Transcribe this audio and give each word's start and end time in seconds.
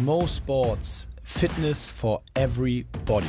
Mo 0.00 0.26
Sports 0.26 1.06
Fitness 1.22 1.90
for 1.90 2.22
Everybody. 2.34 3.26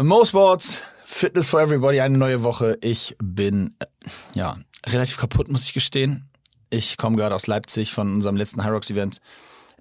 Mo 0.00 0.24
Sports 0.24 0.80
Fitness 1.04 1.50
for 1.50 1.60
Everybody, 1.60 2.00
eine 2.00 2.16
neue 2.16 2.42
Woche. 2.42 2.78
Ich 2.80 3.14
bin 3.22 3.74
äh, 3.80 3.86
ja 4.34 4.56
relativ 4.86 5.18
kaputt, 5.18 5.48
muss 5.48 5.66
ich 5.66 5.74
gestehen. 5.74 6.30
Ich 6.70 6.96
komme 6.96 7.16
gerade 7.18 7.34
aus 7.34 7.46
Leipzig 7.46 7.92
von 7.92 8.14
unserem 8.14 8.36
letzten 8.36 8.62
Rocks 8.62 8.88
Event. 8.88 9.18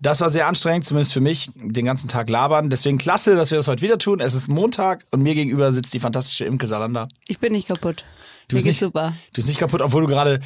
Das 0.03 0.19
war 0.19 0.29
sehr 0.31 0.47
anstrengend, 0.47 0.83
zumindest 0.83 1.13
für 1.13 1.21
mich, 1.21 1.49
den 1.55 1.85
ganzen 1.85 2.07
Tag 2.07 2.27
labern. 2.29 2.69
Deswegen 2.71 2.97
klasse, 2.97 3.35
dass 3.35 3.51
wir 3.51 3.57
das 3.59 3.67
heute 3.67 3.83
wieder 3.83 3.99
tun. 3.99 4.19
Es 4.19 4.33
ist 4.33 4.47
Montag 4.47 5.03
und 5.11 5.21
mir 5.21 5.35
gegenüber 5.35 5.71
sitzt 5.71 5.93
die 5.93 5.99
fantastische 5.99 6.45
Imke 6.45 6.65
Salander. 6.65 7.07
Ich 7.27 7.37
bin 7.37 7.53
nicht 7.53 7.67
kaputt. 7.67 8.03
Du 8.47 8.55
Mir 8.55 8.57
bist 8.57 8.67
nicht, 8.67 8.79
super. 8.79 9.13
Du 9.31 9.35
bist 9.35 9.47
nicht 9.47 9.59
kaputt, 9.59 9.81
obwohl 9.81 10.01
du 10.01 10.07
gerade 10.07 10.39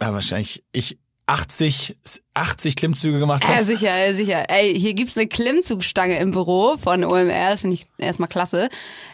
ja, 0.00 0.12
wahrscheinlich 0.12 0.62
ich 0.72 0.98
80, 1.24 1.96
80 2.34 2.76
Klimmzüge 2.76 3.18
gemacht 3.18 3.44
Ja, 3.44 3.54
hast. 3.54 3.66
sicher, 3.66 3.96
ja, 3.96 4.12
sicher. 4.12 4.50
Ey, 4.50 4.78
hier 4.78 4.92
gibt's 4.92 5.16
eine 5.16 5.26
Klimmzugstange 5.28 6.18
im 6.18 6.32
Büro 6.32 6.76
von 6.76 7.04
OMR. 7.04 7.50
Das 7.50 7.62
finde 7.62 7.74
ich 7.76 7.86
erstmal 7.96 8.28
klasse. 8.28 8.68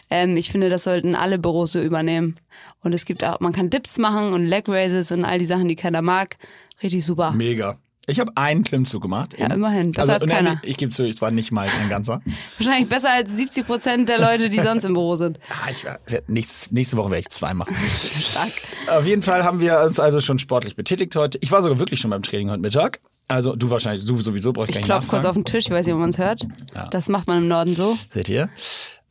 Ähm, 0.09 0.35
ich 0.35 0.51
finde, 0.51 0.69
das 0.69 0.83
sollten 0.83 1.15
alle 1.15 1.39
Büros 1.39 1.71
so 1.71 1.81
übernehmen. 1.81 2.37
Und 2.81 2.93
es 2.93 3.05
gibt 3.05 3.23
auch, 3.23 3.39
man 3.39 3.53
kann 3.53 3.69
Dips 3.69 3.97
machen 3.97 4.33
und 4.33 4.45
Leg 4.45 4.67
Raises 4.67 5.11
und 5.11 5.23
all 5.23 5.39
die 5.39 5.45
Sachen, 5.45 5.67
die 5.69 5.75
keiner 5.77 6.01
mag. 6.01 6.35
Richtig 6.83 7.05
super. 7.05 7.31
Mega. 7.31 7.77
Ich 8.09 8.19
habe 8.19 8.31
einen 8.35 8.63
Klimmzug 8.63 9.01
gemacht. 9.01 9.35
Ja, 9.37 9.47
immerhin. 9.53 9.91
Besser 9.91 10.13
als 10.13 10.23
und 10.23 10.29
nein, 10.29 10.45
keiner. 10.45 10.61
Ich 10.63 10.77
gebe 10.77 10.91
zu, 10.91 11.03
es 11.07 11.21
war 11.21 11.31
nicht 11.31 11.51
mal 11.51 11.67
ein 11.67 11.89
ganzer. 11.89 12.21
Wahrscheinlich 12.57 12.89
besser 12.89 13.11
als 13.11 13.35
70 13.35 13.65
Prozent 13.65 14.09
der 14.09 14.19
Leute, 14.19 14.49
die 14.49 14.59
sonst 14.59 14.83
im 14.83 14.93
Büro 14.93 15.15
sind. 15.15 15.39
Ah, 15.49 15.69
ich, 15.69 15.85
nächstes, 16.27 16.71
nächste 16.71 16.97
Woche 16.97 17.11
werde 17.11 17.21
ich 17.21 17.29
zwei 17.29 17.53
machen. 17.53 17.75
Stark. 18.19 18.51
Auf 18.89 19.05
jeden 19.05 19.21
Fall 19.21 19.43
haben 19.43 19.61
wir 19.61 19.81
uns 19.81 19.99
also 19.99 20.21
schon 20.21 20.39
sportlich 20.39 20.75
betätigt 20.75 21.15
heute. 21.15 21.37
Ich 21.41 21.51
war 21.51 21.61
sogar 21.61 21.79
wirklich 21.79 21.99
schon 21.99 22.09
beim 22.09 22.23
Training 22.23 22.49
heute 22.49 22.61
Mittag. 22.61 22.99
Also 23.29 23.55
du 23.55 23.69
wahrscheinlich, 23.69 24.05
du 24.05 24.15
sowieso 24.17 24.51
brauche 24.51 24.65
ich, 24.65 24.69
Ich 24.71 24.75
gar 24.75 24.79
nicht 24.81 24.87
klopf 24.87 25.07
kurz 25.07 25.23
auf 25.25 25.35
den 25.35 25.45
Tisch, 25.45 25.65
ich 25.67 25.71
weiß 25.71 25.85
nicht, 25.85 25.93
ob 25.93 26.01
man 26.01 26.09
es 26.09 26.17
hört. 26.17 26.45
Das 26.91 27.07
macht 27.09 27.27
man 27.27 27.37
im 27.37 27.47
Norden 27.47 27.75
so. 27.75 27.95
Seht 28.09 28.27
ihr? 28.27 28.49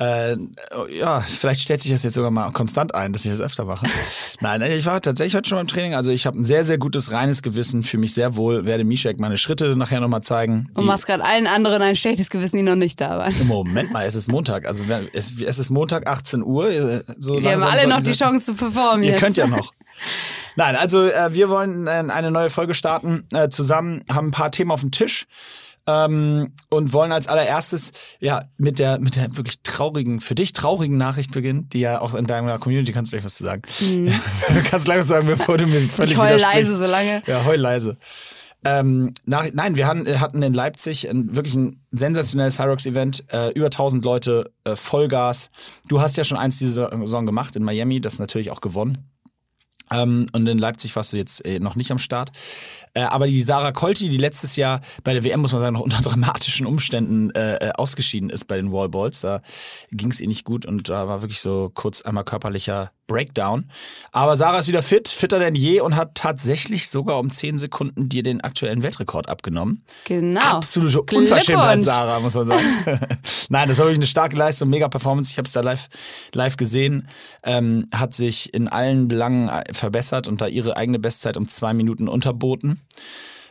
Äh, 0.00 0.36
ja, 0.97 1.20
vielleicht 1.20 1.60
stellt 1.62 1.83
sich 1.83 1.91
das 1.91 2.05
jetzt 2.05 2.14
sogar 2.14 2.30
mal 2.30 2.50
konstant 2.52 2.94
ein, 2.94 3.12
dass 3.12 3.25
ich 3.25 3.30
das 3.33 3.41
öfter 3.41 3.64
mache. 3.64 3.86
Nein, 4.41 4.62
ich 4.62 4.86
war 4.86 5.00
tatsächlich 5.00 5.34
heute 5.34 5.48
schon 5.48 5.58
beim 5.58 5.66
Training. 5.66 5.94
Also 5.94 6.10
ich 6.12 6.25
habe 6.27 6.38
ein 6.38 6.44
sehr, 6.44 6.64
sehr 6.64 6.78
gutes, 6.78 7.10
reines 7.12 7.42
Gewissen, 7.42 7.83
fühle 7.83 8.02
mich 8.02 8.14
sehr 8.14 8.36
wohl, 8.36 8.64
werde 8.64 8.84
Mishek 8.84 9.19
meine 9.19 9.36
Schritte 9.38 9.75
nachher 9.77 10.00
nochmal 10.00 10.22
zeigen. 10.22 10.69
Und 10.75 10.84
machst 10.86 11.06
gerade 11.06 11.25
allen 11.25 11.47
anderen 11.48 11.82
ein 11.82 11.97
schlechtes 11.97 12.30
Gewissen, 12.30 12.56
die 12.58 12.62
noch 12.62 12.77
nicht 12.77 13.00
da 13.00 13.19
waren. 13.19 13.34
Moment 13.47 13.92
mal, 13.92 14.05
es 14.06 14.14
ist 14.14 14.28
Montag. 14.28 14.66
Also 14.66 14.84
es, 15.12 15.41
es 15.41 15.58
ist 15.58 15.70
Montag, 15.70 16.06
18 16.08 16.42
Uhr. 16.44 16.70
äh, 16.70 17.03
So 17.19 17.41
Wir 17.41 17.53
haben 17.53 17.62
alle 17.62 17.88
noch 17.88 18.00
die 18.00 18.12
Chance 18.12 18.44
zu 18.47 18.55
performen 18.55 19.03
Ihr 19.03 19.12
jetzt. 19.12 19.20
könnt 19.20 19.36
ja 19.36 19.47
noch. 19.48 19.72
Nein, 20.58 20.74
also 20.74 21.06
äh, 21.06 21.32
wir 21.32 21.50
wollen 21.50 21.86
äh, 21.86 21.90
eine 22.08 22.32
neue 22.32 22.50
Folge 22.50 22.74
starten 22.74 23.28
äh, 23.32 23.48
zusammen, 23.48 24.02
haben 24.10 24.28
ein 24.28 24.32
paar 24.32 24.50
Themen 24.50 24.72
auf 24.72 24.80
dem 24.80 24.90
Tisch 24.90 25.26
ähm, 25.86 26.52
und 26.68 26.92
wollen 26.92 27.12
als 27.12 27.28
allererstes 27.28 27.92
ja 28.18 28.40
mit 28.56 28.80
der 28.80 28.98
mit 28.98 29.14
der 29.14 29.36
wirklich 29.36 29.62
traurigen, 29.62 30.18
für 30.18 30.34
dich 30.34 30.52
traurigen 30.52 30.96
Nachricht 30.96 31.30
beginnen, 31.30 31.68
die 31.68 31.78
ja 31.78 32.00
auch 32.00 32.16
in 32.16 32.26
deiner 32.26 32.58
Community 32.58 32.90
kannst 32.90 33.12
du 33.12 33.16
gleich 33.16 33.24
was 33.24 33.36
zu 33.36 33.44
sagen. 33.44 33.62
du 33.78 34.62
kannst 34.64 34.86
gleich 34.86 34.98
was 34.98 35.06
sagen, 35.06 35.28
bevor 35.28 35.58
du 35.58 35.66
mir 35.68 35.88
völlig 35.88 36.16
Mhm. 36.16 36.24
Ich 36.24 36.30
heul 36.30 36.40
leise 36.40 36.76
so 36.76 36.86
lange. 36.86 37.22
Ja, 37.26 37.44
heul 37.44 37.60
leise. 37.60 37.96
Ähm, 38.64 39.14
nach, 39.26 39.46
nein, 39.52 39.76
wir 39.76 39.86
hatten, 39.86 40.20
hatten 40.20 40.42
in 40.42 40.52
Leipzig 40.52 41.08
ein, 41.08 41.36
wirklich 41.36 41.54
ein 41.54 41.80
sensationelles 41.92 42.58
Hyrox 42.58 42.86
Event, 42.86 43.22
äh, 43.32 43.52
über 43.52 43.66
1000 43.66 44.04
Leute, 44.04 44.50
äh, 44.64 44.74
Vollgas. 44.74 45.50
Du 45.86 46.00
hast 46.00 46.16
ja 46.16 46.24
schon 46.24 46.36
eins 46.36 46.58
diese 46.58 46.90
Saison 46.90 47.26
gemacht 47.26 47.54
in 47.54 47.62
Miami, 47.62 48.00
das 48.00 48.18
natürlich 48.18 48.50
auch 48.50 48.60
gewonnen. 48.60 49.08
Ähm, 49.92 50.27
und 50.33 50.47
in 50.47 50.58
Leipzig 50.58 50.94
warst 50.97 51.12
du 51.12 51.16
jetzt 51.16 51.44
äh, 51.44 51.60
noch 51.60 51.76
nicht 51.76 51.91
am 51.91 51.99
Start. 51.99 52.31
Äh, 52.94 53.03
aber 53.03 53.26
die 53.26 53.41
Sarah 53.41 53.72
Colti, 53.72 54.09
die 54.09 54.16
letztes 54.16 54.56
Jahr 54.56 54.81
bei 55.04 55.12
der 55.12 55.25
WM, 55.25 55.41
muss 55.41 55.53
man 55.53 55.60
sagen, 55.60 55.75
noch 55.75 55.81
unter 55.88 56.03
dramatischen 56.03 56.66
Umständen 56.66 57.31
äh, 57.31 57.56
äh, 57.56 57.72
ausgeschieden 57.72 58.31
ist 58.31 58.47
bei 58.47 58.56
den 58.56 58.72
Wallballs, 58.72 59.21
da 59.21 59.43
ging 59.91 60.10
es 60.10 60.21
ihr 60.21 60.28
nicht 60.28 60.44
gut 60.44 60.66
und 60.66 60.88
da 60.88 61.09
war 61.09 61.22
wirklich 61.22 61.41
so 61.41 61.71
kurz 61.75 62.03
einmal 62.03 62.25
körperlicher 62.25 62.93
Breakdown. 63.08 63.64
Aber 64.12 64.36
Sarah 64.36 64.60
ist 64.60 64.69
wieder 64.69 64.84
fit, 64.84 65.08
fitter 65.08 65.41
denn 65.41 65.56
je 65.56 65.80
und 65.80 65.96
hat 65.96 66.14
tatsächlich 66.14 66.88
sogar 66.88 67.19
um 67.19 67.32
10 67.32 67.58
Sekunden 67.58 68.08
dir 68.08 68.22
den 68.22 68.41
aktuellen 68.42 68.84
Weltrekord 68.84 69.28
abgenommen. 69.28 69.82
Genau. 70.04 70.41
Absolute 70.41 71.00
Unverschämtheit. 71.00 71.82
Sarah, 71.82 72.20
muss 72.20 72.34
man 72.34 72.47
sagen. 72.47 72.62
Nein, 73.48 73.68
das 73.68 73.78
war 73.78 73.86
wirklich 73.86 73.98
eine 73.98 74.06
starke 74.06 74.36
Leistung, 74.36 74.68
mega 74.68 74.86
Performance. 74.88 75.32
Ich 75.32 75.38
habe 75.38 75.47
es 75.47 75.52
da 75.52 75.62
live, 75.62 75.88
live 76.32 76.56
gesehen. 76.56 77.08
Ähm, 77.42 77.88
hat 77.92 78.14
sich 78.14 78.54
in 78.54 78.68
allen 78.68 79.08
Belangen 79.08 79.48
äh, 79.48 79.64
verbessert 79.72 80.28
und 80.28 80.41
da 80.41 80.47
ihre 80.47 80.76
eigene 80.76 81.00
Bestzeit 81.00 81.36
um 81.36 81.48
zwei 81.48 81.72
Minuten 81.74 82.06
unterboten. 82.06 82.80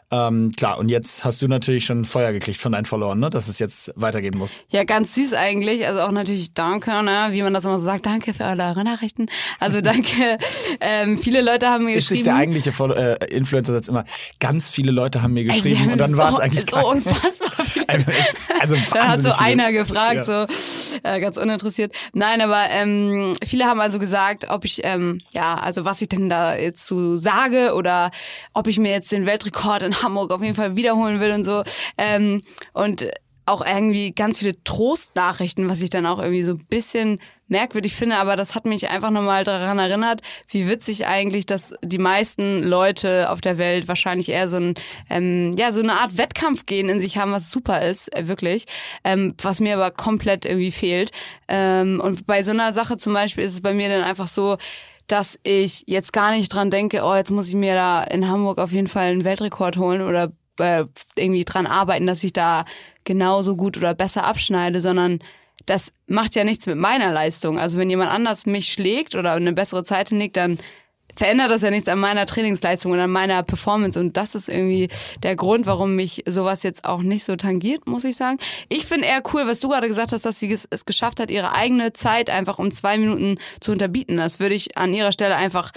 Ähm, 0.09 0.53
klar, 0.56 0.78
und 0.78 0.88
jetzt 0.88 1.25
hast 1.25 1.41
du 1.41 1.50
natürlich 1.50 1.84
schon 1.85 2.06
Feuer 2.06 2.31
gekriegt 2.31 2.57
von 2.59 2.72
deinen 2.72 2.85
Followern, 2.85 3.19
ne? 3.19 3.29
dass 3.29 3.50
es 3.50 3.59
jetzt 3.59 3.91
weitergehen 3.97 4.38
muss. 4.38 4.62
Ja, 4.69 4.85
ganz 4.85 5.13
süß 5.16 5.34
eigentlich. 5.34 5.85
Also 5.85 6.00
auch 6.00 6.12
natürlich 6.12 6.53
danke, 6.53 7.03
ne? 7.03 7.28
wie 7.31 7.41
man 7.41 7.53
das 7.53 7.66
immer 7.66 7.78
so 7.78 7.84
sagt. 7.84 8.06
Danke 8.06 8.34
für 8.34 8.46
eure 8.46 8.84
Nachrichten. 8.85 9.25
Also 9.59 9.81
danke. 9.81 10.38
ähm, 10.79 11.17
viele 11.17 11.41
Leute 11.41 11.67
haben 11.67 11.84
mir 11.84 11.91
Ist 11.96 12.09
nicht 12.09 12.19
geschrieben. 12.22 12.23
der 12.25 12.35
eigentliche 12.35 12.72
Follow 12.72 12.94
äh, 12.96 13.16
Influencer-Satz 13.29 13.90
immer, 13.90 14.06
ganz 14.40 14.72
viele 14.72 14.91
Leute 14.94 15.22
haben 15.22 15.34
mir 15.34 15.41
die 15.44 15.50
geschrieben 15.50 15.79
haben 15.81 15.91
und 15.91 15.97
dann 15.97 16.12
so, 16.12 16.17
war 16.17 16.31
es 16.31 16.40
eigentlich 16.40 16.62
so 16.62 16.66
klar. 16.67 16.88
unfassbar 16.88 17.66
viele. 17.66 18.06
Also 18.62 18.75
Dann 18.94 19.07
hat 19.09 19.17
so 19.19 19.23
viele. 19.31 19.40
einer 19.40 19.72
gefragt, 19.73 20.16
Ja. 20.16 20.23
so 20.23 20.46
äh, 21.03 21.19
ganz 21.19 21.35
uninteressiert. 21.35 21.94
Nein, 22.13 22.40
aber 22.40 22.63
ähm, 22.69 23.35
viele 23.46 23.66
haben 23.66 23.81
also 23.81 24.00
gesagt, 24.00 24.50
ob 24.50 24.63
ich, 24.63 24.81
ähm, 24.85 25.17
ja, 25.31 25.56
also 25.56 25.84
was 25.84 26.01
ich 26.01 26.07
denn 26.07 26.29
da 26.29 26.56
jetzt 26.56 26.85
zu 26.85 27.17
sage 27.17 27.73
oder 27.73 28.12
ob 28.53 28.67
ich 28.67 28.79
mir 28.79 28.91
jetzt 28.91 29.12
den 29.12 29.25
Weltrekord 29.25 29.81
in 29.84 29.97
Hamburg 30.03 30.31
auf 30.31 30.41
jeden 30.41 30.56
Fall 30.56 30.75
wiederholen 30.75 31.19
will 31.19 31.31
und 31.31 31.44
so. 31.44 31.63
Ähm, 31.97 32.41
und 32.74 33.08
auch 33.47 33.66
irgendwie 33.66 34.12
ganz 34.12 34.40
viele 34.40 34.62
Trostnachrichten, 34.63 35.69
was 35.69 35.81
ich 35.81 35.90
dann 35.90 36.06
auch 36.06 36.19
irgendwie 36.19 36.44
so 36.44 36.53
ein 36.53 36.66
bisschen 36.69 37.19
merkwürdig 37.47 37.96
finde, 37.96 38.18
aber 38.18 38.35
das 38.35 38.56
hat 38.56 38.66
mich 38.66 38.90
einfach 38.90 39.09
nochmal 39.09 39.46
daran 39.46 39.80
erinnert, 39.80 40.22
wie 40.50 40.68
witzig 40.68 41.08
eigentlich, 41.08 41.46
dass 41.46 41.75
die 41.81 41.97
meisten 41.97 42.62
Leute 42.62 43.30
auf 43.30 43.40
der 43.40 43.58
Welt 43.58 43.88
wahrscheinlich 43.88 44.28
eher 44.30 44.50
so 44.50 44.58
ein, 44.58 44.74
ähm, 45.09 45.53
ja, 45.58 45.72
so 45.72 45.81
eine 45.81 45.94
Art 45.94 46.18
Wettkampf 46.18 46.66
gehen 46.66 46.90
in 46.90 47.00
sich 47.00 47.18
haben, 47.18 47.31
was 47.31 47.50
super 47.50 47.81
ist, 47.81 48.14
äh, 48.14 48.28
wirklich, 48.28 48.66
ähm, 49.06 49.34
was 49.41 49.62
mir 49.62 49.75
aber 49.75 49.91
komplett 49.91 50.44
irgendwie 50.44 50.72
fehlt. 50.72 51.12
Ähm, 51.47 52.02
und 52.03 52.28
bei 52.28 52.44
so 52.44 52.52
einer 52.52 52.74
Sache 52.74 52.97
zum 52.97 53.14
Beispiel 53.14 53.46
ist 53.46 53.53
es 53.53 53.62
bei 53.62 53.74
mir 53.74 53.88
dann 53.88 54.03
einfach 54.03 54.28
so, 54.28 54.58
dass 55.07 55.40
ich 55.44 55.85
jetzt 55.88 56.13
gar 56.13 56.31
nicht 56.31 56.53
dran 56.53 56.69
denke, 56.69 57.03
oh, 57.03 57.16
jetzt 57.16 57.31
muss 57.31 57.47
ich 57.47 57.56
mir 57.56 57.73
da 57.73 58.03
in 58.03 58.28
Hamburg 58.28 58.59
auf 58.59 58.72
jeden 58.72 58.88
Fall 58.88 59.07
einen 59.07 59.23
Weltrekord 59.23 59.78
holen 59.78 60.01
oder 60.01 60.31
äh, 60.59 60.85
irgendwie 61.16 61.45
dran 61.45 61.66
arbeiten, 61.66 62.07
dass 62.07 62.23
ich 62.23 62.34
da 62.34 62.66
genauso 63.03 63.56
gut 63.56 63.78
oder 63.78 63.94
besser 63.94 64.25
abschneide, 64.25 64.81
sondern 64.81 65.19
das 65.66 65.91
macht 66.07 66.35
ja 66.35 66.44
nichts 66.44 66.66
mit 66.66 66.78
meiner 66.78 67.12
Leistung. 67.12 67.59
Also 67.59 67.79
wenn 67.79 67.90
jemand 67.90 68.12
anders 68.12 68.46
mich 68.46 68.72
schlägt 68.72 69.16
oder 69.16 69.34
eine 69.34 69.53
bessere 69.53 69.84
Zeit 69.84 70.09
hinlegt, 70.09 70.38
dann 70.38 70.59
verändert 71.17 71.51
das 71.51 71.63
ja 71.63 71.72
nichts 71.72 71.89
an 71.89 72.00
meiner 72.00 72.25
Trainingsleistung 72.25 72.91
und 72.94 73.00
an 73.00 73.11
meiner 73.11 73.44
Performance. 73.44 74.00
Und 74.00 74.16
das 74.16 74.35
ist 74.35 74.47
irgendwie 74.47 74.88
der 75.23 75.35
Grund, 75.35 75.66
warum 75.66 75.95
mich 75.95 76.23
sowas 76.28 76.63
jetzt 76.63 76.85
auch 76.85 77.01
nicht 77.01 77.23
so 77.23 77.35
tangiert, 77.35 77.88
muss 77.88 78.05
ich 78.05 78.16
sagen. 78.16 78.38
Ich 78.69 78.85
finde 78.85 79.07
eher 79.07 79.22
cool, 79.33 79.47
was 79.47 79.59
du 79.59 79.69
gerade 79.69 79.88
gesagt 79.88 80.11
hast, 80.11 80.25
dass 80.25 80.39
sie 80.39 80.51
es 80.51 80.67
es 80.69 80.85
geschafft 80.85 81.19
hat, 81.19 81.31
ihre 81.31 81.51
eigene 81.51 81.94
Zeit 81.94 82.29
einfach 82.29 82.59
um 82.59 82.72
zwei 82.72 82.97
Minuten 82.97 83.38
zu 83.59 83.72
unterbieten. 83.72 84.17
Das 84.17 84.39
würde 84.39 84.55
ich 84.55 84.78
an 84.78 84.94
ihrer 84.94 85.11
Stelle 85.11 85.35
einfach 85.35 85.72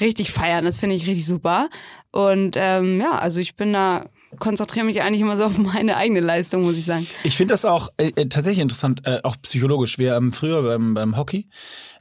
richtig 0.00 0.32
feiern. 0.32 0.64
Das 0.64 0.78
finde 0.78 0.96
ich 0.96 1.06
richtig 1.06 1.26
super. 1.26 1.68
Und 2.10 2.56
ähm, 2.58 3.00
ja, 3.00 3.18
also 3.18 3.40
ich 3.40 3.56
bin 3.56 3.72
da, 3.72 4.06
konzentriere 4.38 4.86
mich 4.86 5.02
eigentlich 5.02 5.20
immer 5.20 5.36
so 5.36 5.44
auf 5.44 5.58
meine 5.58 5.96
eigene 5.96 6.20
Leistung, 6.20 6.62
muss 6.62 6.76
ich 6.76 6.84
sagen. 6.84 7.06
Ich 7.24 7.36
finde 7.36 7.52
das 7.52 7.64
auch 7.64 7.90
äh, 7.98 8.12
äh, 8.16 8.26
tatsächlich 8.26 8.62
interessant, 8.62 9.02
äh, 9.04 9.20
auch 9.22 9.36
psychologisch. 9.42 9.98
Wir 9.98 10.14
haben 10.14 10.32
früher 10.32 10.62
beim, 10.62 10.94
beim 10.94 11.16
Hockey 11.16 11.48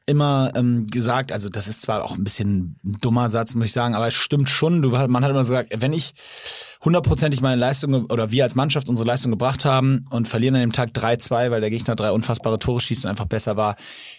immer 0.05 0.51
ähm, 0.55 0.87
gesagt, 0.87 1.31
also 1.31 1.49
das 1.49 1.67
ist 1.67 1.81
zwar 1.81 2.03
auch 2.03 2.15
ein 2.15 2.23
bisschen 2.23 2.79
ein 2.83 2.97
dummer 3.01 3.29
Satz, 3.29 3.55
muss 3.55 3.67
ich 3.67 3.71
sagen, 3.73 3.95
aber 3.95 4.07
es 4.07 4.13
stimmt 4.13 4.49
schon. 4.49 4.81
Du, 4.81 4.89
man 4.89 5.23
hat 5.23 5.31
immer 5.31 5.43
so 5.43 5.53
gesagt, 5.53 5.73
wenn 5.81 5.93
ich 5.93 6.13
hundertprozentig 6.85 7.41
meine 7.41 7.59
Leistung 7.59 8.05
oder 8.05 8.31
wir 8.31 8.43
als 8.43 8.55
Mannschaft 8.55 8.87
unsere 8.89 9.07
Leistung 9.07 9.31
gebracht 9.31 9.65
haben 9.65 10.05
und 10.11 10.27
verlieren 10.27 10.55
an 10.55 10.61
dem 10.61 10.71
Tag 10.71 10.91
3-2, 10.91 11.49
weil 11.49 11.59
der 11.59 11.71
Gegner 11.71 11.95
drei 11.95 12.11
unfassbare 12.11 12.59
Tore 12.59 12.79
schießt 12.79 13.05
und 13.05 13.09
einfach 13.09 13.25
besser 13.25 13.57
war, 13.57 13.75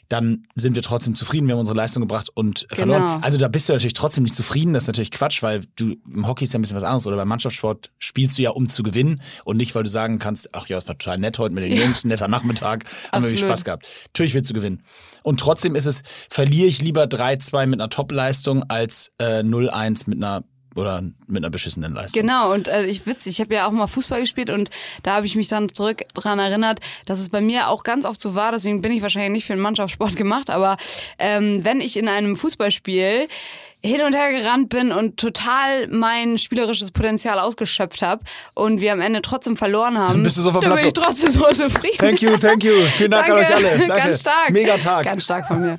dann 0.09 0.47
sind 0.57 0.75
wir 0.75 0.83
trotzdem 0.83 1.15
zufrieden, 1.15 1.47
wir 1.47 1.53
haben 1.53 1.61
unsere 1.61 1.77
Leistung 1.77 2.03
gebracht 2.03 2.29
und 2.35 2.67
verloren. 2.73 3.23
Also 3.23 3.39
da 3.39 3.49
bist 3.49 3.69
du 3.69 3.73
natürlich 3.73 3.95
trotzdem 3.95 4.25
nicht 4.25 4.35
zufrieden, 4.35 4.75
das 4.75 4.85
ist 4.85 4.89
natürlich 4.89 5.13
Quatsch, 5.13 5.43
weil 5.43 5.63
du 5.77 5.95
im 6.13 6.27
Hockey 6.27 6.45
ist 6.45 6.53
ja 6.53 6.59
ein 6.59 6.63
bisschen 6.63 6.77
was 6.77 6.83
anderes 6.83 7.07
oder 7.07 7.17
beim 7.17 7.29
Mannschaftssport 7.29 7.91
spielst 7.99 8.37
du 8.37 8.43
ja 8.43 8.51
um 8.51 8.69
zu 8.69 8.83
gewinnen 8.83 9.23
und 9.45 9.57
nicht, 9.57 9.75
weil 9.75 9.85
du 9.85 9.89
sagen 9.89 10.19
kannst, 10.19 10.51
ach 10.53 10.67
ja, 10.67 10.79
es 10.79 10.89
war 10.89 10.99
total 10.99 11.19
nett 11.19 11.39
heute 11.39 11.55
mit 11.55 11.65
den 11.65 11.77
Jungs, 11.77 12.05
ein 12.05 12.09
netter 12.09 12.29
Nachmittag, 12.29 12.85
haben 13.13 13.23
wir 13.23 13.31
Absolut. 13.31 13.39
Spaß 13.39 13.65
gehabt. 13.65 13.87
Natürlich 14.09 14.35
willst 14.35 14.51
du 14.51 14.55
gewinnen. 14.55 14.83
Und 15.23 15.41
trotzdem 15.41 15.77
ist 15.77 15.87
es, 15.87 16.03
verliere 16.29 16.67
ich 16.67 16.83
lieber 16.83 17.05
3-2 17.05 17.67
mit 17.67 17.81
einer 17.81 17.91
Top-Leistung 17.91 18.65
als 18.65 19.13
äh, 19.19 19.41
0-1 19.41 20.09
mit 20.09 20.23
einer 20.23 20.45
oder 20.77 21.03
mit 21.27 21.39
einer 21.39 21.51
beschissenen 21.51 21.95
Leistung. 21.95 22.23
Genau, 22.23 22.53
und 22.53 22.69
äh, 22.69 22.85
ich 22.85 23.07
witzig, 23.07 23.35
ich 23.35 23.41
habe 23.41 23.55
ja 23.55 23.67
auch 23.67 23.73
mal 23.73 23.87
Fußball 23.87 24.21
gespielt 24.21 24.51
und 24.51 24.71
da 25.03 25.15
habe 25.15 25.27
ich 25.27 25.37
mich 25.37 25.49
dann 25.49 25.73
zurück 25.73 26.03
dran 26.15 26.39
erinnert, 26.39 26.81
dass 27.07 27.19
es 27.19 27.31
bei 27.31 27.41
mir 27.41 27.69
auch 27.69 27.83
ganz 27.83 28.05
oft 28.05 28.21
so 28.21 28.35
war, 28.35 28.53
deswegen 28.53 28.83
bin 28.83 28.93
ich 28.93 29.03
wahrscheinlich 29.03 29.33
nicht 29.33 29.47
für 29.47 29.55
den 29.55 29.63
Mannschaftssport 29.63 30.17
gemacht, 30.17 30.51
aber 30.51 30.77
ähm, 31.19 31.65
wenn 31.65 31.81
ich 31.81 31.97
in 31.97 32.09
einem 32.09 32.37
Fußballspiel 32.37 33.29
hin 33.87 34.03
und 34.03 34.15
her 34.15 34.31
gerannt 34.33 34.69
bin 34.69 34.93
und 34.93 35.17
total 35.17 35.89
mein 35.89 36.39
spielerisches 36.39 36.91
Potenzial 36.91 37.39
ausgeschöpft 37.39 38.03
habe 38.03 38.25
und 38.55 38.81
wir 38.81 38.93
am 38.93 39.01
Ende 39.01 39.23
trotzdem 39.23 39.57
verloren 39.57 39.99
haben, 39.99 40.15
Dann 40.15 40.23
bist 40.23 40.39
du 40.39 40.43
so 40.43 40.51
dann 40.51 40.75
bin 40.75 40.87
ich 40.87 40.93
trotzdem 40.93 41.31
so 41.31 41.45
zufrieden. 41.47 41.99
Thank 41.99 42.23
you, 42.23 42.37
thank 42.37 42.65
you. 42.65 42.73
Vielen 42.97 43.11
Dank 43.11 43.29
an 43.29 43.39
euch 43.39 43.55
alle. 43.55 43.79
Danke. 43.79 43.87
Ganz 43.87 44.21
stark. 44.21 44.51
Mega 44.51 44.77
Tag. 44.77 45.05
Ganz 45.05 45.25
stark 45.25 45.47
von 45.47 45.61
mir. 45.61 45.77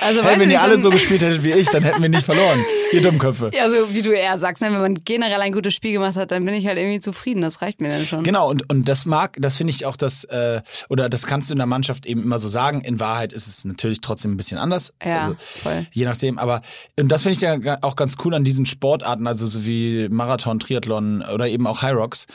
Also, 0.00 0.22
Hey, 0.22 0.38
wenn 0.38 0.50
ihr 0.50 0.60
alle 0.60 0.80
so 0.80 0.90
gespielt 0.90 1.22
hättet 1.22 1.42
wie 1.42 1.52
ich, 1.52 1.68
dann 1.68 1.82
hätten 1.82 2.02
wir 2.02 2.08
nicht 2.08 2.24
verloren. 2.24 2.64
Ihr 2.92 3.02
Dummköpfe. 3.02 3.50
Ja, 3.52 3.68
so 3.70 3.92
wie 3.94 4.02
du 4.02 4.10
eher 4.10 4.38
sagst, 4.38 4.62
ne? 4.62 4.72
wenn 4.72 4.80
man 4.80 4.94
generell 5.04 5.40
ein 5.40 5.52
gutes 5.52 5.74
Spiel 5.74 5.92
gemacht 5.92 6.16
hat, 6.16 6.30
dann 6.30 6.44
bin 6.44 6.54
ich 6.54 6.66
halt 6.66 6.78
irgendwie 6.78 7.00
zufrieden. 7.00 7.40
Das 7.42 7.62
reicht 7.62 7.80
mir 7.80 7.88
dann 7.88 8.06
schon. 8.06 8.24
Genau, 8.24 8.48
und, 8.48 8.68
und 8.70 8.88
das 8.88 9.06
mag, 9.06 9.36
das 9.38 9.56
finde 9.56 9.72
ich 9.72 9.86
auch 9.86 9.96
das, 9.96 10.24
äh, 10.24 10.60
oder 10.88 11.08
das 11.08 11.26
kannst 11.26 11.50
du 11.50 11.54
in 11.54 11.58
der 11.58 11.66
Mannschaft 11.66 12.06
eben 12.06 12.22
immer 12.22 12.38
so 12.38 12.48
sagen. 12.48 12.80
In 12.82 13.00
Wahrheit 13.00 13.32
ist 13.32 13.46
es 13.46 13.64
natürlich 13.64 14.00
trotzdem 14.00 14.32
ein 14.32 14.36
bisschen 14.36 14.58
anders. 14.58 14.92
Ja, 15.04 15.24
also, 15.24 15.36
voll. 15.38 15.86
Je 15.92 16.04
nachdem, 16.04 16.38
aber 16.38 16.60
und 16.98 17.08
das 17.08 17.22
finde 17.22 17.32
ich 17.34 17.40
ja 17.56 17.78
auch 17.82 17.96
ganz 17.96 18.16
cool 18.24 18.34
an 18.34 18.44
diesen 18.44 18.66
Sportarten, 18.66 19.26
also 19.26 19.46
so 19.46 19.64
wie 19.64 20.08
Marathon, 20.10 20.58
Triathlon 20.58 21.22
oder 21.22 21.48
eben 21.48 21.66
auch 21.66 21.82
High 21.82 21.94
Rocks, 21.94 22.26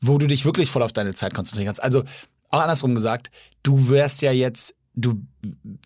wo 0.00 0.18
du 0.18 0.26
dich 0.26 0.44
wirklich 0.44 0.70
voll 0.70 0.82
auf 0.82 0.92
deine 0.92 1.14
Zeit 1.14 1.34
konzentrieren 1.34 1.66
kannst. 1.66 1.82
Also 1.82 2.04
auch 2.50 2.60
andersrum 2.60 2.94
gesagt, 2.94 3.30
du 3.62 3.88
wärst 3.88 4.22
ja 4.22 4.32
jetzt, 4.32 4.74
du, 4.94 5.22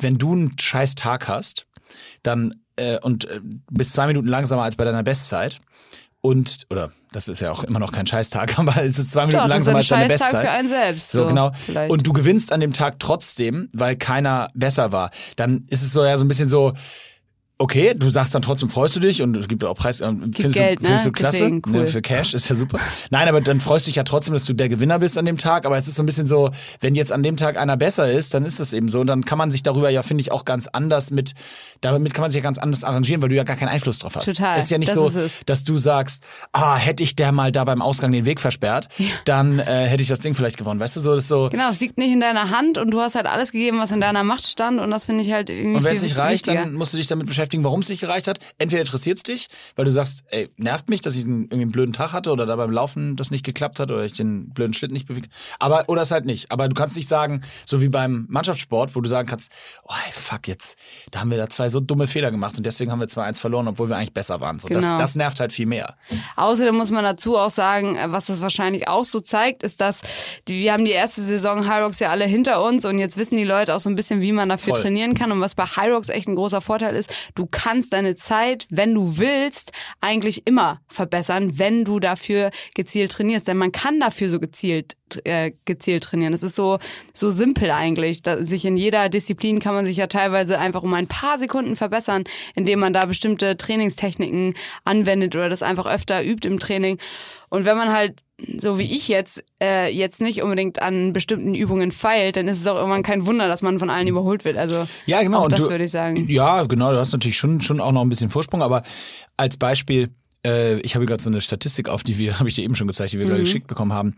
wenn 0.01 0.19
du 0.19 0.33
einen 0.33 0.59
scheiß 0.59 0.95
Tag 0.95 1.29
hast, 1.29 1.67
dann 2.23 2.55
äh, 2.77 2.99
und 3.01 3.25
äh, 3.25 3.41
bist 3.71 3.93
zwei 3.93 4.07
Minuten 4.07 4.29
langsamer 4.29 4.63
als 4.63 4.77
bei 4.77 4.85
deiner 4.85 5.03
Bestzeit. 5.03 5.61
Und, 6.21 6.67
oder 6.69 6.91
das 7.13 7.29
ist 7.29 7.41
ja 7.41 7.53
auch 7.53 7.63
immer 7.65 7.79
noch 7.79 7.93
kein 7.93 8.07
Scheißtag, 8.07 8.59
aber 8.59 8.83
es 8.83 8.99
ist 8.99 9.13
zwei 9.13 9.27
Minuten 9.27 9.45
Doch, 9.45 9.49
langsamer 9.49 9.79
als 9.79 9.89
deine 9.89 10.09
Bestzeit. 10.09 10.43
für 10.43 10.51
einen 10.51 10.69
selbst. 10.69 11.13
So, 11.13 11.23
So, 11.23 11.29
genau. 11.29 11.53
vielleicht. 11.55 11.91
Und 11.91 12.07
du 12.07 12.13
gewinnst 12.13 12.53
an 12.53 12.61
dem 12.61 12.73
Tag 12.73 12.99
trotzdem, 12.99 13.69
weil 13.73 13.97
keiner 13.97 14.49
besser 14.55 14.93
war. 14.93 15.11
Dann 15.37 15.65
ist 15.71 15.83
es 15.83 15.93
so 15.93 16.05
ja 16.05 16.19
so 16.19 16.25
ein 16.25 16.29
bisschen 16.29 16.49
so, 16.49 16.73
okay, 17.61 17.93
du 17.95 18.09
sagst 18.09 18.35
dann 18.35 18.43
trotzdem, 18.43 18.71
freust 18.71 18.95
du 18.95 19.01
dich 19.01 19.21
und 19.21 19.37
es 19.37 19.49
gibt 19.49 19.65
auch 19.65 19.75
Preis, 19.75 20.01
äh, 20.01 20.07
findest, 20.07 20.55
Geld, 20.55 20.81
du, 20.81 20.85
findest 20.85 21.05
ne? 21.07 21.11
du 21.11 21.13
klasse, 21.13 21.39
Deswegen 21.39 21.63
cool. 21.67 21.73
ne, 21.73 21.87
für 21.89 22.03
Cash, 22.03 22.35
ist 22.35 22.49
ja 22.49 22.55
super. 22.55 22.79
Nein, 23.11 23.29
aber 23.29 23.41
dann 23.41 23.59
freust 23.59 23.87
du 23.87 23.89
dich 23.91 23.97
ja 23.97 24.05
trotzdem, 24.05 24.33
dass 24.33 24.45
du 24.45 24.53
der 24.53 24.69
Gewinner 24.69 25.01
bist 25.01 25.19
an 25.19 25.25
dem 25.25 25.39
Tag, 25.39 25.67
aber 25.67 25.77
es 25.77 25.89
ist 25.89 25.97
so 25.97 26.03
ein 26.05 26.07
bisschen 26.07 26.29
so, 26.29 26.51
wenn 26.81 26.95
jetzt 26.95 27.11
an 27.11 27.25
dem 27.25 27.37
Tag 27.37 27.57
einer 27.57 27.77
besser 27.77 28.11
ist, 28.11 28.33
dann 28.35 28.45
ist 28.45 28.61
das 28.61 28.73
eben 28.73 28.89
so 28.89 29.01
und 29.01 29.09
dann 29.09 29.25
kann 29.25 29.39
man 29.39 29.51
sich 29.51 29.65
darüber 29.65 29.91
ja, 29.91 30.03
finde 30.03 30.21
ich, 30.21 30.31
auch 30.31 30.45
ganz 30.45 30.69
anders 30.69 31.11
mit, 31.11 31.33
damit 31.81 32.15
kann 32.15 32.23
man 32.23 32.31
sich 32.31 32.39
ja 32.39 32.43
ganz 32.45 32.59
anders 32.59 32.85
arrangieren, 32.85 33.23
weil 33.23 33.29
du 33.29 33.35
ja 33.35 33.43
gar 33.43 33.57
keinen 33.57 33.71
Einfluss 33.71 33.99
drauf 33.99 34.15
hast. 34.15 34.27
Total, 34.27 34.57
Es 34.57 34.67
ist 34.67 34.71
ja 34.71 34.79
nicht 34.79 34.95
das 34.95 35.13
so, 35.13 35.43
dass 35.47 35.65
du 35.65 35.79
sagst, 35.79 36.25
ah, 36.53 36.77
hätte 36.77 37.03
ich 37.03 37.17
der 37.17 37.33
mal 37.33 37.51
da 37.51 37.65
beim 37.65 37.83
Ausgang 37.83 38.13
den 38.13 38.25
Weg 38.25 38.41
versperrt, 38.41 38.89
dann 39.25 39.59
äh, 39.59 39.87
hätte 39.87 40.03
ich 40.03 40.09
das 40.09 40.21
Ding 40.21 40.35
vielleicht 40.35 40.59
gewonnen. 40.59 40.79
Weißt 40.79 40.95
du, 40.95 41.01
so, 41.01 41.15
das 41.17 41.25
ist 41.25 41.29
so, 41.29 41.49
Genau, 41.51 41.71
es 41.71 41.81
liegt 41.81 41.99
nicht 41.99 42.13
in 42.13 42.21
deiner 42.21 42.51
Hand 42.51 42.79
und 42.79 42.93
du 42.93 43.01
hast 43.01 43.17
halt 43.17 43.27
alles 43.27 43.51
gegeben, 43.51 43.79
was 43.81 43.91
in 43.91 44.01
deiner 44.01 44.23
Macht 44.23 44.47
stand 44.47 44.81
und 44.81 44.93
das 44.93 45.07
finde 45.07 45.25
ich 45.25 45.33
halt 45.33 45.51
irgendwie 45.51 45.77
Und 45.79 45.85
wenn 45.85 45.97
es 45.97 46.03
nicht 46.03 46.17
reicht, 46.17 46.47
wichtiger. 46.47 46.65
dann 46.65 46.75
musst 46.75 46.93
du 46.93 46.97
dich 46.97 47.09
damit 47.09 47.27
beschäftigen, 47.27 47.48
warum 47.53 47.81
es 47.81 47.89
nicht 47.89 48.01
gereicht 48.01 48.29
hat. 48.29 48.39
Entweder 48.59 48.81
interessiert 48.81 49.19
es 49.19 49.23
dich, 49.23 49.49
weil 49.77 49.85
du 49.85 49.91
sagst, 49.91 50.23
ey, 50.31 50.51
nervt 50.57 50.89
mich, 50.89 51.01
dass 51.01 51.17
ich 51.17 51.25
einen, 51.25 51.43
irgendwie 51.45 51.63
einen 51.63 51.73
blöden 51.73 51.93
Tag 51.93 52.13
hatte 52.13 52.31
oder 52.31 52.47
da 52.47 52.57
beim 52.57 52.71
Laufen 52.71 53.17
das 53.17 53.31
nicht 53.31 53.45
geklappt 53.45 53.81
hat 53.81 53.91
oder 53.91 54.05
ich 54.05 54.13
den 54.13 54.51
blöden 54.51 54.75
Schlitten 54.75 54.95
nicht 54.95 55.09
bewege. 55.09 55.29
Aber, 55.59 55.85
oder 55.89 56.03
es 56.03 56.11
halt 56.11 56.25
nicht. 56.25 56.51
Aber 56.53 56.69
du 56.69 56.75
kannst 56.75 56.97
nicht 56.97 57.09
sagen, 57.09 57.43
so 57.67 57.81
wie 57.81 57.89
beim 57.89 58.27
Mannschaftssport, 58.29 58.95
wo 58.95 59.01
du 59.01 59.09
sagen 59.09 59.29
kannst, 59.29 59.53
oh, 59.85 59.93
ey, 60.07 60.13
fuck, 60.13 60.49
jetzt, 60.49 60.79
da 61.11 61.21
haben 61.21 61.31
wir 61.31 61.39
da 61.39 61.49
zwei 61.49 61.69
so 61.69 61.81
dumme 61.81 62.07
Fehler 62.07 62.31
gemacht 62.31 62.57
und 62.57 62.67
deswegen 62.67 62.91
haben 62.93 63.01
wir 63.01 63.09
2-1 63.09 63.41
verloren, 63.41 63.69
obwohl 63.69 63.89
wir 63.89 63.97
eigentlich 63.97 64.15
besser 64.15 64.41
waren. 64.41 64.59
So, 64.59 64.69
das, 64.69 64.85
Genau. 64.85 64.99
das 64.99 65.15
nervt 65.17 65.41
halt 65.41 65.53
viel 65.53 65.67
mehr. 65.67 65.97
Außerdem 66.37 66.75
muss 66.75 66.91
man 66.91 67.05
dazu 67.05 67.37
auch 67.37 67.51
sagen, 67.51 67.97
äh, 67.97 68.11
was 68.11 68.27
das 68.27 68.41
wahrscheinlich 68.43 68.89
auch 68.89 69.05
so 69.05 69.21
zeigt, 69.21 69.63
ist, 69.63 69.81
dass 69.81 70.01
die, 70.49 70.61
wir 70.61 70.73
haben 70.73 70.85
die 70.85 70.93
erste 70.93 71.21
Saison 71.23 71.67
High 71.67 71.83
Rocks 71.85 71.99
ja 72.01 72.11
alle 72.11 72.25
hinter 72.25 72.63
uns 72.63 72.85
und 72.85 72.99
jetzt 72.99 73.17
wissen 73.17 73.37
die 73.37 73.45
Leute 73.45 73.75
auch 73.75 73.81
so 73.81 73.89
ein 73.89 73.95
bisschen, 73.95 74.21
wie 74.21 74.33
man 74.33 74.49
dafür 74.49 74.75
Voll. 74.75 74.83
trainieren 74.83 75.15
kann. 75.15 75.33
Und 75.33 75.41
was 75.41 75.55
bei 75.55 75.65
High 75.65 75.93
Rocks 75.93 76.09
echt 76.09 76.29
ein 76.29 76.35
großer 76.35 76.61
Vorteil 76.61 76.95
ist, 76.97 77.13
du 77.39 77.47
kannst 77.47 77.93
deine 77.93 78.17
Zeit, 78.17 78.67
wenn 78.69 78.95
du 78.95 79.19
willst, 79.19 79.71
eigentlich 80.01 80.47
immer 80.47 80.81
verbessern, 80.89 81.59
wenn 81.59 81.85
du 81.85 82.01
dafür 82.01 82.51
gezielt 82.75 83.13
trainierst. 83.13 83.47
Denn 83.47 83.57
man 83.57 83.71
kann 83.71 84.01
dafür 84.01 84.29
so 84.29 84.41
gezielt 84.41 84.97
äh, 85.25 85.53
gezielt 85.65 86.03
trainieren. 86.05 86.33
Das 86.33 86.43
ist 86.43 86.57
so 86.57 86.79
so 87.13 87.31
simpel 87.31 87.71
eigentlich. 87.71 88.23
Da, 88.23 88.45
sich 88.45 88.65
in 88.65 88.77
jeder 88.77 89.09
Disziplin 89.09 89.61
kann 89.61 89.75
man 89.75 89.87
sich 89.87 89.97
ja 89.97 90.09
teilweise 90.09 90.59
einfach 90.59 90.83
um 90.83 90.93
ein 90.95 91.07
paar 91.07 91.39
Sekunden 91.39 91.77
verbessern, 91.77 92.25
indem 92.55 92.81
man 92.81 92.93
da 92.93 93.07
bestimmte 93.07 93.57
Trainingstechniken 93.57 94.55
anwendet 94.85 95.37
oder 95.37 95.49
das 95.49 95.63
einfach 95.63 95.87
öfter 95.87 96.25
übt 96.25 96.47
im 96.47 96.59
Training. 96.59 96.99
Und 97.49 97.65
wenn 97.65 97.77
man 97.77 97.93
halt 97.93 98.21
so 98.57 98.79
wie 98.79 98.85
ich 98.97 99.09
jetzt 99.09 99.45
äh, 99.63 99.93
jetzt 99.93 100.21
nicht 100.21 100.43
unbedingt 100.43 100.81
an 100.81 101.13
bestimmten 101.13 101.55
Übungen 101.55 101.91
feilt, 101.91 102.37
dann 102.37 102.47
ist 102.47 102.61
es 102.61 102.67
auch 102.69 102.77
irgendwann 102.77 103.03
kein 103.03 103.27
Wunder, 103.27 103.49
dass 103.49 103.63
man 103.63 103.79
von 103.79 103.91
allen 103.91 104.07
überholt 104.07 104.45
wird. 104.45 104.57
Also 104.57 104.87
Ja, 105.07 105.23
genau. 105.23 105.41
auch 105.41 105.49
das 105.49 105.65
du- 105.65 105.71
würde 105.71 105.85
ich 105.85 105.91
sagen. 105.91 106.27
Ja, 106.29 106.63
genau. 106.65 106.93
Du 106.93 106.99
hast 106.99 107.13
natürlich 107.13 107.37
schon, 107.37 107.61
schon 107.61 107.81
auch 107.81 107.91
noch 107.93 108.03
ein 108.03 108.09
bisschen 108.09 108.29
Vorsprung, 108.31 108.63
aber 108.63 108.83
als 109.37 109.57
Beispiel, 109.57 110.11
äh, 110.47 110.79
ich 110.81 110.95
habe 110.95 111.07
gerade 111.07 111.23
so 111.23 111.31
eine 111.31 111.41
Statistik 111.41 111.89
auf, 111.89 112.03
die 112.03 112.19
wir, 112.19 112.33
habe 112.39 112.49
ich 112.49 112.55
dir 112.55 112.65
eben 112.65 112.75
schon 112.75 112.87
gezeigt, 112.87 113.13
die 113.13 113.19
wir 113.19 113.27
gerade 113.27 113.43
geschickt 113.43 113.67
bekommen 113.67 113.93
haben. 113.93 114.15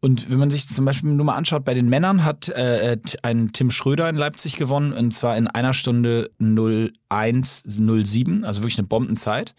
Und 0.00 0.30
wenn 0.30 0.38
man 0.38 0.50
sich 0.50 0.68
zum 0.68 0.84
Beispiel 0.84 1.10
nur 1.10 1.26
mal 1.26 1.36
anschaut, 1.36 1.64
bei 1.64 1.74
den 1.74 1.88
Männern 1.88 2.24
hat 2.24 2.48
äh, 2.48 2.96
t- 2.98 3.18
ein 3.22 3.52
Tim 3.52 3.70
Schröder 3.70 4.08
in 4.08 4.16
Leipzig 4.16 4.56
gewonnen, 4.56 4.92
und 4.92 5.12
zwar 5.12 5.36
in 5.36 5.46
einer 5.48 5.72
Stunde 5.72 6.30
0107, 6.40 8.44
also 8.44 8.62
wirklich 8.62 8.78
eine 8.78 8.88
Bombenzeit. 8.88 9.54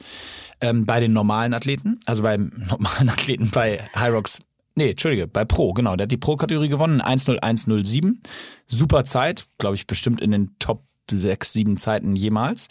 Ähm, 0.62 0.86
bei 0.86 1.00
den 1.00 1.14
normalen 1.14 1.54
Athleten, 1.54 2.00
also 2.06 2.24
beim 2.24 2.52
normalen 2.70 3.10
Athleten 3.10 3.50
bei 3.52 3.80
High 3.96 4.14
Rocks 4.14 4.40
Nee, 4.78 4.90
Entschuldige, 4.90 5.26
bei 5.26 5.46
Pro, 5.46 5.72
genau. 5.72 5.96
Der 5.96 6.04
hat 6.04 6.12
die 6.12 6.18
Pro-Kategorie 6.18 6.68
gewonnen, 6.68 7.00
10107. 7.00 8.20
Super 8.68 9.06
Zeit, 9.06 9.46
glaube 9.58 9.76
ich, 9.76 9.88
bestimmt 9.88 10.20
in 10.20 10.32
den 10.32 10.54
Top 10.60 10.84
sechs, 11.12 11.54
sieben 11.54 11.78
Zeiten 11.78 12.16
jemals. 12.16 12.68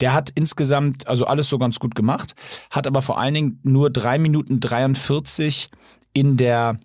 Der 0.00 0.12
hat 0.12 0.30
insgesamt, 0.34 1.08
also 1.08 1.26
alles 1.26 1.48
so 1.48 1.58
ganz 1.58 1.78
gut 1.78 1.94
gemacht, 1.94 2.34
hat 2.70 2.86
aber 2.86 3.02
vor 3.02 3.18
allen 3.18 3.34
Dingen 3.34 3.60
nur 3.62 3.90
drei 3.90 4.18
Minuten 4.18 4.60
43 4.60 5.70
in 6.12 6.36
der 6.36 6.78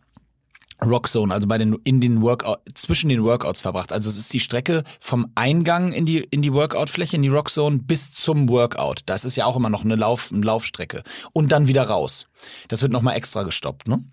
Rockzone, 0.84 1.34
also 1.34 1.48
bei 1.48 1.58
den 1.58 1.78
in 1.84 2.00
den 2.00 2.22
Workout 2.22 2.60
zwischen 2.74 3.10
den 3.10 3.24
Workouts 3.24 3.62
verbracht. 3.62 3.92
Also 3.92 4.10
es 4.10 4.18
ist 4.18 4.34
die 4.34 4.40
Strecke 4.40 4.84
vom 5.00 5.28
Eingang 5.36 5.92
in 5.92 6.06
die 6.06 6.20
in 6.20 6.42
die 6.42 6.54
Workout-Fläche 6.54 7.18
in 7.18 7.22
die 7.22 7.28
Rockzone 7.30 7.80
bis 7.80 8.14
zum 8.14 8.48
Workout. 8.48 9.02
Das 9.06 9.26
ist 9.26 9.36
ja 9.36 9.46
auch 9.46 9.58
immer 9.58 9.70
noch 9.70 9.84
eine 9.84 9.96
Lauf 9.96 10.32
eine 10.32 10.46
Laufstrecke 10.46 11.04
und 11.34 11.52
dann 11.52 11.68
wieder 11.68 11.84
raus. 11.84 12.28
Das 12.70 12.82
wird 12.82 12.94
noch 12.94 13.02
mal 13.02 13.14
extra 13.14 13.44
gestoppt, 13.44 13.88
ne? 13.88 14.04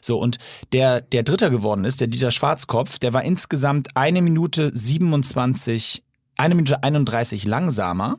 So 0.00 0.18
und 0.18 0.38
der 0.72 1.02
der 1.02 1.22
Dritter 1.22 1.50
geworden 1.50 1.84
ist, 1.84 2.00
der 2.00 2.08
Dieter 2.08 2.30
Schwarzkopf, 2.30 2.98
der 2.98 3.12
war 3.12 3.22
insgesamt 3.22 3.94
eine 3.94 4.22
Minute 4.22 4.70
27, 4.74 6.02
eine 6.36 6.54
Minute 6.54 6.82
31 6.82 7.44
langsamer. 7.44 8.18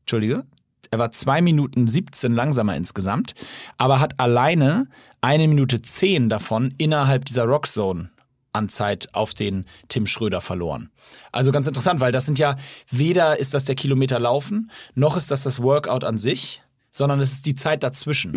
Entschuldige. 0.00 0.44
Er 0.90 0.98
war 0.98 1.12
zwei 1.12 1.40
Minuten 1.40 1.86
17 1.86 2.32
langsamer 2.32 2.76
insgesamt, 2.76 3.34
aber 3.78 4.00
hat 4.00 4.18
alleine 4.18 4.86
eine 5.20 5.46
Minute 5.46 5.80
10 5.82 6.28
davon 6.28 6.74
innerhalb 6.78 7.24
dieser 7.24 7.44
Rockzone 7.44 8.10
an 8.52 8.68
Zeit 8.68 9.14
auf 9.14 9.32
den 9.32 9.66
Tim 9.88 10.06
Schröder 10.06 10.40
verloren. 10.40 10.90
Also 11.30 11.52
ganz 11.52 11.68
interessant, 11.68 12.00
weil 12.00 12.10
das 12.10 12.26
sind 12.26 12.38
ja, 12.38 12.56
weder 12.88 13.38
ist 13.38 13.54
das 13.54 13.64
der 13.64 13.76
Kilometer 13.76 14.18
laufen, 14.18 14.70
noch 14.94 15.16
ist 15.16 15.30
das 15.30 15.44
das 15.44 15.62
Workout 15.62 16.02
an 16.02 16.18
sich, 16.18 16.62
sondern 16.90 17.20
es 17.20 17.30
ist 17.30 17.46
die 17.46 17.54
Zeit 17.54 17.84
dazwischen. 17.84 18.32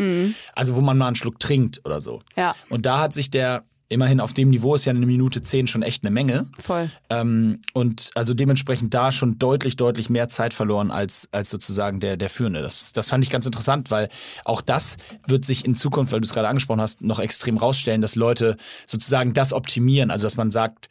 Also 0.54 0.76
wo 0.76 0.82
man 0.82 0.98
mal 0.98 1.08
einen 1.08 1.16
Schluck 1.16 1.40
trinkt 1.40 1.82
oder 1.86 2.00
so. 2.00 2.22
Ja. 2.36 2.56
Und 2.70 2.86
da 2.86 3.00
hat 3.00 3.14
sich 3.14 3.32
der, 3.32 3.64
immerhin 3.94 4.20
auf 4.20 4.34
dem 4.34 4.50
Niveau 4.50 4.76
ist 4.76 4.86
ja 4.86 4.92
eine 4.92 5.06
Minute 5.06 5.42
10 5.42 5.68
schon 5.68 5.82
echt 5.84 6.04
eine 6.04 6.12
Menge. 6.12 6.48
Voll. 6.60 6.90
Ähm, 7.10 7.62
und 7.74 8.10
also 8.16 8.34
dementsprechend 8.34 8.94
da 8.94 9.12
schon 9.12 9.40
deutlich, 9.40 9.76
deutlich 9.76 10.10
mehr 10.10 10.30
Zeit 10.30 10.54
verloren 10.54 10.92
als, 10.92 11.30
als 11.32 11.50
sozusagen 11.50 12.00
der, 12.00 12.18
der 12.18 12.30
Führende. 12.30 12.62
Das, 12.62 12.94
das 12.94 13.10
fand 13.10 13.24
ich 13.24 13.30
ganz 13.30 13.46
interessant, 13.46 13.92
weil 13.92 14.10
auch 14.44 14.62
das 14.62 14.98
wird 15.28 15.46
sich 15.46 15.66
in 15.66 15.76
Zukunft, 15.76 16.12
weil 16.12 16.22
du 16.22 16.26
es 16.26 16.34
gerade 16.34 16.48
angesprochen 16.48 16.82
hast, 16.82 17.02
noch 17.02 17.20
extrem 17.20 17.58
rausstellen, 17.58 18.02
dass 18.02 18.16
Leute 18.16 18.58
sozusagen 18.86 19.34
das 19.34 19.54
optimieren. 19.54 20.12
Also 20.12 20.26
dass 20.26 20.38
man 20.38 20.52
sagt, 20.52 20.90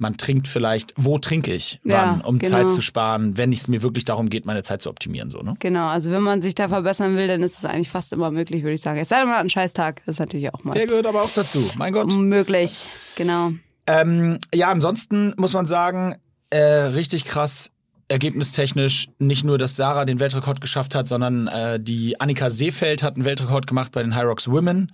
man 0.00 0.16
trinkt 0.16 0.48
vielleicht, 0.48 0.94
wo 0.96 1.18
trinke 1.18 1.52
ich, 1.52 1.78
Ja, 1.84 2.12
wann, 2.12 2.20
um 2.22 2.38
genau. 2.38 2.56
Zeit 2.56 2.70
zu 2.70 2.80
sparen, 2.80 3.36
wenn 3.36 3.52
es 3.52 3.68
mir 3.68 3.82
wirklich 3.82 4.04
darum 4.04 4.30
geht, 4.30 4.46
meine 4.46 4.62
Zeit 4.62 4.82
zu 4.82 4.90
optimieren. 4.90 5.30
So, 5.30 5.42
ne? 5.42 5.54
Genau, 5.60 5.88
also 5.88 6.10
wenn 6.10 6.22
man 6.22 6.42
sich 6.42 6.54
da 6.54 6.68
verbessern 6.68 7.16
will, 7.16 7.28
dann 7.28 7.42
ist 7.42 7.58
es 7.58 7.64
eigentlich 7.64 7.90
fast 7.90 8.12
immer 8.12 8.30
möglich, 8.30 8.62
würde 8.62 8.74
ich 8.74 8.80
sagen. 8.80 8.98
Es 8.98 9.10
sei 9.10 9.18
denn, 9.18 9.26
man 9.26 9.34
hat 9.34 9.40
einen 9.40 9.50
Scheißtag. 9.50 10.02
Das 10.06 10.16
ist 10.16 10.20
natürlich 10.20 10.52
auch 10.52 10.64
mal 10.64 10.72
Der 10.72 10.86
gehört 10.86 11.06
aber 11.06 11.22
auch 11.22 11.30
dazu. 11.30 11.58
Mein 11.76 11.92
Gott. 11.92 12.12
möglich. 12.14 12.88
Genau. 13.16 13.52
Ähm, 13.86 14.38
ja, 14.54 14.70
ansonsten 14.70 15.34
muss 15.36 15.52
man 15.52 15.66
sagen, 15.66 16.16
äh, 16.50 16.58
richtig 16.58 17.24
krass 17.24 17.70
ergebnistechnisch 18.08 19.08
nicht 19.18 19.44
nur, 19.44 19.56
dass 19.56 19.76
Sarah 19.76 20.04
den 20.04 20.18
Weltrekord 20.18 20.60
geschafft 20.60 20.94
hat, 20.94 21.06
sondern 21.08 21.46
äh, 21.46 21.78
die 21.78 22.20
Annika 22.20 22.50
Seefeld 22.50 23.02
hat 23.02 23.14
einen 23.14 23.24
Weltrekord 23.24 23.66
gemacht 23.66 23.92
bei 23.92 24.02
den 24.02 24.14
High 24.16 24.24
Rocks 24.24 24.48
Women. 24.48 24.92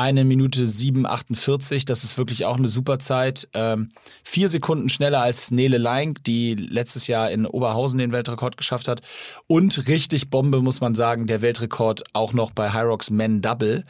Eine 0.00 0.24
Minute 0.24 0.62
7,48. 0.62 1.84
Das 1.84 2.04
ist 2.04 2.16
wirklich 2.16 2.46
auch 2.46 2.56
eine 2.56 2.68
super 2.68 2.98
Zeit. 2.98 3.46
Ähm, 3.52 3.90
vier 4.24 4.48
Sekunden 4.48 4.88
schneller 4.88 5.20
als 5.20 5.50
Nele 5.50 5.76
Lang, 5.76 6.18
die 6.24 6.54
letztes 6.54 7.06
Jahr 7.06 7.30
in 7.30 7.44
Oberhausen 7.44 7.98
den 7.98 8.10
Weltrekord 8.10 8.56
geschafft 8.56 8.88
hat. 8.88 9.02
Und 9.46 9.88
richtig 9.88 10.30
Bombe, 10.30 10.62
muss 10.62 10.80
man 10.80 10.94
sagen, 10.94 11.26
der 11.26 11.42
Weltrekord 11.42 12.02
auch 12.14 12.32
noch 12.32 12.52
bei 12.52 12.72
Hyrox 12.72 13.10
Men 13.10 13.42
Double. 13.42 13.84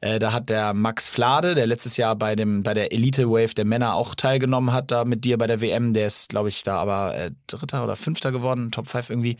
Äh, 0.00 0.20
da 0.20 0.32
hat 0.32 0.50
der 0.50 0.72
Max 0.72 1.08
Flade, 1.08 1.56
der 1.56 1.66
letztes 1.66 1.96
Jahr 1.96 2.14
bei, 2.14 2.36
dem, 2.36 2.62
bei 2.62 2.72
der 2.72 2.92
Elite 2.92 3.28
Wave 3.28 3.54
der 3.54 3.64
Männer 3.64 3.94
auch 3.94 4.14
teilgenommen 4.14 4.72
hat, 4.72 4.92
da 4.92 5.04
mit 5.04 5.24
dir 5.24 5.36
bei 5.36 5.48
der 5.48 5.60
WM, 5.60 5.94
der 5.94 6.06
ist, 6.06 6.28
glaube 6.28 6.48
ich, 6.48 6.62
da 6.62 6.76
aber 6.76 7.16
äh, 7.16 7.32
Dritter 7.48 7.82
oder 7.82 7.96
Fünfter 7.96 8.30
geworden, 8.30 8.70
Top 8.70 8.86
5 8.86 9.10
irgendwie. 9.10 9.36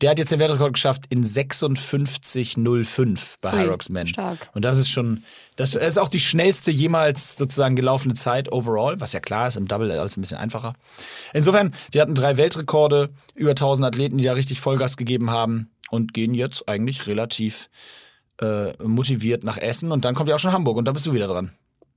Der 0.00 0.10
hat 0.10 0.18
jetzt 0.18 0.30
den 0.30 0.38
Weltrekord 0.38 0.74
geschafft 0.74 1.06
in 1.08 1.24
56,05 1.24 3.34
bei 3.40 3.50
Hyrox 3.50 3.88
Men. 3.88 4.06
Stark. 4.06 4.50
Und 4.54 4.64
das 4.64 4.78
ist 4.78 4.90
schon, 4.90 5.24
das 5.56 5.63
ist 5.72 5.98
auch 5.98 6.08
die 6.08 6.20
schnellste 6.20 6.70
jemals 6.70 7.36
sozusagen 7.36 7.76
gelaufene 7.76 8.14
Zeit 8.14 8.52
overall, 8.52 9.00
was 9.00 9.12
ja 9.12 9.20
klar 9.20 9.48
ist, 9.48 9.56
im 9.56 9.68
Double 9.68 9.90
alles 9.92 10.16
ein 10.16 10.20
bisschen 10.20 10.38
einfacher. 10.38 10.74
Insofern, 11.32 11.74
wir 11.92 12.02
hatten 12.02 12.14
drei 12.14 12.36
Weltrekorde, 12.36 13.10
über 13.34 13.50
1000 13.50 13.86
Athleten, 13.86 14.18
die 14.18 14.24
da 14.24 14.32
richtig 14.32 14.60
Vollgas 14.60 14.96
gegeben 14.96 15.30
haben 15.30 15.70
und 15.90 16.12
gehen 16.12 16.34
jetzt 16.34 16.68
eigentlich 16.68 17.06
relativ 17.06 17.70
äh, 18.40 18.72
motiviert 18.82 19.44
nach 19.44 19.58
Essen 19.58 19.92
und 19.92 20.04
dann 20.04 20.14
kommt 20.14 20.28
ja 20.28 20.34
auch 20.34 20.40
schon 20.40 20.52
Hamburg 20.52 20.76
und 20.76 20.84
da 20.86 20.92
bist 20.92 21.06
du 21.06 21.14
wieder 21.14 21.28
dran. 21.28 21.52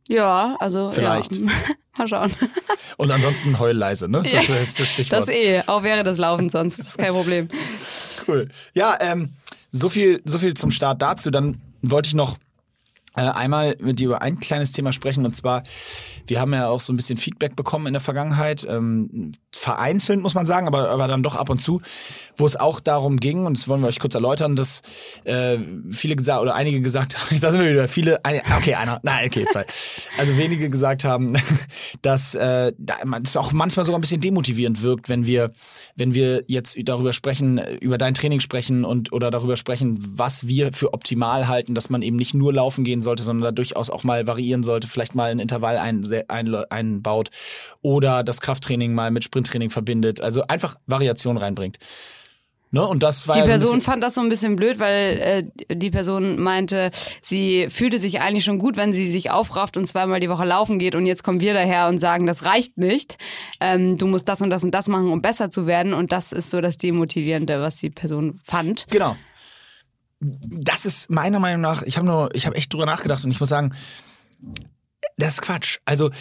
Ja, 0.08 0.56
also 0.60 0.92
Vielleicht. 0.92 1.36
Ja. 1.36 1.48
Mal 1.98 2.08
schauen. 2.08 2.34
Und 2.98 3.12
ansonsten 3.12 3.60
heul 3.60 3.74
leise, 3.76 4.08
ne? 4.08 4.24
Das 4.24 4.50
ist 4.50 4.80
das 4.80 4.92
Stichwort. 4.92 5.22
Das 5.22 5.30
eh, 5.30 5.64
auch 5.66 5.84
wäre 5.84 6.04
das 6.04 6.18
Laufen 6.18 6.50
sonst, 6.50 6.80
das 6.80 6.88
ist 6.90 6.98
kein 6.98 7.14
Problem. 7.14 7.48
Cool. 8.28 8.50
Ja, 8.74 8.98
ähm, 9.00 9.34
so 9.72 9.90
viel, 9.90 10.22
so 10.24 10.38
viel 10.38 10.54
zum 10.54 10.72
Start 10.72 11.02
dazu. 11.02 11.32
Dann 11.32 11.62
wollte 11.82 12.08
ich 12.08 12.14
noch 12.14 12.38
einmal 13.18 13.76
mit 13.80 14.00
dir 14.00 14.08
über 14.08 14.22
ein 14.22 14.40
kleines 14.40 14.72
Thema 14.72 14.92
sprechen 14.92 15.26
und 15.26 15.36
zwar, 15.36 15.64
wir 16.28 16.40
haben 16.40 16.54
ja 16.54 16.68
auch 16.68 16.80
so 16.80 16.94
ein 16.94 16.96
bisschen 16.96 17.18
Feedback 17.18 17.56
bekommen 17.56 17.88
in 17.88 17.94
der 17.94 18.02
Vergangenheit, 18.02 18.66
ähm, 18.70 19.34
vereinzelt 19.54 20.22
muss 20.22 20.34
man 20.34 20.46
sagen, 20.46 20.68
aber, 20.68 20.90
aber 20.90 21.08
dann 21.08 21.24
doch 21.24 21.36
ab 21.36 21.50
und 21.50 21.60
zu, 21.60 21.82
wo 22.36 22.46
es 22.46 22.56
auch 22.56 22.80
darum 22.80 23.18
ging, 23.18 23.46
und 23.46 23.58
das 23.58 23.68
wollen 23.68 23.82
wir 23.82 23.88
euch 23.88 24.00
kurz 24.00 24.16
erläutern, 24.16 24.56
dass 24.56 24.82
äh, 25.24 25.58
viele 25.92 26.16
gesagt 26.16 26.42
oder 26.42 26.56
einige 26.56 26.82
gesagt 26.82 27.18
haben, 27.18 27.40
da 27.42 27.52
sind 27.52 27.62
wir 27.62 27.70
wieder, 27.70 27.88
viele, 27.88 28.24
eine, 28.24 28.42
okay, 28.58 28.76
einer, 28.76 29.00
nein, 29.04 29.28
okay, 29.28 29.46
zwei, 29.50 29.66
also 30.18 30.38
wenige 30.38 30.70
gesagt 30.70 31.04
haben, 31.04 31.36
dass 32.02 32.36
äh, 32.36 32.74
das 32.78 33.38
auch 33.38 33.52
manchmal 33.52 33.86
sogar 33.86 33.98
ein 33.98 34.02
bisschen 34.02 34.22
demotivierend 34.22 34.82
wirkt, 34.82 35.10
wenn 35.10 35.26
wir, 35.26 35.52
wenn 35.96 36.14
wir 36.14 36.44
jetzt 36.48 36.78
darüber 36.84 37.14
sprechen, 37.14 37.60
über 37.82 37.98
dein 37.98 38.14
Training 38.14 38.40
sprechen 38.40 38.86
und 38.86 39.12
oder 39.12 39.32
darüber 39.32 39.58
sprechen, 39.58 39.98
was 40.16 40.48
wir 40.48 40.74
für 40.74 40.94
optimal 40.94 41.48
halten, 41.48 41.76
dass 41.76 41.90
man 41.90 42.02
eben 42.02 42.18
nicht 42.18 42.34
nur 42.34 42.54
laufen 42.54 42.84
gehen 42.84 43.02
sollte, 43.02 43.24
sondern 43.24 43.44
da 43.44 43.52
durchaus 43.52 43.90
auch 43.90 44.04
mal 44.04 44.28
variieren 44.28 44.64
sollte, 44.64 44.88
vielleicht 44.88 45.16
mal 45.16 45.32
ein 45.32 45.40
Intervall 45.40 45.78
ein, 45.78 45.98
ein, 45.98 46.17
einbaut 46.28 47.30
oder 47.82 48.24
das 48.24 48.42
Krafttraining 48.42 48.94
mal 48.94 49.12
mit 49.12 49.24
Sprinttraining 49.24 49.70
verbindet. 49.70 50.22
Also 50.22 50.44
einfach 50.48 50.76
Variation 50.86 51.38
reinbringt. 51.38 51.78
Ne? 52.72 52.86
Und 52.86 53.02
das 53.02 53.28
war 53.28 53.36
Die 53.36 53.48
Person 53.48 53.80
fand 53.80 54.04
das 54.04 54.16
so 54.16 54.22
ein 54.22 54.28
bisschen 54.28 54.58
blöd, 54.58 54.80
weil 54.80 55.52
äh, 55.70 55.76
die 55.76 55.90
Person 55.90 56.42
meinte, 56.42 56.92
sie 57.22 57.70
fühlte 57.70 57.98
sich 57.98 58.20
eigentlich 58.20 58.44
schon 58.44 58.60
gut, 58.60 58.76
wenn 58.76 58.92
sie 58.92 59.10
sich 59.10 59.32
aufrafft 59.32 59.78
und 59.78 59.88
zweimal 59.88 60.20
die 60.20 60.30
Woche 60.30 60.44
laufen 60.44 60.78
geht 60.78 60.94
und 60.94 61.06
jetzt 61.06 61.24
kommen 61.24 61.40
wir 61.40 61.54
daher 61.54 61.88
und 61.88 61.98
sagen, 61.98 62.26
das 62.26 62.46
reicht 62.46 62.78
nicht. 62.78 63.18
Ähm, 63.62 63.98
du 63.98 64.06
musst 64.08 64.28
das 64.28 64.42
und 64.42 64.50
das 64.50 64.66
und 64.66 64.72
das 64.72 64.90
machen, 64.90 65.12
um 65.12 65.22
besser 65.22 65.50
zu 65.50 65.66
werden 65.66 65.94
und 65.94 66.12
das 66.12 66.34
ist 66.34 66.52
so 66.52 66.60
das 66.60 66.78
Demotivierende, 66.78 67.62
was 67.62 67.78
die 67.78 67.90
Person 67.90 68.42
fand. 68.44 68.86
Genau. 68.90 69.16
Das 70.20 70.86
ist 70.86 71.10
meiner 71.10 71.40
Meinung 71.40 71.62
nach, 71.62 71.84
ich 71.84 71.96
habe 71.96 72.06
nur, 72.06 72.36
ich 72.36 72.48
habe 72.48 72.58
echt 72.58 72.74
drüber 72.74 72.86
nachgedacht 72.86 73.24
und 73.24 73.32
ich 73.32 73.40
muss 73.40 73.50
sagen, 73.50 73.74
das 75.18 75.36
ist 75.36 75.42
Quatsch. 75.42 75.80
Also 75.86 76.12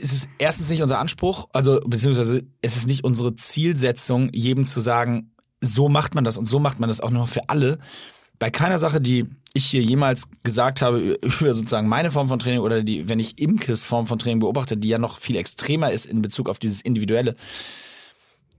es 0.00 0.12
ist 0.12 0.28
erstens 0.38 0.70
nicht 0.70 0.82
unser 0.82 0.98
Anspruch, 0.98 1.48
also 1.52 1.80
beziehungsweise 1.84 2.44
es 2.62 2.76
ist 2.76 2.86
nicht 2.86 3.04
unsere 3.04 3.34
Zielsetzung, 3.34 4.30
jedem 4.32 4.64
zu 4.64 4.80
sagen, 4.80 5.32
so 5.60 5.88
macht 5.88 6.14
man 6.14 6.24
das 6.24 6.38
und 6.38 6.46
so 6.46 6.60
macht 6.60 6.78
man 6.78 6.88
das 6.88 7.00
auch 7.00 7.10
noch 7.10 7.28
für 7.28 7.48
alle. 7.48 7.78
Bei 8.38 8.50
keiner 8.50 8.78
Sache, 8.78 9.00
die 9.00 9.26
ich 9.52 9.66
hier 9.66 9.82
jemals 9.82 10.28
gesagt 10.44 10.80
habe 10.80 11.18
über 11.22 11.54
sozusagen 11.54 11.88
meine 11.88 12.10
Form 12.10 12.28
von 12.28 12.38
Training 12.38 12.60
oder 12.60 12.82
die, 12.82 13.08
wenn 13.08 13.18
ich 13.18 13.40
Imkes 13.40 13.84
Form 13.84 14.06
von 14.06 14.18
Training 14.18 14.40
beobachte, 14.40 14.76
die 14.76 14.88
ja 14.88 14.98
noch 14.98 15.18
viel 15.18 15.36
extremer 15.36 15.90
ist 15.90 16.06
in 16.06 16.22
Bezug 16.22 16.48
auf 16.48 16.58
dieses 16.58 16.82
Individuelle, 16.82 17.34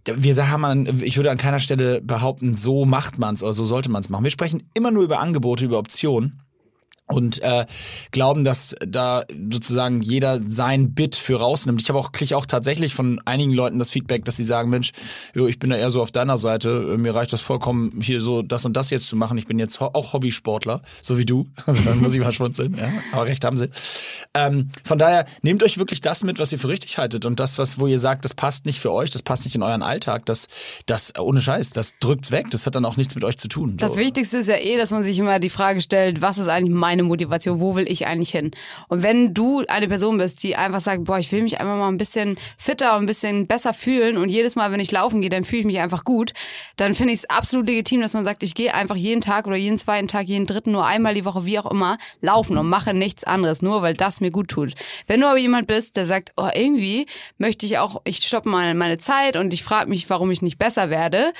wir 0.05 0.49
haben 0.49 0.63
an, 0.63 1.01
ich 1.03 1.17
würde 1.17 1.31
an 1.31 1.37
keiner 1.37 1.59
Stelle 1.59 2.01
behaupten, 2.01 2.55
so 2.55 2.85
macht 2.85 3.17
man's 3.17 3.43
oder 3.43 3.51
so 3.51 3.65
sollte 3.65 3.89
man's 3.89 4.07
machen. 4.07 4.23
Wir 4.23 4.31
sprechen 4.31 4.63
immer 4.73 4.89
nur 4.89 5.03
über 5.03 5.19
Angebote, 5.19 5.65
über 5.65 5.77
Optionen 5.77 6.41
und 7.07 7.41
äh, 7.41 7.65
glauben, 8.11 8.43
dass 8.43 8.75
da 8.85 9.23
sozusagen 9.51 10.01
jeder 10.01 10.41
sein 10.43 10.93
Bit 10.93 11.15
für 11.15 11.39
rausnimmt. 11.39 11.81
Ich 11.81 11.89
habe 11.89 11.97
auch 11.99 12.11
kriege 12.11 12.35
auch 12.35 12.45
tatsächlich 12.45 12.93
von 12.93 13.21
einigen 13.25 13.53
Leuten 13.53 13.79
das 13.79 13.91
Feedback, 13.91 14.25
dass 14.25 14.35
sie 14.35 14.43
sagen, 14.43 14.69
Mensch, 14.69 14.91
jo, 15.33 15.47
ich 15.47 15.57
bin 15.59 15.69
da 15.69 15.77
eher 15.77 15.89
so 15.89 16.01
auf 16.01 16.11
deiner 16.11 16.37
Seite. 16.37 16.97
Mir 16.97 17.15
reicht 17.15 17.31
das 17.33 17.41
vollkommen, 17.41 18.01
hier 18.01 18.19
so 18.21 18.41
das 18.41 18.65
und 18.65 18.75
das 18.75 18.89
jetzt 18.89 19.07
zu 19.07 19.15
machen. 19.15 19.37
Ich 19.37 19.47
bin 19.47 19.57
jetzt 19.59 19.79
ho- 19.79 19.91
auch 19.93 20.13
Hobbysportler, 20.13 20.81
so 21.01 21.17
wie 21.17 21.25
du. 21.25 21.47
Dann 21.65 21.99
muss 22.01 22.13
ich 22.13 22.19
mal 22.19 22.31
schmunzeln. 22.31 22.75
Ja, 22.77 22.89
aber 23.13 23.25
recht 23.25 23.43
haben 23.45 23.57
sie. 23.57 23.69
Ähm, 24.33 24.69
von 24.83 24.99
daher 24.99 25.25
nehmt 25.41 25.63
euch 25.63 25.77
wirklich 25.77 26.01
das 26.01 26.23
mit, 26.23 26.39
was 26.39 26.51
ihr 26.51 26.59
für 26.59 26.67
richtig 26.69 26.97
haltet 26.97 27.25
und 27.25 27.39
das, 27.39 27.57
was 27.57 27.79
wo 27.79 27.87
ihr 27.87 27.99
sagt, 27.99 28.25
das 28.25 28.33
passt 28.33 28.65
nicht 28.65 28.79
für 28.79 28.91
euch, 28.91 29.09
das 29.11 29.21
passt 29.21 29.45
nicht 29.45 29.55
in 29.55 29.63
euren 29.63 29.81
Alltag. 29.81 30.25
Das, 30.25 30.47
das 30.85 31.13
ohne 31.17 31.41
Scheiß, 31.41 31.71
das 31.71 31.93
drückt's 31.99 32.31
weg. 32.31 32.47
Das 32.51 32.65
hat 32.65 32.75
dann 32.75 32.83
auch 32.85 32.97
nichts 32.97 33.15
mit 33.15 33.23
euch 33.23 33.37
zu 33.37 33.47
tun. 33.47 33.77
Das 33.77 33.93
So. 33.95 34.01
Wichtigste 34.01 34.37
ist 34.37 34.47
ja 34.47 34.57
eh, 34.57 34.77
dass 34.77 34.91
man 34.91 35.03
sich 35.03 35.17
immer 35.19 35.39
die 35.39 35.49
Frage 35.49 35.79
stellt, 35.81 36.21
was 36.21 36.37
ist 36.37 36.47
eigentlich 36.49 36.73
meine 36.97 37.07
Motivation, 37.07 37.59
wo 37.59 37.75
will 37.75 37.89
ich 37.89 38.07
eigentlich 38.07 38.31
hin? 38.31 38.51
Und 38.87 39.03
wenn 39.03 39.33
du 39.35 39.63
eine 39.67 39.87
Person 39.87 40.17
bist, 40.17 40.41
die 40.41 40.55
einfach 40.55 40.81
sagt, 40.81 41.03
boah, 41.03 41.19
ich 41.19 41.31
will 41.31 41.43
mich 41.43 41.59
einfach 41.59 41.77
mal 41.77 41.89
ein 41.89 41.97
bisschen 41.97 42.37
fitter 42.57 42.95
und 42.95 43.03
ein 43.03 43.05
bisschen 43.05 43.45
besser 43.45 43.73
fühlen 43.73 44.17
und 44.17 44.29
jedes 44.29 44.55
Mal, 44.55 44.71
wenn 44.71 44.79
ich 44.79 44.91
laufen 44.91 45.21
gehe, 45.21 45.29
dann 45.29 45.43
fühle 45.43 45.59
ich 45.59 45.65
mich 45.67 45.79
einfach 45.79 46.03
gut, 46.03 46.33
dann 46.75 46.95
finde 46.95 47.13
ich 47.13 47.19
es 47.19 47.29
absolut 47.29 47.67
legitim, 47.67 48.01
dass 48.01 48.15
man 48.15 48.25
sagt, 48.25 48.41
ich 48.41 48.55
gehe 48.55 48.73
einfach 48.73 48.95
jeden 48.95 49.21
Tag 49.21 49.45
oder 49.45 49.57
jeden 49.57 49.77
zweiten 49.77 50.07
Tag, 50.07 50.25
jeden 50.25 50.47
dritten, 50.47 50.71
nur 50.71 50.85
einmal 50.85 51.13
die 51.13 51.25
Woche, 51.25 51.45
wie 51.45 51.59
auch 51.59 51.69
immer, 51.69 51.99
laufen 52.21 52.57
und 52.57 52.67
mache 52.67 52.95
nichts 52.95 53.23
anderes, 53.23 53.61
nur 53.61 53.83
weil 53.83 53.93
das 53.93 54.19
mir 54.19 54.31
gut 54.31 54.47
tut. 54.47 54.73
Wenn 55.05 55.21
du 55.21 55.27
aber 55.27 55.37
jemand 55.37 55.67
bist, 55.67 55.97
der 55.97 56.07
sagt, 56.07 56.31
oh, 56.35 56.49
irgendwie 56.51 57.05
möchte 57.37 57.67
ich 57.67 57.77
auch, 57.77 58.01
ich 58.05 58.17
stoppe 58.17 58.49
mal 58.49 58.73
meine 58.73 58.97
Zeit 58.97 59.35
und 59.35 59.53
ich 59.53 59.63
frage 59.63 59.89
mich, 59.89 60.09
warum 60.09 60.31
ich 60.31 60.41
nicht 60.41 60.57
besser 60.57 60.89
werde, 60.89 61.31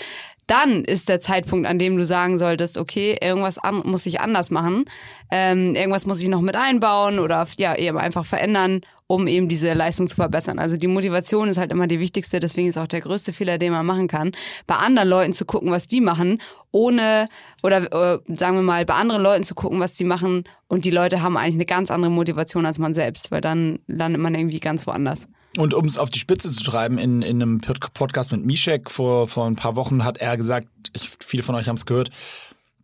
dann 0.48 0.86
ist 0.86 1.10
der 1.10 1.20
Zeitpunkt, 1.20 1.68
an 1.68 1.78
dem 1.78 1.98
du 1.98 2.06
sagen 2.06 2.38
solltest, 2.38 2.78
okay, 2.78 3.18
irgendwas 3.22 3.60
muss 3.84 4.06
ich 4.06 4.22
anders 4.22 4.50
machen, 4.50 4.86
ähm, 5.30 5.76
irgendwas 5.76 6.06
muss 6.06 6.22
ich 6.22 6.30
noch 6.30 6.42
mit 6.42 6.56
einbauen 6.56 7.20
oder 7.20 7.46
ja 7.58 7.76
eben 7.76 7.98
einfach 7.98 8.26
verändern, 8.26 8.82
um 9.08 9.28
eben 9.28 9.50
diese 9.50 9.74
Leistung 9.74 10.08
zu 10.08 10.16
verbessern. 10.16 10.60
Also 10.60 10.78
die 10.78 10.88
Motivation 10.88 11.50
ist 11.50 11.58
halt 11.58 11.72
immer 11.72 11.88
die 11.88 12.00
wichtigste, 12.00 12.40
deswegen 12.40 12.70
ist 12.70 12.78
auch 12.78 12.88
der 12.88 13.02
größte 13.02 13.34
Fehler, 13.34 13.58
den 13.58 13.72
man 13.74 13.86
machen 13.86 14.08
kann, 14.08 14.32
bei 14.68 14.76
anderen 14.76 15.10
Leuten 15.10 15.34
zu 15.34 15.46
gucken, 15.46 15.72
was 15.72 15.88
die 15.88 16.02
machen, 16.02 16.42
ohne 16.72 17.26
oder 17.64 17.92
äh, 17.92 18.20
sagen 18.34 18.58
wir 18.58 18.64
mal 18.64 18.86
bei 18.86 18.96
anderen 18.96 19.22
Leuten 19.22 19.44
zu 19.44 19.56
gucken, 19.56 19.80
was 19.80 19.96
die 19.96 20.06
machen 20.06 20.44
und 20.68 20.86
die 20.86 20.92
Leute 20.92 21.22
haben 21.22 21.38
eigentlich 21.38 21.56
eine 21.56 21.66
ganz 21.66 21.92
andere 21.92 22.12
Motivation 22.12 22.66
als 22.66 22.80
man 22.80 22.94
selbst, 22.94 23.32
weil 23.32 23.42
dann 23.42 23.80
landet 23.88 24.22
man 24.22 24.36
irgendwie 24.36 24.60
ganz 24.60 24.88
woanders. 24.88 25.28
Und 25.56 25.74
um 25.74 25.86
es 25.86 25.98
auf 25.98 26.10
die 26.10 26.20
Spitze 26.20 26.52
zu 26.52 26.64
treiben, 26.64 26.98
in, 26.98 27.22
in 27.22 27.42
einem 27.42 27.62
Pod- 27.62 27.94
Podcast 27.94 28.32
mit 28.32 28.46
Mishek 28.46 28.92
vor, 28.92 29.28
vor 29.28 29.48
ein 29.48 29.56
paar 29.56 29.76
Wochen 29.76 30.04
hat 30.04 30.18
er 30.18 30.38
gesagt, 30.38 30.68
ich, 30.94 31.10
viele 31.24 31.42
von 31.42 31.56
euch 31.56 31.68
haben 31.68 31.78
es 31.78 31.86
gehört, 31.86 32.10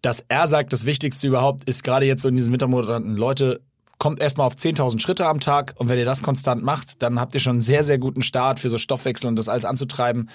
dass 0.01 0.25
er 0.27 0.47
sagt, 0.47 0.73
das 0.73 0.85
Wichtigste 0.85 1.27
überhaupt 1.27 1.67
ist 1.69 1.83
gerade 1.83 2.05
jetzt 2.05 2.21
so 2.21 2.29
in 2.29 2.35
diesen 2.35 2.51
Wintermonaten, 2.51 3.15
Leute, 3.15 3.61
kommt 3.99 4.21
erstmal 4.21 4.47
auf 4.47 4.55
10.000 4.55 4.99
Schritte 4.99 5.27
am 5.27 5.39
Tag 5.39 5.75
und 5.77 5.87
wenn 5.87 5.99
ihr 5.99 6.05
das 6.05 6.23
konstant 6.23 6.63
macht, 6.63 7.01
dann 7.01 7.19
habt 7.19 7.33
ihr 7.35 7.39
schon 7.39 7.53
einen 7.53 7.61
sehr, 7.61 7.83
sehr 7.83 7.99
guten 7.99 8.21
Start 8.21 8.59
für 8.59 8.69
so 8.69 8.77
Stoffwechsel 8.77 9.27
und 9.27 9.37
das 9.37 9.49
alles 9.49 9.65
anzutreiben. 9.65 10.29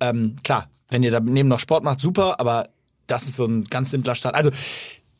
Ähm, 0.00 0.36
klar, 0.42 0.70
wenn 0.88 1.02
ihr 1.02 1.10
daneben 1.10 1.48
noch 1.48 1.58
Sport 1.60 1.84
macht, 1.84 2.00
super, 2.00 2.40
aber 2.40 2.68
das 3.06 3.24
ist 3.26 3.36
so 3.36 3.44
ein 3.44 3.64
ganz 3.64 3.90
simpler 3.90 4.14
Start. 4.14 4.34
Also 4.34 4.50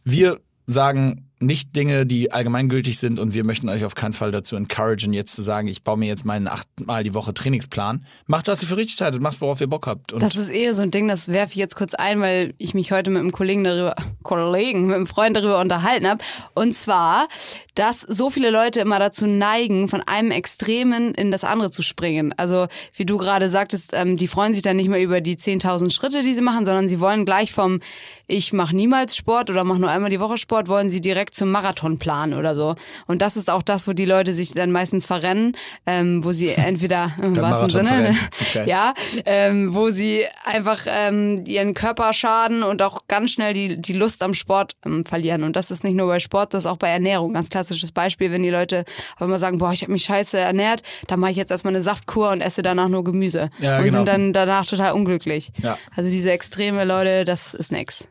wir 0.04 0.40
sagen 0.66 1.29
nicht 1.40 1.74
Dinge, 1.74 2.04
die 2.04 2.32
allgemeingültig 2.32 2.98
sind 2.98 3.18
und 3.18 3.32
wir 3.32 3.44
möchten 3.44 3.70
euch 3.70 3.86
auf 3.86 3.94
keinen 3.94 4.12
Fall 4.12 4.30
dazu 4.30 4.56
encouragen, 4.56 5.14
jetzt 5.14 5.34
zu 5.34 5.40
sagen, 5.40 5.68
ich 5.68 5.82
baue 5.82 5.96
mir 5.96 6.06
jetzt 6.06 6.26
meinen 6.26 6.46
achtmal 6.46 7.02
die 7.02 7.14
Woche 7.14 7.32
Trainingsplan. 7.32 8.04
Macht, 8.26 8.48
was 8.48 8.60
ihr 8.62 8.68
für 8.68 8.76
richtig 8.76 9.00
haltet, 9.00 9.22
macht, 9.22 9.40
worauf 9.40 9.60
ihr 9.62 9.66
Bock 9.66 9.86
habt. 9.86 10.12
Und 10.12 10.22
Das 10.22 10.36
ist 10.36 10.50
eher 10.50 10.74
so 10.74 10.82
ein 10.82 10.90
Ding, 10.90 11.08
das 11.08 11.32
werfe 11.32 11.52
ich 11.52 11.56
jetzt 11.56 11.76
kurz 11.76 11.94
ein, 11.94 12.20
weil 12.20 12.52
ich 12.58 12.74
mich 12.74 12.92
heute 12.92 13.10
mit 13.10 13.20
einem 13.20 13.32
Kollegen 13.32 13.64
darüber, 13.64 13.94
Kollegen, 14.22 14.86
mit 14.86 14.96
einem 14.96 15.06
Freund 15.06 15.34
darüber 15.34 15.60
unterhalten 15.60 16.06
habe. 16.06 16.22
Und 16.54 16.74
zwar, 16.74 17.26
dass 17.74 18.02
so 18.02 18.28
viele 18.28 18.50
Leute 18.50 18.80
immer 18.80 18.98
dazu 18.98 19.26
neigen, 19.26 19.88
von 19.88 20.02
einem 20.02 20.32
Extremen 20.32 21.14
in 21.14 21.30
das 21.30 21.44
andere 21.44 21.70
zu 21.70 21.82
springen. 21.82 22.34
Also, 22.36 22.66
wie 22.94 23.06
du 23.06 23.16
gerade 23.16 23.48
sagtest, 23.48 23.92
ähm, 23.94 24.18
die 24.18 24.26
freuen 24.26 24.52
sich 24.52 24.62
dann 24.62 24.76
nicht 24.76 24.90
mehr 24.90 25.00
über 25.00 25.22
die 25.22 25.36
10.000 25.36 25.90
Schritte, 25.90 26.22
die 26.22 26.34
sie 26.34 26.42
machen, 26.42 26.66
sondern 26.66 26.86
sie 26.86 27.00
wollen 27.00 27.24
gleich 27.24 27.52
vom 27.52 27.80
Ich 28.26 28.52
mache 28.52 28.76
niemals 28.76 29.16
Sport 29.16 29.48
oder 29.48 29.64
mache 29.64 29.78
nur 29.78 29.88
einmal 29.88 30.10
die 30.10 30.20
Woche 30.20 30.36
Sport, 30.36 30.68
wollen 30.68 30.90
sie 30.90 31.00
direkt 31.00 31.29
direkt 31.30 31.34
zum 31.34 31.50
Marathonplan 31.50 32.34
oder 32.34 32.54
so. 32.54 32.74
Und 33.06 33.22
das 33.22 33.36
ist 33.36 33.50
auch 33.50 33.62
das, 33.62 33.86
wo 33.86 33.92
die 33.92 34.04
Leute 34.04 34.32
sich 34.32 34.52
dann 34.52 34.70
meistens 34.72 35.06
verrennen, 35.06 35.56
ähm, 35.86 36.24
wo 36.24 36.32
sie 36.32 36.48
entweder 36.56 37.12
im 37.22 37.36
wahrsten 37.36 37.70
Sinne, 37.70 38.16
ja, 38.66 38.94
ähm, 39.24 39.74
wo 39.74 39.90
sie 39.90 40.24
einfach 40.44 40.82
ähm, 40.86 41.44
ihren 41.46 41.74
Körper 41.74 42.12
schaden 42.12 42.62
und 42.62 42.82
auch 42.82 43.00
ganz 43.08 43.32
schnell 43.32 43.54
die, 43.54 43.80
die 43.80 43.92
Lust 43.92 44.22
am 44.22 44.34
Sport 44.34 44.76
ähm, 44.84 45.04
verlieren. 45.04 45.42
Und 45.44 45.56
das 45.56 45.70
ist 45.70 45.84
nicht 45.84 45.94
nur 45.94 46.06
bei 46.06 46.20
Sport, 46.20 46.54
das 46.54 46.64
ist 46.64 46.70
auch 46.70 46.76
bei 46.76 46.88
Ernährung. 46.88 47.32
Ganz 47.32 47.48
klassisches 47.48 47.92
Beispiel, 47.92 48.30
wenn 48.30 48.42
die 48.42 48.50
Leute 48.50 48.84
auf 49.16 49.22
einmal 49.22 49.38
sagen, 49.38 49.58
boah, 49.58 49.72
ich 49.72 49.82
habe 49.82 49.92
mich 49.92 50.04
scheiße 50.04 50.38
ernährt, 50.38 50.82
dann 51.06 51.20
mache 51.20 51.32
ich 51.32 51.36
jetzt 51.36 51.50
erstmal 51.50 51.74
eine 51.74 51.82
Saftkur 51.82 52.30
und 52.30 52.40
esse 52.40 52.62
danach 52.62 52.88
nur 52.88 53.04
Gemüse. 53.04 53.50
Ja, 53.58 53.78
und 53.78 53.84
genau. 53.84 53.96
sind 53.96 54.08
dann 54.08 54.32
danach 54.32 54.66
total 54.66 54.92
unglücklich. 54.92 55.52
Ja. 55.62 55.78
Also 55.94 56.10
diese 56.10 56.30
extreme 56.32 56.84
Leute, 56.84 57.24
das 57.24 57.54
ist 57.54 57.72
nix. 57.72 58.08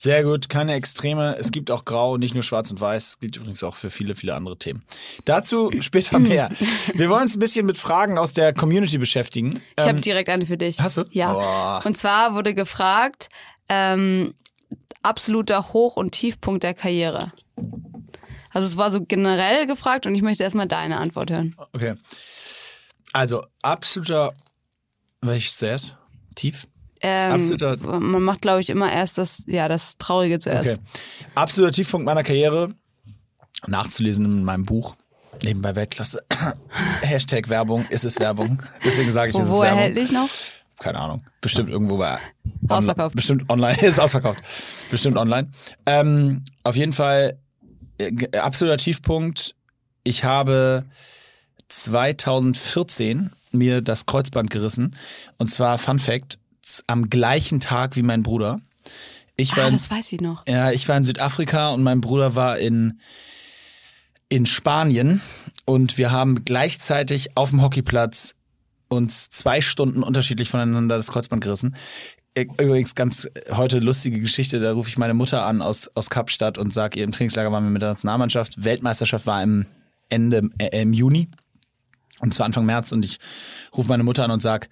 Sehr 0.00 0.22
gut, 0.22 0.48
keine 0.48 0.74
Extreme. 0.74 1.36
Es 1.38 1.50
gibt 1.50 1.70
auch 1.72 1.84
Grau, 1.84 2.16
nicht 2.18 2.32
nur 2.34 2.44
Schwarz 2.44 2.70
und 2.70 2.80
Weiß. 2.80 3.08
Es 3.08 3.18
gilt 3.18 3.36
übrigens 3.36 3.62
auch 3.64 3.74
für 3.74 3.90
viele, 3.90 4.14
viele 4.14 4.34
andere 4.34 4.56
Themen. 4.56 4.84
Dazu 5.24 5.70
später 5.80 6.18
mehr. 6.20 6.50
Wir 6.94 7.08
wollen 7.10 7.22
uns 7.22 7.36
ein 7.36 7.40
bisschen 7.40 7.66
mit 7.66 7.76
Fragen 7.78 8.16
aus 8.16 8.32
der 8.32 8.54
Community 8.54 8.96
beschäftigen. 8.98 9.60
Ich 9.76 9.82
Ähm, 9.84 9.88
habe 9.88 10.00
direkt 10.00 10.28
eine 10.28 10.46
für 10.46 10.56
dich. 10.56 10.80
hast 10.80 10.98
du? 10.98 11.04
Ja. 11.10 11.32
Boah. 11.32 11.82
Und 11.84 11.96
zwar 11.96 12.34
wurde 12.34 12.54
gefragt, 12.54 13.28
ähm, 13.68 14.34
absoluter 15.02 15.72
Hoch- 15.72 15.96
und 15.96 16.12
Tiefpunkt 16.12 16.62
der 16.62 16.74
Karriere. 16.74 17.32
Also 18.50 18.66
es 18.66 18.76
war 18.76 18.90
so 18.90 19.04
generell 19.04 19.66
gefragt 19.66 20.06
und 20.06 20.14
ich 20.14 20.22
möchte 20.22 20.42
erstmal 20.44 20.66
deine 20.68 20.98
Antwort 20.98 21.30
hören. 21.30 21.54
okay. 21.72 21.94
Also, 23.12 23.42
absoluter, 23.62 24.34
welches 25.22 25.56
zuerst? 25.56 25.96
Tief? 26.34 26.66
Ähm, 27.00 27.32
Absoluter- 27.32 27.76
Man 28.00 28.22
macht, 28.22 28.42
glaube 28.42 28.60
ich, 28.60 28.70
immer 28.70 28.90
erst 28.92 29.18
das, 29.18 29.44
ja, 29.46 29.68
das 29.68 29.98
Traurige 29.98 30.38
zuerst. 30.38 30.72
Okay. 30.72 30.80
Absoluter 31.34 31.72
Tiefpunkt 31.72 32.04
meiner 32.04 32.24
Karriere. 32.24 32.74
Nachzulesen 33.66 34.24
in 34.24 34.44
meinem 34.44 34.64
Buch. 34.64 34.94
Nebenbei 35.42 35.76
Weltklasse. 35.76 36.20
Hashtag 37.02 37.48
Werbung. 37.48 37.86
Ist 37.90 38.04
es 38.04 38.18
Werbung? 38.18 38.60
Deswegen 38.84 39.10
sage 39.12 39.30
ich, 39.30 39.34
Wo, 39.34 39.40
ist 39.40 39.44
es 39.46 39.50
wo 39.52 39.60
Werbung. 39.62 39.78
erhältlich 39.78 40.12
noch? 40.12 40.28
keine 40.80 41.00
Ahnung, 41.00 41.24
bestimmt 41.40 41.70
irgendwo 41.70 41.96
bei 41.96 42.18
Ausverkauft. 42.68 43.16
Bestimmt 43.16 43.50
online, 43.50 43.76
ist 43.82 43.98
ausverkauft. 43.98 44.40
Bestimmt 44.92 45.16
online. 45.16 45.50
Ähm, 45.86 46.44
auf 46.62 46.76
jeden 46.76 46.92
Fall 46.92 47.36
äh, 47.98 48.38
absoluter 48.38 48.76
Tiefpunkt. 48.78 49.56
Ich 50.04 50.22
habe 50.22 50.84
2014 51.68 53.30
mir 53.50 53.80
das 53.82 54.06
Kreuzband 54.06 54.50
gerissen 54.50 54.94
und 55.38 55.50
zwar 55.50 55.78
Fun 55.78 55.98
Fact 55.98 56.38
am 56.86 57.10
gleichen 57.10 57.60
Tag 57.60 57.96
wie 57.96 58.02
mein 58.02 58.22
Bruder. 58.22 58.60
Ich 59.36 59.56
war 59.56 59.64
Ah, 59.64 59.68
in, 59.68 59.74
das 59.74 59.90
weiß 59.90 60.12
ich 60.12 60.20
noch. 60.20 60.44
ja, 60.48 60.70
ich 60.72 60.88
war 60.88 60.96
in 60.96 61.04
Südafrika 61.04 61.70
und 61.70 61.82
mein 61.82 62.00
Bruder 62.00 62.34
war 62.34 62.58
in, 62.58 63.00
in 64.28 64.46
Spanien 64.46 65.20
und 65.64 65.96
wir 65.98 66.10
haben 66.10 66.44
gleichzeitig 66.44 67.36
auf 67.36 67.50
dem 67.50 67.62
Hockeyplatz 67.62 68.34
uns 68.88 69.30
zwei 69.30 69.60
Stunden 69.60 70.02
unterschiedlich 70.02 70.48
voneinander 70.50 70.96
das 70.96 71.08
Kreuzband 71.12 71.42
gerissen. 71.44 71.76
Äh, 72.34 72.46
Übrigens 72.60 72.94
ganz 72.94 73.26
äh, 73.26 73.54
heute 73.54 73.78
lustige 73.78 74.20
Geschichte, 74.20 74.60
da 74.60 74.72
rufe 74.72 74.88
ich 74.88 74.98
meine 74.98 75.14
Mutter 75.14 75.44
an 75.46 75.62
aus, 75.62 75.88
aus 75.94 76.10
Kapstadt 76.10 76.58
und 76.58 76.72
sage, 76.74 76.98
ihr 76.98 77.04
im 77.04 77.12
Trainingslager 77.12 77.52
waren 77.52 77.64
wir 77.64 77.70
mit 77.70 77.82
der 77.82 77.90
Nationalmannschaft. 77.90 78.64
Weltmeisterschaft 78.64 79.26
war 79.26 79.42
im 79.42 79.66
Ende, 80.08 80.48
äh, 80.58 80.80
im 80.82 80.92
Juni. 80.92 81.28
Und 82.20 82.34
zwar 82.34 82.46
Anfang 82.46 82.64
März 82.66 82.90
und 82.92 83.04
ich 83.04 83.18
rufe 83.76 83.88
meine 83.88 84.02
Mutter 84.02 84.24
an 84.24 84.30
und 84.32 84.42
sag, 84.42 84.68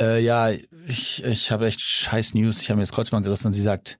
äh, 0.00 0.22
ja, 0.22 0.50
ich, 0.86 1.24
ich 1.24 1.50
habe 1.50 1.66
echt 1.66 1.80
scheiß 1.80 2.34
News, 2.34 2.62
ich 2.62 2.70
habe 2.70 2.76
mir 2.76 2.82
das 2.82 2.92
Kreuzband 2.92 3.24
gerissen 3.24 3.48
und 3.48 3.52
sie 3.52 3.62
sagt, 3.62 3.98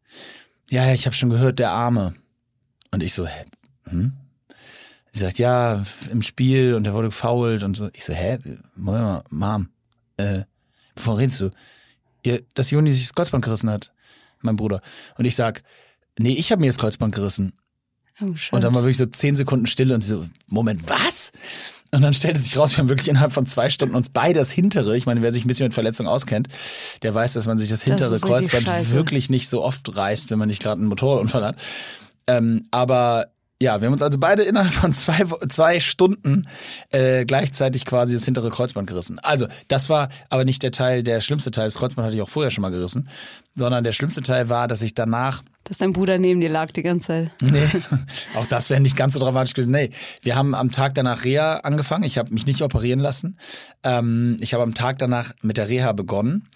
ja, 0.70 0.92
ich 0.92 1.06
habe 1.06 1.16
schon 1.16 1.30
gehört, 1.30 1.58
der 1.58 1.70
Arme. 1.70 2.14
Und 2.90 3.02
ich 3.02 3.14
so, 3.14 3.26
hä? 3.26 3.44
Hm? 3.84 4.12
Sie 5.12 5.20
sagt, 5.20 5.38
ja, 5.38 5.84
im 6.10 6.22
Spiel 6.22 6.74
und 6.74 6.84
der 6.84 6.94
wurde 6.94 7.08
gefoult 7.08 7.62
und 7.62 7.76
so. 7.76 7.88
Ich 7.92 8.04
so, 8.04 8.12
hä? 8.12 8.38
Moment 8.76 9.04
mal, 9.04 9.24
Mom, 9.30 9.68
äh, 10.16 10.42
wovon 10.96 11.16
redest 11.16 11.40
du? 11.40 11.50
Ihr, 12.22 12.42
dass 12.54 12.70
Juni 12.70 12.92
sich 12.92 13.06
das 13.06 13.14
Kreuzband 13.14 13.44
gerissen 13.44 13.70
hat, 13.70 13.92
mein 14.40 14.56
Bruder. 14.56 14.80
Und 15.16 15.24
ich 15.24 15.34
sag, 15.34 15.62
nee, 16.18 16.32
ich 16.32 16.52
habe 16.52 16.60
mir 16.60 16.66
das 16.66 16.78
Kreuzband 16.78 17.14
gerissen. 17.14 17.54
Oh. 18.20 18.34
Und 18.50 18.64
dann 18.64 18.74
war 18.74 18.82
wirklich 18.82 18.96
so 18.96 19.06
zehn 19.06 19.36
Sekunden 19.36 19.66
Stille 19.66 19.94
und 19.94 20.02
sie 20.02 20.10
so, 20.10 20.26
Moment, 20.46 20.88
was? 20.88 21.32
Und 21.90 22.02
dann 22.02 22.12
stellte 22.12 22.38
sich 22.38 22.58
raus, 22.58 22.72
wir 22.76 22.78
haben 22.78 22.88
wirklich 22.88 23.08
innerhalb 23.08 23.32
von 23.32 23.46
zwei 23.46 23.70
Stunden 23.70 23.94
uns 23.94 24.10
beide 24.10 24.38
das 24.38 24.50
hintere, 24.50 24.96
ich 24.96 25.06
meine, 25.06 25.22
wer 25.22 25.32
sich 25.32 25.44
ein 25.44 25.48
bisschen 25.48 25.64
mit 25.64 25.74
Verletzungen 25.74 26.08
auskennt, 26.08 26.48
der 27.02 27.14
weiß, 27.14 27.32
dass 27.32 27.46
man 27.46 27.56
sich 27.56 27.70
das 27.70 27.82
hintere 27.82 28.12
richtig 28.12 28.28
Kreuzband 28.28 28.92
wirklich 28.92 29.30
nicht 29.30 29.48
so 29.48 29.62
oft 29.62 29.96
reißt, 29.96 30.30
wenn 30.30 30.38
man 30.38 30.48
nicht 30.48 30.62
gerade 30.62 30.80
einen 30.80 30.88
Motorradunfall 30.88 31.44
hat. 31.44 31.56
Ähm, 32.26 32.64
aber 32.70 33.28
ja, 33.60 33.80
wir 33.80 33.86
haben 33.86 33.92
uns 33.92 34.02
also 34.02 34.18
beide 34.18 34.44
innerhalb 34.44 34.72
von 34.72 34.92
zwei, 34.94 35.24
zwei 35.48 35.80
Stunden 35.80 36.46
äh, 36.90 37.24
gleichzeitig 37.24 37.84
quasi 37.84 38.14
das 38.14 38.24
hintere 38.24 38.50
Kreuzband 38.50 38.86
gerissen. 38.86 39.18
Also, 39.18 39.48
das 39.66 39.88
war 39.88 40.10
aber 40.30 40.44
nicht 40.44 40.62
der 40.62 40.70
Teil, 40.70 41.02
der 41.02 41.20
schlimmste 41.20 41.50
Teil. 41.50 41.66
Das 41.66 41.74
Kreuzband 41.74 42.06
hatte 42.06 42.14
ich 42.14 42.22
auch 42.22 42.28
vorher 42.28 42.52
schon 42.52 42.62
mal 42.62 42.70
gerissen. 42.70 43.08
Sondern 43.56 43.82
der 43.82 43.90
schlimmste 43.90 44.22
Teil 44.22 44.48
war, 44.48 44.68
dass 44.68 44.82
ich 44.82 44.94
danach 44.94 45.42
Dass 45.64 45.78
dein 45.78 45.92
Bruder 45.92 46.18
neben 46.18 46.40
dir 46.40 46.48
lag 46.48 46.70
die 46.70 46.84
ganze 46.84 47.06
Zeit. 47.08 47.30
Nee, 47.40 47.66
auch 48.36 48.46
das 48.46 48.70
wäre 48.70 48.80
nicht 48.80 48.96
ganz 48.96 49.14
so 49.14 49.20
dramatisch 49.20 49.54
gewesen. 49.54 49.72
Nee, 49.72 49.90
wir 50.22 50.36
haben 50.36 50.54
am 50.54 50.70
Tag 50.70 50.94
danach 50.94 51.24
Reha 51.24 51.56
angefangen. 51.58 52.04
Ich 52.04 52.16
habe 52.16 52.32
mich 52.32 52.46
nicht 52.46 52.62
operieren 52.62 53.00
lassen. 53.00 53.38
Ähm, 53.82 54.36
ich 54.38 54.54
habe 54.54 54.62
am 54.62 54.74
Tag 54.74 54.98
danach 54.98 55.32
mit 55.42 55.56
der 55.56 55.68
Reha 55.68 55.90
begonnen 55.92 56.48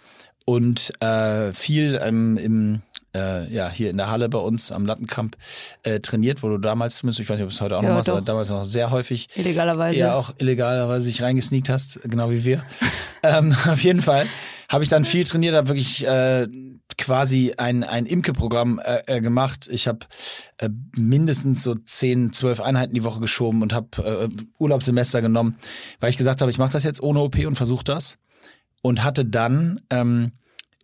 und 0.44 0.92
äh, 1.02 1.52
viel 1.52 2.00
ähm, 2.00 2.36
im 2.36 2.82
äh, 3.14 3.52
ja 3.52 3.68
hier 3.70 3.90
in 3.90 3.96
der 3.96 4.10
Halle 4.10 4.28
bei 4.28 4.38
uns 4.38 4.72
am 4.72 4.86
Lattenkamp 4.86 5.36
äh, 5.82 6.00
trainiert, 6.00 6.42
wo 6.42 6.48
du 6.48 6.58
damals 6.58 6.96
zumindest, 6.96 7.20
ich 7.20 7.28
weiß 7.28 7.36
nicht, 7.36 7.44
ob 7.44 7.50
es 7.50 7.60
heute 7.60 7.76
auch 7.78 7.82
Ja, 7.82 7.88
noch 7.90 7.96
machst, 7.96 8.08
aber 8.08 8.20
damals 8.20 8.50
noch 8.50 8.64
sehr 8.64 8.90
häufig 8.90 9.28
Illegalerweise. 9.36 9.98
ja 9.98 10.14
auch 10.14 10.32
illegalerweise 10.38 11.04
sich 11.04 11.22
reingesneakt 11.22 11.68
hast, 11.68 12.00
genau 12.02 12.30
wie 12.30 12.44
wir. 12.44 12.64
ähm, 13.22 13.54
auf 13.66 13.82
jeden 13.82 14.02
Fall 14.02 14.26
habe 14.68 14.82
ich 14.84 14.88
dann 14.88 15.04
viel 15.04 15.24
trainiert, 15.24 15.54
habe 15.54 15.68
wirklich 15.68 16.06
äh, 16.06 16.46
quasi 16.98 17.54
ein, 17.56 17.84
ein 17.84 18.06
Imke-Programm 18.06 18.80
äh, 18.82 19.02
äh, 19.06 19.20
gemacht. 19.20 19.68
Ich 19.70 19.88
habe 19.88 20.00
äh, 20.58 20.68
mindestens 20.96 21.62
so 21.62 21.74
10, 21.74 22.32
12 22.32 22.60
Einheiten 22.60 22.94
die 22.94 23.04
Woche 23.04 23.20
geschoben 23.20 23.62
und 23.62 23.72
habe 23.72 23.88
äh, 23.98 24.28
Urlaubssemester 24.58 25.20
genommen, 25.20 25.56
weil 26.00 26.10
ich 26.10 26.16
gesagt 26.18 26.40
habe, 26.40 26.50
ich 26.50 26.58
mache 26.58 26.72
das 26.72 26.84
jetzt 26.84 27.02
ohne 27.02 27.20
OP 27.20 27.36
und 27.46 27.54
versuche 27.56 27.84
das. 27.84 28.18
Und 28.82 29.04
hatte 29.04 29.24
dann 29.24 29.80
ähm, 29.90 30.32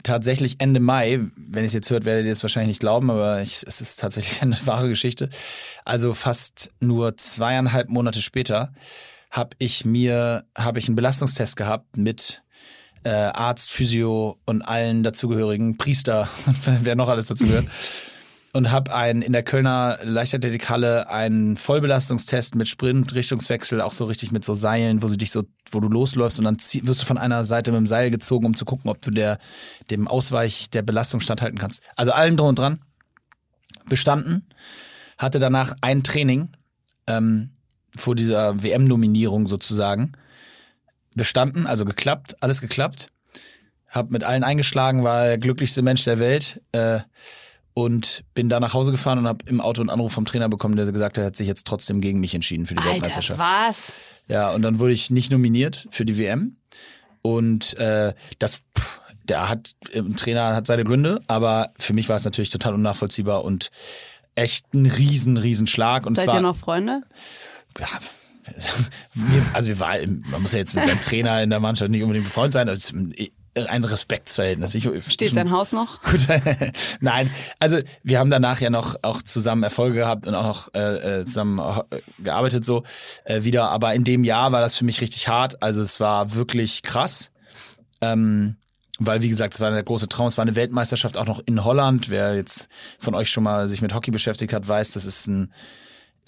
tatsächlich 0.09 0.57
Ende 0.59 0.81
Mai, 0.81 1.21
wenn 1.37 1.63
ihr 1.63 1.67
es 1.67 1.73
jetzt 1.75 1.91
hört, 1.91 2.05
werdet 2.05 2.27
ihr 2.27 2.33
es 2.33 2.43
wahrscheinlich 2.43 2.69
nicht 2.69 2.81
glauben, 2.81 3.11
aber 3.11 3.43
ich, 3.43 3.63
es 3.67 3.81
ist 3.81 4.01
tatsächlich 4.01 4.43
eine 4.43 4.57
wahre 4.67 4.89
Geschichte. 4.89 5.31
Also 5.85 6.15
fast 6.15 6.73
nur 6.81 7.17
zweieinhalb 7.17 7.89
Monate 7.89 8.23
später 8.23 8.73
habe 9.31 9.51
ich 9.59 9.85
mir 9.85 10.45
habe 10.57 10.79
ich 10.79 10.89
einen 10.89 10.97
Belastungstest 10.97 11.57
gehabt 11.57 11.99
mit 11.99 12.43
äh, 13.05 13.11
Arzt, 13.11 13.71
Physio 13.71 14.39
und 14.47 14.63
allen 14.63 15.03
dazugehörigen 15.03 15.77
Priester, 15.77 16.29
wer 16.83 16.97
noch 16.97 17.09
alles 17.09 17.27
dazugehört. 17.27 17.67
Und 18.55 18.71
habe 18.71 18.95
einen 18.95 19.21
in 19.21 19.35
der 19.35 19.43
Kölner 19.43 19.99
Leichtathletikhalle 20.03 21.11
einen 21.11 21.59
Vollbelastungstest 21.59 22.55
mit 22.55 22.67
Sprint, 22.67 23.15
Richtungswechsel, 23.15 23.83
auch 23.83 23.93
so 23.93 24.07
richtig 24.07 24.33
mit 24.33 24.43
so 24.43 24.55
Seilen, 24.55 25.03
wo 25.03 25.09
sie 25.09 25.19
dich 25.19 25.31
so, 25.31 25.45
wo 25.71 25.81
du 25.81 25.89
losläufst 25.89 26.39
und 26.39 26.47
dann 26.47 26.57
wirst 26.57 27.03
du 27.03 27.07
von 27.07 27.19
einer 27.19 27.45
Seite 27.45 27.73
mit 27.73 27.79
dem 27.79 27.87
Seil 27.87 28.11
gezogen, 28.11 28.47
um 28.47 28.57
zu 28.57 28.65
gucken, 28.65 28.91
ob 28.91 29.03
du 29.03 29.11
der 29.11 29.39
dem 29.91 30.09
Ausweich 30.09 30.71
der 30.71 30.81
Belastung 30.81 31.21
standhalten 31.21 31.59
kannst. 31.59 31.83
Also 31.95 32.13
allem 32.13 32.39
drum 32.39 32.49
und 32.49 32.59
dran. 32.59 32.81
Bestanden. 33.89 34.49
Hatte 35.19 35.41
danach 35.41 35.75
ein 35.83 36.03
Training 36.03 36.51
ähm, 37.07 37.51
vor 37.97 38.15
dieser 38.15 38.63
WM-Nominierung 38.63 39.47
sozusagen. 39.47 40.13
Bestanden, 41.15 41.67
also 41.67 41.85
geklappt, 41.85 42.37
alles 42.41 42.61
geklappt. 42.61 43.11
Hab 43.89 44.11
mit 44.11 44.23
allen 44.25 44.45
eingeschlagen, 44.45 45.03
war 45.03 45.25
der 45.25 45.39
glücklichste 45.39 45.83
Mensch 45.83 46.05
der 46.05 46.19
Welt. 46.19 46.63
Äh, 46.73 47.01
und 47.79 48.25
bin 48.35 48.49
da 48.49 48.59
nach 48.59 48.75
Hause 48.75 48.91
gefahren 48.91 49.19
und 49.21 49.29
habe 49.29 49.45
im 49.47 49.61
Auto 49.61 49.81
einen 49.81 49.89
Anruf 49.89 50.13
vom 50.13 50.25
Trainer 50.25 50.49
bekommen, 50.49 50.75
der 50.75 50.91
gesagt 50.91 51.17
hat, 51.17 51.23
er 51.23 51.27
hat 51.27 51.37
sich 51.37 51.47
jetzt 51.47 51.65
trotzdem 51.65 52.01
gegen 52.01 52.19
mich 52.19 52.35
entschieden 52.35 52.67
für 52.67 52.75
die 52.75 52.81
Alter, 52.81 52.95
Weltmeisterschaft. 52.95 53.39
was? 53.39 53.93
Ja, 54.27 54.51
und 54.51 54.63
dann 54.63 54.81
wurde 54.81 54.95
ich 54.95 55.11
nicht 55.11 55.31
nominiert 55.31 55.87
für 55.93 56.05
die 56.05 56.19
WM. 56.19 56.57
Und 57.23 57.79
äh, 57.79 58.15
das, 58.41 58.63
pff, 58.77 59.01
der 59.29 59.49
hat, 59.49 59.71
ein 59.95 60.17
Trainer 60.17 60.57
hat 60.57 60.67
seine 60.67 60.83
Gründe, 60.83 61.21
aber 61.29 61.73
für 61.79 61.93
mich 61.93 62.09
war 62.09 62.17
es 62.17 62.25
natürlich 62.25 62.51
total 62.51 62.75
unnachvollziehbar 62.75 63.45
und 63.45 63.71
echt 64.35 64.75
ein 64.75 64.87
riesen, 64.87 65.37
riesen 65.37 65.69
Schlag. 65.69 66.05
Und 66.05 66.17
Seid 66.17 66.25
zwar, 66.25 66.35
ihr 66.35 66.43
noch 66.43 66.57
Freunde? 66.57 67.03
ja, 67.79 67.87
also 69.53 69.69
wir 69.69 69.79
waren, 69.79 70.25
man 70.29 70.43
muss 70.43 70.51
ja 70.51 70.59
jetzt 70.59 70.75
mit 70.75 70.85
seinem 70.85 71.01
Trainer 71.01 71.45
in 71.45 71.51
der 71.51 71.61
Mannschaft 71.61 71.93
nicht 71.93 72.03
unbedingt 72.03 72.27
befreundet 72.27 72.55
sein, 72.55 72.67
ist 72.67 72.93
ein 73.55 73.85
Respektsverhältnis. 73.85 74.75
Ich, 74.75 74.89
Steht 75.13 75.35
sein 75.35 75.51
Haus 75.51 75.73
noch? 75.73 76.03
Gut, 76.03 76.27
nein, 77.01 77.31
also 77.59 77.79
wir 78.03 78.19
haben 78.19 78.31
danach 78.31 78.61
ja 78.61 78.71
noch 78.71 78.97
auch 79.03 79.23
zusammen 79.23 79.63
Erfolge 79.63 79.97
gehabt 79.97 80.27
und 80.27 80.35
auch 80.35 80.45
noch 80.45 80.75
äh, 80.75 81.21
äh, 81.21 81.25
zusammen 81.25 81.59
äh, 81.91 82.01
gearbeitet 82.19 82.65
so 82.65 82.85
äh, 83.25 83.43
wieder. 83.45 83.71
Aber 83.71 83.95
in 83.95 84.05
dem 84.05 84.25
Jahr 84.25 84.53
war 84.53 84.61
das 84.61 84.77
für 84.77 84.85
mich 84.85 85.01
richtig 85.01 85.29
hart. 85.29 85.63
Also 85.63 85.83
es 85.83 86.01
war 86.01 86.35
wirklich 86.35 86.83
krass. 86.83 87.31
Ähm, 88.01 88.57
weil 88.99 89.23
wie 89.23 89.29
gesagt, 89.29 89.55
es 89.55 89.61
war 89.61 89.71
der 89.71 89.83
große 89.83 90.09
Traum, 90.09 90.27
es 90.27 90.37
war 90.39 90.43
eine 90.43 90.57
Weltmeisterschaft 90.57 91.17
auch 91.17 91.27
noch 91.27 91.41
in 91.47 91.65
Holland. 91.65 92.11
Wer 92.11 92.35
jetzt 92.35 92.69
von 92.99 93.15
euch 93.15 93.31
schon 93.31 93.45
mal 93.45 93.69
sich 93.69 93.81
mit 93.81 93.95
Hockey 93.95 94.11
beschäftigt 94.11 94.53
hat, 94.53 94.67
weiß, 94.67 94.93
das 94.93 95.05
ist 95.05 95.29
ein 95.29 95.53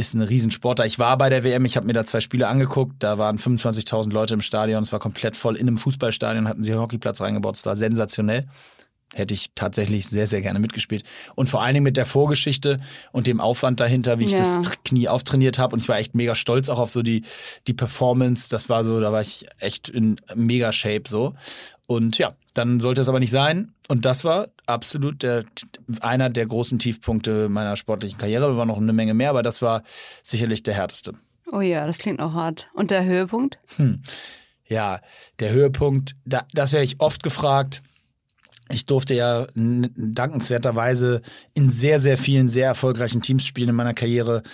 ist 0.01 0.15
ein 0.15 0.23
Riesensport 0.23 0.79
da. 0.79 0.85
Ich 0.85 0.99
war 0.99 1.17
bei 1.19 1.29
der 1.29 1.45
WM, 1.45 1.65
ich 1.65 1.77
habe 1.77 1.87
mir 1.87 1.93
da 1.93 2.05
zwei 2.05 2.21
Spiele 2.21 2.49
angeguckt, 2.49 2.95
da 3.01 3.19
waren 3.19 3.39
25.000 3.39 4.11
Leute 4.13 4.35
im 4.35 4.41
Stadion, 4.41 4.83
es 4.83 4.93
war 4.93 4.99
komplett 4.99 5.37
voll. 5.37 5.57
In 5.57 5.69
einem 5.69 5.79
Fußballstadion 5.79 6.49
hatten 6.49 6.63
sie 6.63 6.73
einen 6.73 6.81
Hockeyplatz 6.81 7.21
reingebaut, 7.21 7.57
es 7.57 7.67
war 7.67 7.77
sensationell. 7.77 8.47
Hätte 9.13 9.35
ich 9.35 9.49
tatsächlich 9.57 10.07
sehr, 10.09 10.29
sehr 10.29 10.41
gerne 10.41 10.61
mitgespielt. 10.61 11.03
Und 11.35 11.49
vor 11.49 11.63
allen 11.63 11.75
Dingen 11.75 11.83
mit 11.83 11.97
der 11.97 12.07
Vorgeschichte 12.07 12.79
und 13.11 13.27
dem 13.27 13.41
Aufwand 13.41 13.81
dahinter, 13.81 14.21
wie 14.21 14.25
ich 14.25 14.33
Ja. 14.33 14.39
das 14.39 14.61
Knie 14.85 15.09
auftrainiert 15.09 15.59
habe. 15.59 15.75
Und 15.75 15.83
ich 15.83 15.89
war 15.89 15.99
echt 15.99 16.15
mega 16.15 16.37
stolz 16.37 16.69
auch 16.69 16.79
auf 16.79 16.91
so 16.91 17.03
die, 17.03 17.25
die 17.67 17.75
Performance. 17.75 18.49
Das 18.51 18.69
war 18.69 18.85
so, 18.85 19.01
da 19.01 19.11
war 19.11 19.21
ich 19.21 19.47
echt 19.59 19.89
in 19.89 20.15
mega 20.37 20.71
Shape 20.73 21.03
so. 21.09 21.35
Und 21.91 22.19
ja, 22.19 22.37
dann 22.55 22.79
sollte 22.79 23.01
es 23.01 23.09
aber 23.09 23.19
nicht 23.19 23.33
sein. 23.33 23.73
Und 23.89 24.05
das 24.05 24.23
war 24.23 24.47
absolut 24.65 25.25
der, 25.25 25.45
einer 26.01 26.31
der 26.31 26.47
großen 26.47 26.79
Tiefpunkte 26.79 27.49
meiner 27.49 27.77
sportlichen 27.77 28.17
Karriere. 28.17 28.47
Da 28.47 28.57
war 28.57 28.65
noch 28.65 28.77
eine 28.77 28.93
Menge 28.93 29.13
mehr, 29.13 29.31
aber 29.31 29.43
das 29.43 29.61
war 29.61 29.83
sicherlich 30.23 30.63
der 30.63 30.75
härteste. 30.75 31.15
Oh 31.51 31.61
ja, 31.61 31.89
das 31.89 31.99
klingt 31.99 32.21
auch 32.21 32.33
hart. 32.33 32.71
Und 32.75 32.93
der 32.93 33.05
Höhepunkt? 33.05 33.59
Ja, 34.67 35.01
der 35.41 35.51
Höhepunkt, 35.51 36.15
da, 36.25 36.47
das 36.53 36.73
werde 36.73 36.85
ich 36.85 37.01
oft 37.01 37.25
gefragt. 37.25 37.83
Ich 38.71 38.85
durfte 38.87 39.15
ja 39.15 39.49
dankenswerterweise 39.57 41.23
in 41.55 41.71
sehr, 41.71 41.99
sehr 41.99 42.17
vielen 42.17 42.47
sehr 42.47 42.67
erfolgreichen 42.67 43.21
Teams 43.21 43.45
spielen 43.45 43.71
in 43.71 43.75
meiner 43.75 43.95
Karriere. 43.95 44.45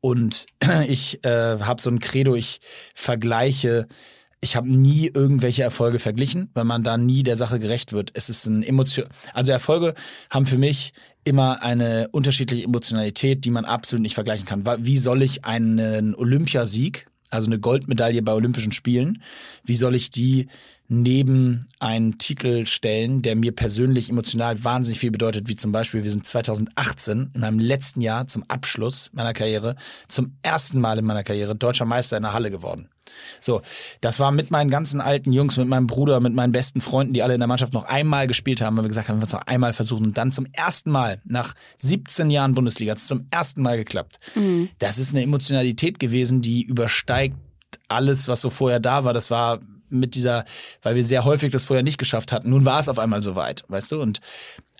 Und 0.00 0.46
ich 0.88 1.22
äh, 1.26 1.58
habe 1.60 1.82
so 1.82 1.90
ein 1.90 1.98
Credo, 1.98 2.34
ich 2.34 2.62
vergleiche, 2.94 3.86
ich 4.40 4.56
habe 4.56 4.68
nie 4.68 5.10
irgendwelche 5.12 5.62
Erfolge 5.62 5.98
verglichen, 5.98 6.50
weil 6.54 6.64
man 6.64 6.82
da 6.82 6.96
nie 6.96 7.22
der 7.22 7.36
Sache 7.36 7.58
gerecht 7.58 7.92
wird. 7.92 8.10
Es 8.14 8.28
ist 8.28 8.46
ein 8.46 8.62
Emotion, 8.62 9.06
also 9.32 9.52
Erfolge 9.52 9.94
haben 10.30 10.46
für 10.46 10.58
mich 10.58 10.92
immer 11.24 11.62
eine 11.62 12.08
unterschiedliche 12.12 12.64
Emotionalität, 12.64 13.44
die 13.44 13.50
man 13.50 13.64
absolut 13.64 14.02
nicht 14.02 14.14
vergleichen 14.14 14.46
kann. 14.46 14.64
Wie 14.78 14.98
soll 14.98 15.22
ich 15.22 15.44
einen 15.44 16.14
Olympiasieg, 16.14 17.08
also 17.30 17.48
eine 17.48 17.58
Goldmedaille 17.58 18.22
bei 18.22 18.32
Olympischen 18.32 18.72
Spielen, 18.72 19.22
wie 19.64 19.74
soll 19.74 19.96
ich 19.96 20.10
die 20.10 20.46
neben 20.88 21.66
einen 21.78 22.18
Titel 22.18 22.66
stellen, 22.66 23.22
der 23.22 23.36
mir 23.36 23.52
persönlich 23.52 24.10
emotional 24.10 24.62
wahnsinnig 24.64 24.98
viel 25.00 25.10
bedeutet, 25.10 25.48
wie 25.48 25.56
zum 25.56 25.72
Beispiel, 25.72 26.04
wir 26.04 26.10
sind 26.10 26.26
2018 26.26 27.30
in 27.34 27.40
meinem 27.40 27.58
letzten 27.58 28.00
Jahr 28.00 28.26
zum 28.26 28.44
Abschluss 28.48 29.10
meiner 29.12 29.32
Karriere 29.32 29.76
zum 30.08 30.36
ersten 30.42 30.80
Mal 30.80 30.98
in 30.98 31.04
meiner 31.04 31.24
Karriere 31.24 31.56
deutscher 31.56 31.84
Meister 31.84 32.16
in 32.16 32.22
der 32.22 32.32
Halle 32.32 32.50
geworden. 32.50 32.88
So, 33.40 33.62
das 34.00 34.20
war 34.20 34.30
mit 34.30 34.50
meinen 34.50 34.70
ganzen 34.70 35.00
alten 35.00 35.32
Jungs, 35.32 35.56
mit 35.56 35.68
meinem 35.68 35.86
Bruder, 35.86 36.20
mit 36.20 36.34
meinen 36.34 36.52
besten 36.52 36.80
Freunden, 36.80 37.14
die 37.14 37.22
alle 37.22 37.34
in 37.34 37.40
der 37.40 37.46
Mannschaft 37.46 37.72
noch 37.72 37.84
einmal 37.84 38.26
gespielt 38.26 38.60
haben, 38.60 38.76
weil 38.76 38.84
wir 38.84 38.88
gesagt 38.88 39.08
haben, 39.08 39.16
wir 39.16 39.22
wollen 39.22 39.28
es 39.28 39.32
noch 39.32 39.46
einmal 39.46 39.72
versuchen. 39.72 40.06
Und 40.06 40.18
dann 40.18 40.32
zum 40.32 40.46
ersten 40.52 40.90
Mal, 40.90 41.20
nach 41.24 41.54
17 41.76 42.30
Jahren 42.30 42.54
Bundesliga, 42.54 42.92
hat 42.92 42.98
es 42.98 43.06
zum 43.06 43.26
ersten 43.30 43.62
Mal 43.62 43.76
geklappt. 43.78 44.20
Das 44.78 44.98
ist 44.98 45.14
eine 45.14 45.22
Emotionalität 45.22 45.98
gewesen, 45.98 46.42
die 46.42 46.62
übersteigt 46.62 47.36
alles, 47.88 48.28
was 48.28 48.40
so 48.40 48.50
vorher 48.50 48.80
da 48.80 49.04
war. 49.04 49.12
Das 49.14 49.30
war 49.30 49.60
mit 49.88 50.14
dieser, 50.14 50.44
weil 50.82 50.94
wir 50.94 51.04
sehr 51.04 51.24
häufig 51.24 51.52
das 51.52 51.64
vorher 51.64 51.82
nicht 51.82 51.98
geschafft 51.98 52.32
hatten. 52.32 52.50
Nun 52.50 52.64
war 52.64 52.80
es 52.80 52.88
auf 52.88 52.98
einmal 52.98 53.22
soweit, 53.22 53.64
weißt 53.68 53.92
du? 53.92 54.00
Und 54.00 54.20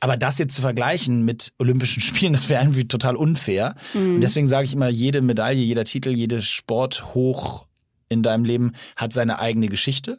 aber 0.01 0.17
das 0.17 0.39
jetzt 0.39 0.55
zu 0.55 0.61
vergleichen 0.63 1.25
mit 1.25 1.53
Olympischen 1.59 2.01
Spielen, 2.03 2.33
das 2.33 2.49
wäre 2.49 2.63
irgendwie 2.63 2.89
total 2.89 3.17
unfair. 3.17 3.75
Und 3.95 4.21
deswegen 4.21 4.49
sage 4.49 4.67
ich 4.67 4.75
immer, 4.75 4.89
jede 4.89 5.23
Medaille, 5.23 5.63
jeder 5.63 5.85
Titel, 5.85 6.11
jede 6.11 6.43
Sport 6.43 7.15
hoch 7.15 7.67
in 8.09 8.23
deinem 8.23 8.45
Leben 8.45 8.73
hat 8.95 9.13
seine 9.13 9.39
eigene 9.39 9.69
Geschichte. 9.69 10.19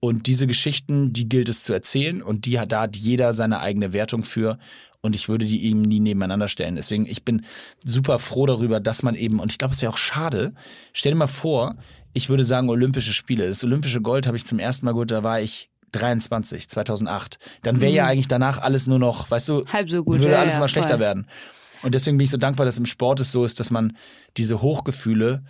Und 0.00 0.26
diese 0.26 0.48
Geschichten, 0.48 1.12
die 1.12 1.28
gilt 1.28 1.48
es 1.48 1.62
zu 1.62 1.72
erzählen 1.72 2.22
und 2.22 2.46
die 2.46 2.58
hat, 2.58 2.72
da 2.72 2.82
hat 2.82 2.96
jeder 2.96 3.34
seine 3.34 3.60
eigene 3.60 3.92
Wertung 3.92 4.24
für. 4.24 4.58
Und 5.00 5.14
ich 5.14 5.28
würde 5.28 5.46
die 5.46 5.64
eben 5.64 5.82
nie 5.82 6.00
nebeneinander 6.00 6.48
stellen. 6.48 6.76
Deswegen, 6.76 7.06
ich 7.06 7.24
bin 7.24 7.44
super 7.84 8.18
froh 8.18 8.46
darüber, 8.46 8.80
dass 8.80 9.02
man 9.02 9.14
eben, 9.14 9.40
und 9.40 9.52
ich 9.52 9.58
glaube, 9.58 9.74
es 9.74 9.82
wäre 9.82 9.92
auch 9.92 9.98
schade, 9.98 10.54
stell 10.92 11.12
dir 11.12 11.18
mal 11.18 11.26
vor, 11.26 11.76
ich 12.12 12.28
würde 12.28 12.44
sagen 12.44 12.68
Olympische 12.68 13.12
Spiele. 13.12 13.48
Das 13.48 13.64
Olympische 13.64 14.00
Gold 14.00 14.26
habe 14.26 14.36
ich 14.36 14.46
zum 14.46 14.58
ersten 14.58 14.86
Mal 14.86 14.92
geholt, 14.92 15.10
da 15.10 15.22
war 15.22 15.40
ich 15.40 15.70
23, 15.92 16.68
2008. 16.68 17.38
Dann 17.62 17.80
wäre 17.80 17.92
ja 17.92 18.06
eigentlich 18.06 18.28
danach 18.28 18.60
alles 18.60 18.86
nur 18.86 18.98
noch, 18.98 19.30
weißt 19.30 19.48
du, 19.50 19.64
Halb 19.72 19.90
so 19.90 20.02
gut, 20.04 20.20
würde 20.20 20.32
ja, 20.32 20.40
alles 20.40 20.54
ja, 20.54 20.60
mal 20.60 20.68
schlechter 20.68 20.92
voll. 20.92 21.00
werden. 21.00 21.26
Und 21.82 21.94
deswegen 21.94 22.16
bin 22.16 22.24
ich 22.24 22.30
so 22.30 22.36
dankbar, 22.36 22.64
dass 22.64 22.78
im 22.78 22.86
Sport 22.86 23.20
es 23.20 23.32
so 23.32 23.44
ist, 23.44 23.60
dass 23.60 23.70
man 23.70 23.96
diese 24.36 24.62
Hochgefühle 24.62 25.42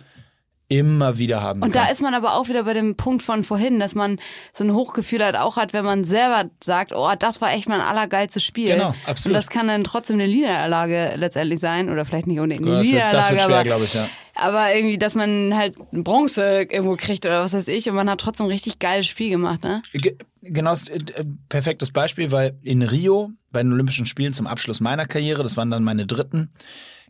immer 0.79 1.17
wieder 1.17 1.41
haben 1.41 1.61
Und 1.61 1.71
kann. 1.71 1.83
da 1.85 1.91
ist 1.91 2.01
man 2.01 2.13
aber 2.13 2.33
auch 2.35 2.47
wieder 2.49 2.63
bei 2.63 2.73
dem 2.73 2.95
Punkt 2.95 3.21
von 3.23 3.43
vorhin, 3.43 3.79
dass 3.79 3.95
man 3.95 4.19
so 4.53 4.63
ein 4.63 4.73
Hochgefühl 4.73 5.23
halt 5.23 5.35
auch 5.35 5.57
hat, 5.57 5.73
wenn 5.73 5.85
man 5.85 6.03
selber 6.03 6.49
sagt, 6.63 6.93
oh, 6.93 7.11
das 7.17 7.41
war 7.41 7.51
echt 7.53 7.67
mein 7.69 7.81
allergeilstes 7.81 8.43
Spiel. 8.43 8.69
Genau, 8.73 8.93
absolut. 9.05 9.33
Und 9.33 9.37
das 9.37 9.49
kann 9.49 9.67
dann 9.67 9.83
trotzdem 9.83 10.15
eine 10.19 10.27
Niederlage 10.27 11.13
letztendlich 11.15 11.59
sein 11.59 11.89
oder 11.89 12.05
vielleicht 12.05 12.27
nicht 12.27 12.39
unbedingt 12.39 12.67
eine 12.67 12.83
Ja, 12.83 12.83
das 12.83 12.85
wird- 12.89 12.91
Niederlage, 12.93 13.15
das 13.17 13.29
wird 13.31 13.41
schwer, 13.41 13.55
aber, 13.55 13.63
glaube 13.63 13.83
ich, 13.85 13.93
ja. 13.93 14.07
aber 14.35 14.75
irgendwie, 14.75 14.97
dass 14.97 15.15
man 15.15 15.55
halt 15.55 15.75
Bronze 15.91 16.61
irgendwo 16.69 16.95
kriegt 16.95 17.25
oder 17.25 17.39
was 17.39 17.53
weiß 17.53 17.67
ich 17.67 17.89
und 17.89 17.95
man 17.95 18.09
hat 18.09 18.19
trotzdem 18.19 18.47
ein 18.47 18.51
richtig 18.51 18.79
geiles 18.79 19.07
Spiel 19.07 19.29
gemacht, 19.29 19.63
ne? 19.63 19.83
Ge 19.93 20.15
genau, 20.41 20.73
ist, 20.73 20.89
äh, 20.89 20.95
äh, 21.21 21.25
perfektes 21.49 21.91
Beispiel, 21.91 22.31
weil 22.31 22.57
in 22.63 22.81
Rio 22.81 23.31
bei 23.51 23.61
den 23.63 23.71
Olympischen 23.71 24.05
Spielen 24.05 24.33
zum 24.33 24.47
Abschluss 24.47 24.79
meiner 24.81 25.05
Karriere, 25.05 25.43
das 25.43 25.55
waren 25.57 25.69
dann 25.71 25.83
meine 25.83 26.05
dritten, 26.07 26.49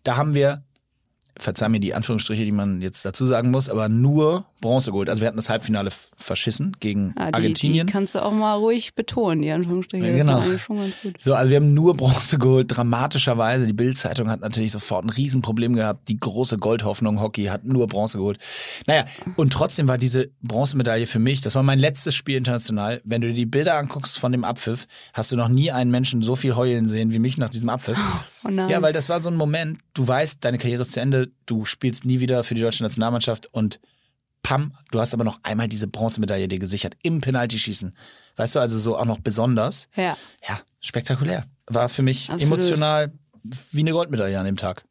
da 0.03 0.17
haben 0.17 0.33
wir, 0.35 0.63
verzeih 1.37 1.69
mir 1.69 1.79
die 1.79 1.93
Anführungsstriche, 1.93 2.45
die 2.45 2.51
man 2.51 2.81
jetzt 2.81 3.03
dazu 3.05 3.25
sagen 3.25 3.51
muss, 3.51 3.69
aber 3.69 3.89
nur 3.89 4.45
Bronze 4.63 4.91
geholt. 4.91 5.09
Also 5.09 5.21
wir 5.21 5.27
hatten 5.27 5.37
das 5.37 5.49
Halbfinale 5.49 5.91
verschissen 6.17 6.75
gegen 6.79 7.13
Ja, 7.17 7.27
die, 7.27 7.33
Argentinien. 7.35 7.85
die 7.85 7.93
kannst 7.93 8.15
du 8.15 8.23
auch 8.23 8.31
mal 8.31 8.55
ruhig 8.55 8.95
betonen, 8.95 9.41
die 9.41 9.51
Anführungsstriche. 9.51 10.07
Ja, 10.07 10.13
genau. 10.13 10.33
war 10.33 10.43
eigentlich 10.43 10.61
schon 10.63 10.77
ganz 10.77 10.95
gut. 11.01 11.21
So, 11.21 11.35
also 11.35 11.49
wir 11.51 11.57
haben 11.57 11.73
nur 11.73 11.95
Bronze 11.95 12.37
geholt, 12.39 12.75
dramatischerweise. 12.75 13.67
Die 13.67 13.73
Bild-Zeitung 13.73 14.29
hat 14.29 14.39
natürlich 14.39 14.71
sofort 14.71 15.05
ein 15.05 15.09
Riesenproblem 15.09 15.75
gehabt. 15.75 16.07
Die 16.07 16.19
große 16.19 16.57
Goldhoffnung 16.57 17.21
Hockey 17.21 17.45
hat 17.45 17.65
nur 17.65 17.87
Bronze 17.87 18.17
geholt. 18.17 18.39
Naja, 18.87 19.05
und 19.35 19.53
trotzdem 19.53 19.87
war 19.87 19.97
diese 19.97 20.31
Bronzemedaille 20.41 21.05
für 21.05 21.19
mich, 21.19 21.41
das 21.41 21.55
war 21.55 21.63
mein 21.63 21.79
letztes 21.79 22.15
Spiel 22.15 22.37
international. 22.37 23.01
Wenn 23.03 23.21
du 23.21 23.27
dir 23.27 23.33
die 23.33 23.45
Bilder 23.45 23.75
anguckst 23.75 24.17
von 24.17 24.31
dem 24.31 24.43
Abpfiff, 24.45 24.87
hast 25.13 25.31
du 25.31 25.35
noch 25.35 25.49
nie 25.49 25.71
einen 25.71 25.91
Menschen 25.91 26.21
so 26.21 26.35
viel 26.35 26.55
heulen 26.55 26.87
sehen 26.87 27.11
wie 27.11 27.19
mich 27.19 27.37
nach 27.37 27.49
diesem 27.49 27.69
Abpfiff. 27.69 27.97
Oh 28.45 28.49
nein. 28.49 28.69
Ja, 28.69 28.81
weil 28.81 28.93
das 28.93 29.09
war 29.09 29.19
so 29.19 29.29
ein 29.29 29.35
Moment, 29.35 29.79
du 29.93 30.07
weißt, 30.07 30.43
deine 30.43 30.57
Karriere 30.57 30.83
ist 30.83 30.93
zu 30.93 31.01
Ende, 31.01 31.31
du 31.45 31.65
spielst 31.65 32.05
nie 32.05 32.19
wieder 32.19 32.43
für 32.43 32.55
die 32.55 32.61
deutsche 32.61 32.83
Nationalmannschaft 32.83 33.47
und 33.51 33.79
pam, 34.43 34.73
du 34.91 34.99
hast 34.99 35.13
aber 35.13 35.23
noch 35.23 35.39
einmal 35.43 35.67
diese 35.67 35.87
Bronzemedaille 35.87 36.47
dir 36.47 36.59
gesichert 36.59 36.95
im 37.01 37.21
Penaltyschießen. 37.21 37.95
Weißt 38.35 38.55
du, 38.55 38.59
also 38.59 38.77
so 38.77 38.97
auch 38.97 39.05
noch 39.05 39.19
besonders. 39.19 39.87
Ja. 39.95 40.17
Ja, 40.47 40.59
spektakulär. 40.81 41.45
War 41.67 41.89
für 41.89 42.03
mich 42.03 42.29
Absolut. 42.29 42.43
emotional 42.59 43.11
wie 43.71 43.79
eine 43.79 43.91
Goldmedaille 43.91 44.37
an 44.39 44.45
dem 44.45 44.57
Tag. 44.57 44.83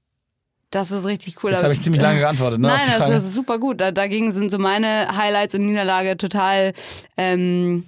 Das 0.70 0.90
ist 0.90 1.04
richtig 1.04 1.44
cool. 1.44 1.50
Jetzt 1.50 1.58
aber- 1.60 1.64
habe 1.66 1.74
ich 1.74 1.82
ziemlich 1.82 2.00
lange 2.00 2.18
geantwortet, 2.20 2.58
ne? 2.58 2.68
Nein, 2.68 2.80
das, 2.84 2.98
das 3.08 3.24
ist 3.26 3.34
super 3.34 3.58
gut. 3.58 3.80
Da, 3.80 3.92
dagegen 3.92 4.32
sind 4.32 4.50
so 4.50 4.58
meine 4.58 5.16
Highlights 5.16 5.54
und 5.54 5.66
Niederlage 5.66 6.16
total 6.16 6.72
ähm, 7.18 7.84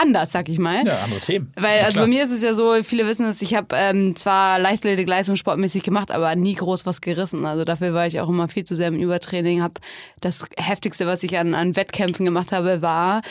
anders, 0.00 0.32
sag 0.32 0.48
ich 0.48 0.58
mal. 0.58 0.86
ja, 0.86 1.00
andere 1.00 1.20
Themen. 1.20 1.52
Weil, 1.56 1.78
also 1.78 1.92
klar. 1.92 2.04
bei 2.04 2.08
mir 2.08 2.24
ist 2.24 2.30
es 2.30 2.42
ja 2.42 2.54
so, 2.54 2.82
viele 2.82 3.06
wissen 3.06 3.26
es, 3.26 3.42
ich 3.42 3.54
habe 3.54 3.74
ähm, 3.76 4.16
zwar 4.16 4.58
Leichtathletik 4.58 5.08
leistungssportmäßig 5.08 5.82
gemacht, 5.82 6.10
aber 6.10 6.34
nie 6.36 6.54
groß 6.54 6.86
was 6.86 7.00
gerissen. 7.00 7.44
Also 7.44 7.64
dafür 7.64 7.94
war 7.94 8.06
ich 8.06 8.20
auch 8.20 8.28
immer 8.28 8.48
viel 8.48 8.64
zu 8.64 8.74
sehr 8.74 8.88
im 8.88 8.98
Übertraining. 8.98 9.62
Hab 9.62 9.78
das 10.20 10.46
heftigste, 10.58 11.06
was 11.06 11.22
ich 11.22 11.38
an, 11.38 11.54
an 11.54 11.76
Wettkämpfen 11.76 12.24
gemacht 12.24 12.52
habe, 12.52 12.82
war 12.82 13.22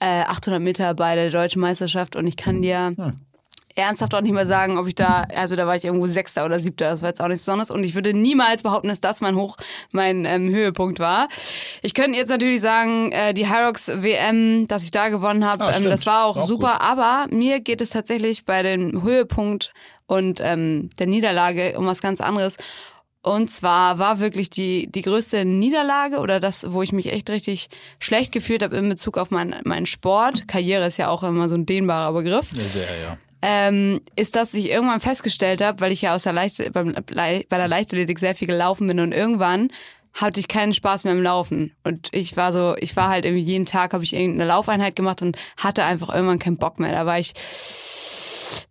äh, 0.00 0.22
800 0.22 0.60
Meter 0.60 0.94
bei 0.94 1.14
der 1.14 1.30
deutschen 1.30 1.60
Meisterschaft 1.60 2.16
und 2.16 2.26
ich 2.26 2.36
kann 2.36 2.62
dir 2.62 2.94
ernsthaft 3.78 4.14
auch 4.14 4.20
nicht 4.20 4.32
mehr 4.32 4.46
sagen, 4.46 4.76
ob 4.78 4.86
ich 4.86 4.94
da, 4.94 5.24
also 5.34 5.56
da 5.56 5.66
war 5.66 5.76
ich 5.76 5.84
irgendwo 5.84 6.06
Sechster 6.06 6.44
oder 6.44 6.58
Siebter, 6.58 6.90
das 6.90 7.02
war 7.02 7.08
jetzt 7.08 7.20
auch 7.20 7.28
nichts 7.28 7.44
Besonderes 7.44 7.70
und 7.70 7.84
ich 7.84 7.94
würde 7.94 8.12
niemals 8.12 8.62
behaupten, 8.62 8.88
dass 8.88 9.00
das 9.00 9.20
mein 9.20 9.36
Hoch, 9.36 9.56
mein 9.92 10.24
ähm, 10.24 10.50
Höhepunkt 10.50 10.98
war. 11.00 11.28
Ich 11.82 11.94
könnte 11.94 12.18
jetzt 12.18 12.28
natürlich 12.28 12.60
sagen, 12.60 13.12
äh, 13.12 13.32
die 13.34 13.48
Hyrox 13.48 13.88
WM, 14.02 14.66
dass 14.68 14.84
ich 14.84 14.90
da 14.90 15.08
gewonnen 15.08 15.44
habe, 15.44 15.64
Ah, 15.64 15.72
ähm, 15.76 15.84
das 15.84 16.06
war 16.06 16.24
auch, 16.26 16.36
Auch 16.36 16.46
super, 16.46 16.72
gut. 16.72 16.80
aber 16.80 17.26
mir 17.30 17.60
geht 17.60 17.80
es 17.80 17.90
tatsächlich 17.90 18.44
bei 18.44 18.62
dem 18.62 19.02
Höhepunkt 19.02 19.72
und 20.06 20.40
ähm, 20.42 20.90
der 20.98 21.06
Niederlage 21.06 21.78
um 21.78 21.86
was 21.86 22.00
ganz 22.02 22.20
anderes. 22.20 22.56
Und 23.20 23.50
zwar 23.50 23.98
war 23.98 24.20
wirklich 24.20 24.48
die, 24.48 24.90
die 24.90 25.02
größte 25.02 25.44
Niederlage 25.44 26.18
oder 26.18 26.40
das, 26.40 26.72
wo 26.72 26.82
ich 26.82 26.92
mich 26.92 27.12
echt 27.12 27.28
richtig 27.30 27.68
schlecht 27.98 28.32
gefühlt 28.32 28.62
habe 28.62 28.76
in 28.76 28.88
Bezug 28.88 29.18
auf 29.18 29.30
meinen 29.30 29.56
meinen 29.64 29.86
Sport. 29.86 30.48
Karriere 30.48 30.86
ist 30.86 30.96
ja 30.98 31.08
auch 31.08 31.22
immer 31.24 31.48
so 31.48 31.56
ein 31.56 31.66
dehnbarer 31.66 32.12
Begriff 32.12 32.50
sehr, 32.52 32.96
ja. 32.98 33.18
Ähm, 33.42 34.00
ist, 34.16 34.36
dass 34.36 34.54
ich 34.54 34.70
irgendwann 34.70 35.00
festgestellt 35.00 35.62
habe, 35.62 35.80
weil 35.80 35.92
ich 35.92 36.02
ja 36.02 36.14
aus 36.14 36.24
der 36.24 36.32
Leicht 36.32 36.72
beim, 36.72 36.94
bei 37.14 37.44
der 37.50 37.68
Leichtathletik 37.68 38.18
sehr 38.18 38.34
viel 38.34 38.48
gelaufen 38.48 38.86
bin 38.86 39.00
und 39.00 39.12
irgendwann 39.12 39.70
hatte 40.14 40.40
ich 40.40 40.48
keinen 40.48 40.74
Spaß 40.74 41.04
mehr 41.04 41.12
im 41.12 41.22
Laufen 41.22 41.72
und 41.84 42.08
ich 42.12 42.36
war 42.36 42.52
so, 42.52 42.74
ich 42.78 42.96
war 42.96 43.08
halt 43.08 43.24
irgendwie 43.24 43.44
jeden 43.44 43.66
Tag 43.66 43.92
habe 43.92 44.02
ich 44.02 44.14
irgendeine 44.14 44.48
Laufeinheit 44.48 44.96
gemacht 44.96 45.22
und 45.22 45.36
hatte 45.56 45.84
einfach 45.84 46.12
irgendwann 46.12 46.38
keinen 46.38 46.56
Bock 46.56 46.80
mehr. 46.80 46.92
Da 46.92 47.06
war 47.06 47.18
ich 47.18 47.34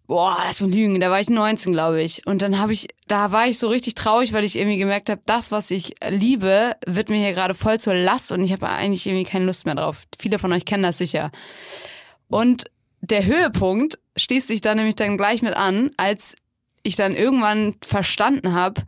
Boah, 0.08 0.38
lass 0.46 0.62
mich 0.62 0.74
lügen, 0.74 1.00
da 1.02 1.12
war 1.12 1.20
ich 1.20 1.30
19, 1.30 1.74
glaube 1.74 2.02
ich. 2.02 2.26
Und 2.26 2.42
dann 2.42 2.60
habe 2.60 2.72
ich, 2.72 2.88
da 3.08 3.34
war 3.34 3.46
ich 3.48 3.60
so 3.60 3.68
richtig 3.68 3.94
traurig, 3.96 4.32
weil 4.32 4.46
ich 4.46 4.58
irgendwie 4.58 4.78
gemerkt 4.78 5.10
habe, 5.10 5.22
das, 5.26 5.52
was 5.52 5.70
ich 5.70 5.96
liebe, 6.08 6.78
wird 6.86 7.10
mir 7.10 7.18
hier 7.18 7.34
gerade 7.34 7.54
voll 7.54 7.78
zur 7.78 7.94
Last 7.94 8.32
und 8.32 8.42
ich 8.44 8.54
habe 8.54 8.70
eigentlich 8.70 9.06
irgendwie 9.06 9.26
keine 9.26 9.46
Lust 9.46 9.66
mehr 9.66 9.76
drauf. 9.76 10.04
Viele 10.18 10.40
von 10.40 10.54
euch 10.54 10.64
kennen 10.64 10.84
das 10.84 10.98
sicher. 10.98 11.32
Und 12.30 12.64
der 13.02 13.26
Höhepunkt 13.26 14.00
schließt 14.16 14.48
sich 14.48 14.62
dann 14.62 14.78
nämlich 14.78 14.96
dann 14.96 15.18
gleich 15.18 15.42
mit 15.42 15.56
an, 15.56 15.92
als 15.98 16.36
ich 16.84 16.96
dann 16.96 17.16
irgendwann 17.16 17.76
verstanden 17.82 18.54
habe, 18.54 18.82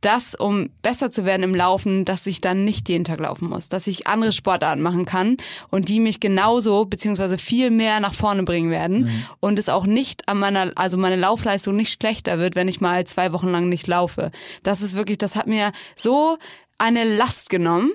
dass, 0.00 0.34
um 0.34 0.70
besser 0.80 1.10
zu 1.10 1.24
werden 1.24 1.42
im 1.42 1.54
Laufen, 1.54 2.04
dass 2.04 2.26
ich 2.26 2.40
dann 2.40 2.64
nicht 2.64 2.88
jeden 2.88 3.04
Tag 3.04 3.18
laufen 3.18 3.48
muss, 3.48 3.68
dass 3.68 3.86
ich 3.88 4.06
andere 4.06 4.30
Sportarten 4.30 4.80
machen 4.80 5.04
kann 5.04 5.36
und 5.70 5.88
die 5.88 5.98
mich 5.98 6.20
genauso 6.20 6.84
beziehungsweise 6.84 7.36
viel 7.36 7.70
mehr 7.70 7.98
nach 7.98 8.14
vorne 8.14 8.44
bringen 8.44 8.70
werden 8.70 9.04
mhm. 9.04 9.24
und 9.40 9.58
es 9.58 9.68
auch 9.68 9.86
nicht 9.86 10.28
an 10.28 10.38
meiner, 10.38 10.72
also 10.76 10.96
meine 10.96 11.16
Laufleistung 11.16 11.74
nicht 11.74 11.92
schlechter 11.92 12.38
wird, 12.38 12.54
wenn 12.54 12.68
ich 12.68 12.80
mal 12.80 13.04
zwei 13.06 13.32
Wochen 13.32 13.48
lang 13.48 13.68
nicht 13.68 13.88
laufe. 13.88 14.30
Das 14.62 14.82
ist 14.82 14.96
wirklich, 14.96 15.18
das 15.18 15.34
hat 15.34 15.48
mir 15.48 15.72
so 15.96 16.38
eine 16.78 17.02
Last 17.02 17.50
genommen 17.50 17.90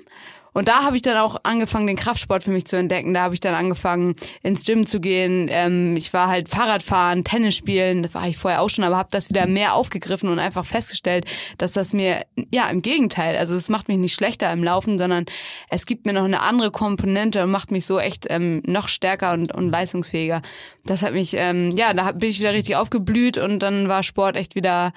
und 0.54 0.68
da 0.68 0.84
habe 0.84 0.94
ich 0.94 1.02
dann 1.02 1.16
auch 1.16 1.36
angefangen, 1.42 1.88
den 1.88 1.96
Kraftsport 1.96 2.44
für 2.44 2.52
mich 2.52 2.64
zu 2.64 2.76
entdecken. 2.76 3.12
Da 3.12 3.22
habe 3.22 3.34
ich 3.34 3.40
dann 3.40 3.54
angefangen, 3.54 4.14
ins 4.42 4.64
Gym 4.64 4.86
zu 4.86 5.00
gehen. 5.00 5.48
Ähm, 5.50 5.96
ich 5.96 6.12
war 6.12 6.28
halt 6.28 6.48
Fahrradfahren, 6.48 7.24
Tennis 7.24 7.56
spielen. 7.56 8.04
Das 8.04 8.14
war 8.14 8.26
ich 8.28 8.36
vorher 8.36 8.62
auch 8.62 8.70
schon, 8.70 8.84
aber 8.84 8.96
habe 8.96 9.08
das 9.10 9.28
wieder 9.28 9.46
mehr 9.46 9.74
aufgegriffen 9.74 10.28
und 10.28 10.38
einfach 10.38 10.64
festgestellt, 10.64 11.26
dass 11.58 11.72
das 11.72 11.92
mir, 11.92 12.24
ja, 12.52 12.68
im 12.68 12.82
Gegenteil, 12.82 13.36
also 13.36 13.56
es 13.56 13.68
macht 13.68 13.88
mich 13.88 13.98
nicht 13.98 14.14
schlechter 14.14 14.52
im 14.52 14.62
Laufen, 14.62 14.96
sondern 14.96 15.26
es 15.70 15.86
gibt 15.86 16.06
mir 16.06 16.12
noch 16.12 16.24
eine 16.24 16.40
andere 16.40 16.70
Komponente 16.70 17.42
und 17.42 17.50
macht 17.50 17.72
mich 17.72 17.84
so 17.84 17.98
echt 17.98 18.26
ähm, 18.30 18.62
noch 18.64 18.86
stärker 18.86 19.32
und, 19.32 19.52
und 19.52 19.70
leistungsfähiger. 19.70 20.40
Das 20.86 21.02
hat 21.02 21.14
mich, 21.14 21.34
ähm, 21.36 21.70
ja, 21.72 21.92
da 21.92 22.12
bin 22.12 22.30
ich 22.30 22.38
wieder 22.38 22.52
richtig 22.52 22.76
aufgeblüht 22.76 23.38
und 23.38 23.58
dann 23.58 23.88
war 23.88 24.04
Sport 24.04 24.36
echt 24.36 24.54
wieder 24.54 24.92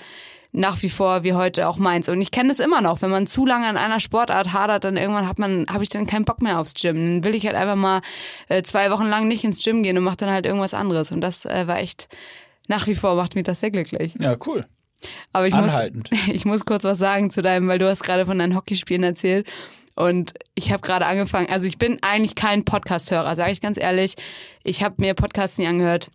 nach 0.58 0.82
wie 0.82 0.90
vor 0.90 1.24
wie 1.24 1.34
heute 1.34 1.68
auch 1.68 1.78
meins. 1.78 2.10
Und 2.10 2.20
ich 2.20 2.32
kenne 2.32 2.50
das 2.50 2.60
immer 2.60 2.82
noch. 2.82 3.02
Wenn 3.02 3.12
man 3.12 3.28
zu 3.28 3.46
lange 3.46 3.68
an 3.68 3.78
einer 3.78 4.00
Sportart 4.00 4.54
hadert, 4.54 4.84
dann 4.84 4.98
irgendwann 4.98 5.28
hat 5.28 5.38
man, 5.38 5.68
habe 5.70 5.84
ich 5.84 5.90
dann 5.90 6.08
keinen 6.08 6.26
Bock 6.26 6.42
mehr 6.42 6.60
aufs 6.60 6.74
Gym. 6.74 6.96
Dann 6.96 7.24
will 7.24 7.36
ich 7.36 7.46
halt 7.46 7.56
einfach 7.56 7.76
mal 7.76 8.02
äh, 8.50 8.64
zwei 8.64 8.90
Wochen 8.90 9.06
lang 9.06 9.28
nicht 9.28 9.44
ins 9.44 9.64
Gym 9.64 9.84
gehen 9.84 9.98
und 9.98 10.04
mache 10.04 10.18
dann 10.18 10.32
halt 10.32 10.46
irgendwas 10.46 10.74
anderes. 10.74 11.12
Und 11.12 11.22
das 11.22 11.46
äh, 11.46 11.68
war 11.68 11.78
echt, 11.78 12.08
nach 12.68 12.88
wie 12.88 12.96
vor 12.96 13.16
macht 13.16 13.36
mich 13.36 13.44
das 13.44 13.60
sehr 13.60 13.70
glücklich. 13.70 14.16
Ja, 14.20 14.36
cool. 14.48 14.66
Aber 15.32 15.46
ich 15.46 15.54
Anhaltend. 15.54 16.10
muss, 16.12 16.22
ich 16.34 16.46
muss 16.46 16.66
kurz 16.66 16.84
was 16.84 16.98
sagen 16.98 17.30
zu 17.30 17.44
deinem, 17.44 17.68
weil 17.68 17.78
du 17.78 17.88
hast 17.88 18.04
gerade 18.04 18.26
von 18.26 18.40
deinen 18.40 18.56
Hockeyspielen 18.56 19.04
erzählt. 19.04 19.48
Und 19.96 20.34
ich 20.56 20.72
habe 20.72 20.82
gerade 20.82 21.06
angefangen, 21.06 21.50
also 21.50 21.68
ich 21.68 21.78
bin 21.78 22.00
eigentlich 22.02 22.36
kein 22.36 22.66
Podcast-Hörer, 22.66 23.36
sage 23.36 23.52
ich 23.52 23.62
ganz 23.62 23.78
ehrlich. 23.78 24.16
Ich 24.64 24.82
habe 24.82 24.96
mir 25.00 25.14
Podcasts 25.14 25.60
nie 25.60 25.68
angehört. 25.68 26.10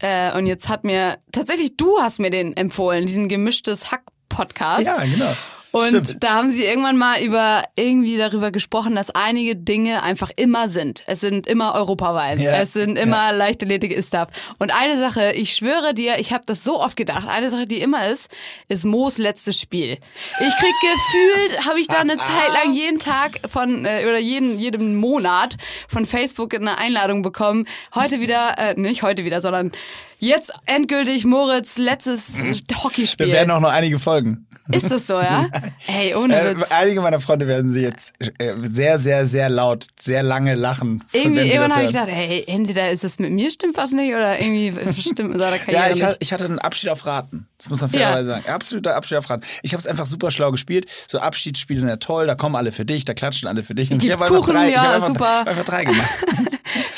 Äh, 0.00 0.36
und 0.36 0.46
jetzt 0.46 0.68
hat 0.68 0.84
mir, 0.84 1.18
tatsächlich 1.32 1.76
du 1.76 1.98
hast 2.00 2.18
mir 2.18 2.30
den 2.30 2.56
empfohlen, 2.56 3.06
diesen 3.06 3.28
gemischtes 3.28 3.92
Hack-Podcast. 3.92 4.86
Ja, 4.86 5.04
genau. 5.04 5.32
Und 5.72 5.88
Stimmt. 5.88 6.16
da 6.20 6.30
haben 6.30 6.50
sie 6.50 6.64
irgendwann 6.64 6.96
mal 6.96 7.22
über 7.22 7.64
irgendwie 7.76 8.16
darüber 8.16 8.50
gesprochen, 8.50 8.94
dass 8.94 9.10
einige 9.10 9.54
Dinge 9.54 10.02
einfach 10.02 10.30
immer 10.36 10.68
sind. 10.68 11.02
Es 11.06 11.20
sind 11.20 11.46
immer 11.46 11.74
Europawahlen. 11.74 12.40
Ja. 12.40 12.56
Es 12.56 12.72
sind 12.72 12.98
immer 12.98 13.16
ja. 13.16 13.30
Leichtathletik 13.30 13.92
ist 13.92 14.08
stuff. 14.08 14.28
Und 14.58 14.74
eine 14.74 14.98
Sache, 14.98 15.32
ich 15.32 15.54
schwöre 15.54 15.94
dir, 15.94 16.18
ich 16.18 16.32
habe 16.32 16.44
das 16.46 16.64
so 16.64 16.80
oft 16.80 16.96
gedacht, 16.96 17.28
eine 17.28 17.50
Sache, 17.50 17.66
die 17.66 17.80
immer 17.80 18.08
ist, 18.08 18.30
ist 18.68 18.84
Moos 18.84 19.18
letztes 19.18 19.60
Spiel. 19.60 19.98
Ich 20.40 20.56
krieg 20.56 20.74
gefühlt, 20.80 21.66
habe 21.66 21.80
ich 21.80 21.86
da 21.86 21.98
eine 21.98 22.16
Zeit 22.16 22.52
lang 22.52 22.74
jeden 22.74 22.98
Tag 22.98 23.40
von 23.48 23.84
äh, 23.84 24.04
oder 24.04 24.18
jeden 24.18 24.58
jeden 24.58 24.96
Monat 24.96 25.56
von 25.88 26.04
Facebook 26.04 26.54
eine 26.54 26.78
Einladung 26.78 27.22
bekommen. 27.22 27.66
Heute 27.94 28.20
wieder, 28.20 28.58
äh, 28.58 28.74
nicht 28.74 29.02
heute 29.02 29.24
wieder, 29.24 29.40
sondern 29.40 29.72
Jetzt 30.20 30.52
endgültig 30.66 31.24
Moritz 31.24 31.78
letztes 31.78 32.44
Hockeyspiel. 32.84 33.26
Wir 33.26 33.34
werden 33.34 33.50
auch 33.50 33.60
noch 33.60 33.72
einige 33.72 33.98
Folgen. 33.98 34.46
Ist 34.70 34.90
das 34.90 35.06
so, 35.06 35.14
ja? 35.14 35.48
Hey, 35.78 36.14
ohne 36.14 36.38
äh, 36.38 36.56
Witz. 36.56 36.70
einige 36.70 37.00
meiner 37.00 37.20
Freunde 37.20 37.48
werden 37.48 37.70
sie 37.70 37.80
jetzt 37.80 38.12
äh, 38.38 38.52
sehr, 38.62 38.98
sehr, 38.98 39.24
sehr 39.26 39.48
laut, 39.48 39.86
sehr 39.98 40.22
lange 40.22 40.54
lachen. 40.54 41.02
Irgendwie, 41.12 41.48
irgendwann 41.48 41.72
habe 41.72 41.84
ich 41.84 41.92
gedacht, 41.92 42.08
hey, 42.08 42.44
entweder 42.46 42.90
ist 42.90 43.02
es 43.02 43.18
mit 43.18 43.32
mir 43.32 43.50
stimmt 43.50 43.76
was 43.78 43.92
nicht 43.92 44.12
oder 44.12 44.38
irgendwie 44.40 44.74
stimmt 45.00 45.30
mit 45.30 45.40
seiner 45.40 45.58
Karriere 45.58 45.88
Ja, 45.88 45.94
ich, 45.94 46.02
nicht. 46.02 46.16
ich 46.20 46.32
hatte 46.32 46.44
einen 46.44 46.58
Abschied 46.58 46.90
auf 46.90 47.06
Raten. 47.06 47.48
Das 47.56 47.70
muss 47.70 47.80
man 47.80 47.90
fairerweise 47.90 48.28
ja. 48.28 48.34
sagen. 48.36 48.48
Absoluter 48.48 48.96
Abschied 48.96 49.18
auf 49.18 49.30
Raten. 49.30 49.46
Ich 49.62 49.72
habe 49.72 49.80
es 49.80 49.86
einfach 49.86 50.06
super 50.06 50.30
schlau 50.30 50.50
gespielt. 50.52 50.86
So 51.08 51.18
Abschiedsspiele 51.18 51.80
sind 51.80 51.88
ja 51.88 51.96
toll, 51.96 52.26
da 52.26 52.34
kommen 52.34 52.56
alle 52.56 52.72
für 52.72 52.84
dich, 52.84 53.06
da 53.06 53.14
klatschen 53.14 53.48
alle 53.48 53.62
für 53.62 53.74
dich. 53.74 53.90
Und 53.90 54.04
ich 54.04 54.12
habe 54.12 54.24
einfach 54.24 54.46
drei, 54.46 54.68
ja, 54.68 54.96
ich 54.96 55.02
hab 55.02 55.02
super. 55.02 55.46
einfach 55.46 55.64
drei 55.64 55.84
gemacht. 55.84 56.08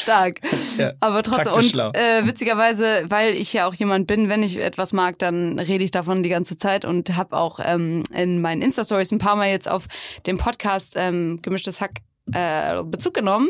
Stark. 0.03 0.41
Ja, 0.79 0.93
Aber 1.01 1.23
trotzdem, 1.23 1.53
und 1.53 1.97
äh, 1.97 2.27
witzigerweise, 2.27 3.05
weil 3.09 3.35
ich 3.35 3.53
ja 3.53 3.67
auch 3.67 3.75
jemand 3.75 4.07
bin, 4.07 4.31
wenn 4.31 4.43
ich 4.43 4.59
etwas 4.59 4.95
mag, 4.95 5.19
dann 5.19 5.59
rede 5.59 5.85
ich 5.85 5.91
davon 5.91 6.23
die 6.23 6.31
ganze 6.31 6.57
Zeit 6.57 6.87
und 6.87 7.15
habe 7.15 7.37
auch 7.37 7.61
ähm, 7.63 8.03
in 8.15 8.41
meinen 8.41 8.63
Insta-Stories 8.63 9.13
ein 9.13 9.19
paar 9.19 9.37
Mal 9.37 9.51
jetzt 9.51 9.69
auf 9.69 9.85
dem 10.27 10.39
Podcast 10.39 10.95
ähm, 10.97 11.41
Gemischtes 11.43 11.83
Hack 11.83 12.01
äh, 12.33 12.83
Bezug 12.85 13.15
genommen, 13.15 13.49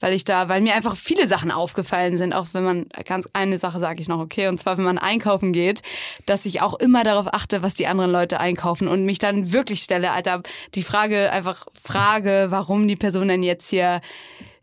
weil 0.00 0.14
ich 0.14 0.24
da, 0.24 0.48
weil 0.48 0.60
mir 0.60 0.74
einfach 0.74 0.96
viele 0.96 1.26
Sachen 1.26 1.50
aufgefallen 1.50 2.16
sind, 2.16 2.32
auch 2.32 2.46
wenn 2.52 2.64
man 2.64 2.86
ganz 3.04 3.28
eine 3.32 3.58
Sache 3.58 3.78
sage 3.78 4.00
ich 4.00 4.08
noch 4.08 4.18
okay, 4.18 4.48
und 4.48 4.58
zwar 4.58 4.78
wenn 4.78 4.84
man 4.84 4.98
einkaufen 4.98 5.52
geht, 5.52 5.82
dass 6.26 6.46
ich 6.46 6.62
auch 6.62 6.74
immer 6.74 7.04
darauf 7.04 7.32
achte, 7.32 7.62
was 7.62 7.74
die 7.74 7.86
anderen 7.86 8.10
Leute 8.10 8.40
einkaufen 8.40 8.88
und 8.88 9.04
mich 9.04 9.18
dann 9.18 9.52
wirklich 9.52 9.82
stelle, 9.82 10.12
Alter, 10.12 10.42
die 10.74 10.82
Frage 10.82 11.30
einfach 11.30 11.66
frage, 11.80 12.46
warum 12.48 12.88
die 12.88 12.96
Person 12.96 13.28
denn 13.28 13.42
jetzt 13.42 13.68
hier 13.68 14.00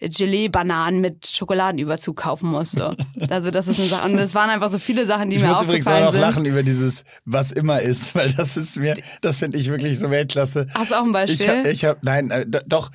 Gelee-Bananen 0.01 0.99
mit 0.99 1.27
Schokoladenüberzug 1.27 2.17
kaufen 2.17 2.49
muss. 2.49 2.71
So. 2.71 2.95
Also 3.29 3.51
das 3.51 3.67
ist 3.67 3.79
eine 3.79 3.87
Sache. 3.87 4.07
Und 4.07 4.17
es 4.17 4.33
waren 4.35 4.49
einfach 4.49 4.69
so 4.69 4.79
viele 4.79 5.05
Sachen, 5.05 5.29
die 5.29 5.37
ich 5.37 5.41
mir 5.43 5.51
aufgefallen 5.51 5.67
sind. 5.67 5.79
Ich 5.79 5.85
muss 5.85 5.95
übrigens 5.95 6.07
auch 6.09 6.13
noch 6.13 6.19
lachen 6.19 6.45
über 6.45 6.63
dieses 6.63 7.03
was 7.25 7.51
immer 7.51 7.81
ist, 7.81 8.15
weil 8.15 8.31
das 8.33 8.57
ist 8.57 8.77
mir, 8.77 8.95
das 9.21 9.39
finde 9.39 9.57
ich 9.57 9.69
wirklich 9.69 9.99
so 9.99 10.09
Weltklasse. 10.09 10.67
Hast 10.73 10.91
du 10.91 10.95
auch 10.95 11.03
ein 11.03 11.11
Beispiel? 11.11 11.41
Ich 11.41 11.49
habe, 11.49 11.69
ich 11.69 11.85
hab, 11.85 12.03
nein, 12.03 12.31
äh, 12.31 12.45
doch, 12.67 12.89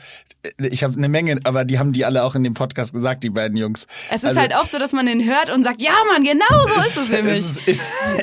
ich 0.58 0.84
habe 0.84 0.96
eine 0.96 1.08
Menge, 1.08 1.38
aber 1.44 1.64
die 1.64 1.78
haben 1.78 1.92
die 1.92 2.04
alle 2.04 2.24
auch 2.24 2.34
in 2.34 2.42
dem 2.42 2.54
Podcast 2.54 2.92
gesagt, 2.92 3.24
die 3.24 3.30
beiden 3.30 3.56
Jungs. 3.56 3.86
Es 4.10 4.22
ist 4.22 4.24
also, 4.24 4.40
halt 4.40 4.54
oft 4.54 4.70
so, 4.70 4.78
dass 4.78 4.92
man 4.92 5.06
den 5.06 5.24
hört 5.24 5.50
und 5.50 5.64
sagt, 5.64 5.82
ja 5.82 5.92
Mann, 6.12 6.24
genau 6.24 6.66
so 6.66 6.80
ist 6.80 6.96
es 6.96 7.10
nämlich. 7.10 7.36
Es 7.36 7.56
ist, 7.56 7.60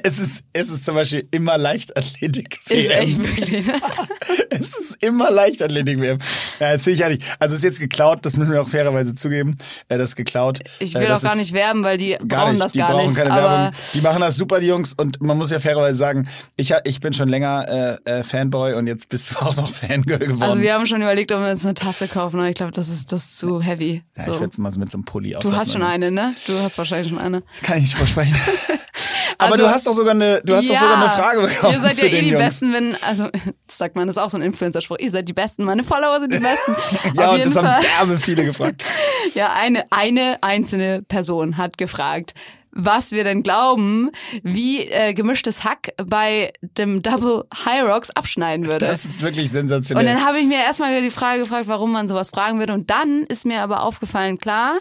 es 0.03 0.19
ist, 0.19 0.43
es 0.53 0.69
ist 0.69 0.85
zum 0.85 0.95
Beispiel 0.95 1.27
immer 1.31 1.57
Leichtathletik. 1.57 2.59
-WM. 2.67 2.73
Ist 2.75 2.91
echt 2.91 3.17
wirklich. 3.19 3.67
Ne? 3.67 3.73
es 4.49 4.79
ist 4.79 5.03
immer 5.03 5.31
Leichtathletik 5.31 5.99
WM. 5.99 6.19
Ja, 6.59 6.73
das 6.73 6.83
sehe 6.83 6.93
ich 6.93 7.05
nicht. 7.05 7.23
Also 7.39 7.53
es 7.53 7.59
ist 7.59 7.63
jetzt 7.63 7.79
geklaut, 7.79 8.25
das 8.25 8.37
müssen 8.37 8.51
wir 8.51 8.61
auch 8.61 8.69
fairerweise 8.73 9.15
zugeben, 9.15 9.55
äh, 9.87 9.97
das 9.97 10.15
geklaut. 10.15 10.59
Ich 10.79 10.93
will 10.95 11.03
äh, 11.03 11.11
auch 11.11 11.21
gar 11.21 11.35
nicht 11.35 11.53
werben, 11.53 11.83
weil 11.83 11.97
die 11.97 12.17
brauchen 12.21 12.53
nicht, 12.53 12.63
das 12.63 12.71
die 12.73 12.79
gar 12.79 12.91
brauchen 12.91 13.05
nicht. 13.07 13.17
keine 13.17 13.29
Werbung. 13.29 13.75
Die 13.93 14.01
machen 14.01 14.21
das 14.21 14.35
super, 14.35 14.59
die 14.59 14.67
Jungs. 14.67 14.93
Und 14.93 15.21
man 15.21 15.37
muss 15.37 15.51
ja 15.51 15.59
fairerweise 15.59 15.95
sagen, 15.95 16.27
ich, 16.57 16.73
ich 16.83 16.99
bin 16.99 17.13
schon 17.13 17.29
länger 17.29 17.99
äh, 18.05 18.19
äh, 18.19 18.23
Fanboy 18.23 18.73
und 18.73 18.87
jetzt 18.87 19.09
bist 19.09 19.31
du 19.31 19.35
auch 19.39 19.55
noch 19.55 19.69
Fangirl 19.69 20.19
geworden. 20.19 20.43
Also 20.43 20.61
wir 20.61 20.73
haben 20.73 20.85
schon 20.85 21.01
überlegt, 21.01 21.31
ob 21.31 21.39
wir 21.39 21.51
uns 21.51 21.65
eine 21.65 21.75
Tasse 21.75 22.07
kaufen, 22.07 22.39
aber 22.39 22.49
ich 22.49 22.55
glaube, 22.55 22.71
das 22.71 22.89
ist 22.89 23.11
das 23.11 23.23
ist 23.25 23.37
zu 23.39 23.61
heavy. 23.61 24.03
Ja, 24.17 24.23
so. 24.23 24.31
ich 24.31 24.39
werde 24.39 24.49
es 24.49 24.57
mal 24.57 24.71
mit 24.77 24.91
so 24.91 24.97
einem 24.97 25.05
Pulli 25.05 25.35
Du 25.39 25.55
hast 25.55 25.73
schon 25.73 25.83
eine, 25.83 26.11
ne? 26.11 26.33
Du 26.47 26.53
hast 26.59 26.77
wahrscheinlich 26.77 27.09
schon 27.09 27.19
eine. 27.19 27.43
Kann 27.61 27.77
ich 27.77 27.83
nicht 27.83 27.95
drüber 27.95 28.07
sprechen. 28.07 28.35
Aber 29.37 29.53
also, 29.53 29.65
du 29.65 29.69
hast 29.69 29.87
doch 29.87 29.93
sogar 29.93 30.13
eine, 30.13 30.41
du 30.43 30.55
hast 30.55 30.67
ja, 30.67 30.73
doch 30.73 30.81
sogar 30.81 30.97
eine 30.97 31.09
Frage 31.09 31.41
bekommen. 31.41 31.73
Ihr 31.73 31.79
seid 31.79 31.97
ja 31.97 32.05
eh 32.05 32.21
die 32.21 32.29
Jungs. 32.29 32.43
Besten, 32.43 32.73
wenn, 32.73 32.97
also, 33.01 33.29
das 33.67 33.77
sagt 33.77 33.95
man, 33.95 34.07
das 34.07 34.17
ist 34.17 34.21
auch 34.21 34.29
so 34.29 34.37
ein 34.37 34.43
Influencer-Spruch. 34.43 34.97
Ihr 34.99 35.11
seid 35.11 35.27
die 35.27 35.33
Besten, 35.33 35.63
meine 35.63 35.83
Follower 35.83 36.19
sind 36.19 36.33
die 36.33 36.39
Besten. 36.39 36.75
ja, 37.15 37.27
Auf 37.27 37.35
und 37.35 37.45
das 37.45 37.53
Fall. 37.53 37.65
haben 37.65 37.81
derbe 37.81 38.19
viele 38.19 38.45
gefragt. 38.45 38.83
ja, 39.33 39.53
eine, 39.53 39.85
eine 39.91 40.37
einzelne 40.41 41.01
Person 41.01 41.57
hat 41.57 41.77
gefragt, 41.77 42.33
was 42.75 43.11
wir 43.11 43.23
denn 43.23 43.43
glauben, 43.43 44.09
wie 44.41 44.81
äh, 44.87 45.13
gemischtes 45.13 45.63
Hack 45.63 45.93
bei 46.07 46.51
dem 46.61 47.01
Double 47.01 47.43
High 47.65 47.83
Rocks 47.83 48.09
abschneiden 48.09 48.65
würde. 48.65 48.85
Das 48.85 49.05
ist 49.05 49.21
wirklich 49.21 49.51
sensationell. 49.51 50.03
Und 50.03 50.11
dann 50.11 50.25
habe 50.25 50.39
ich 50.39 50.47
mir 50.47 50.57
erstmal 50.57 51.01
die 51.01 51.11
Frage 51.11 51.41
gefragt, 51.41 51.67
warum 51.67 51.91
man 51.91 52.07
sowas 52.07 52.31
fragen 52.31 52.59
würde. 52.59 52.73
Und 52.73 52.89
dann 52.89 53.23
ist 53.23 53.45
mir 53.45 53.61
aber 53.61 53.83
aufgefallen, 53.83 54.37
klar, 54.39 54.79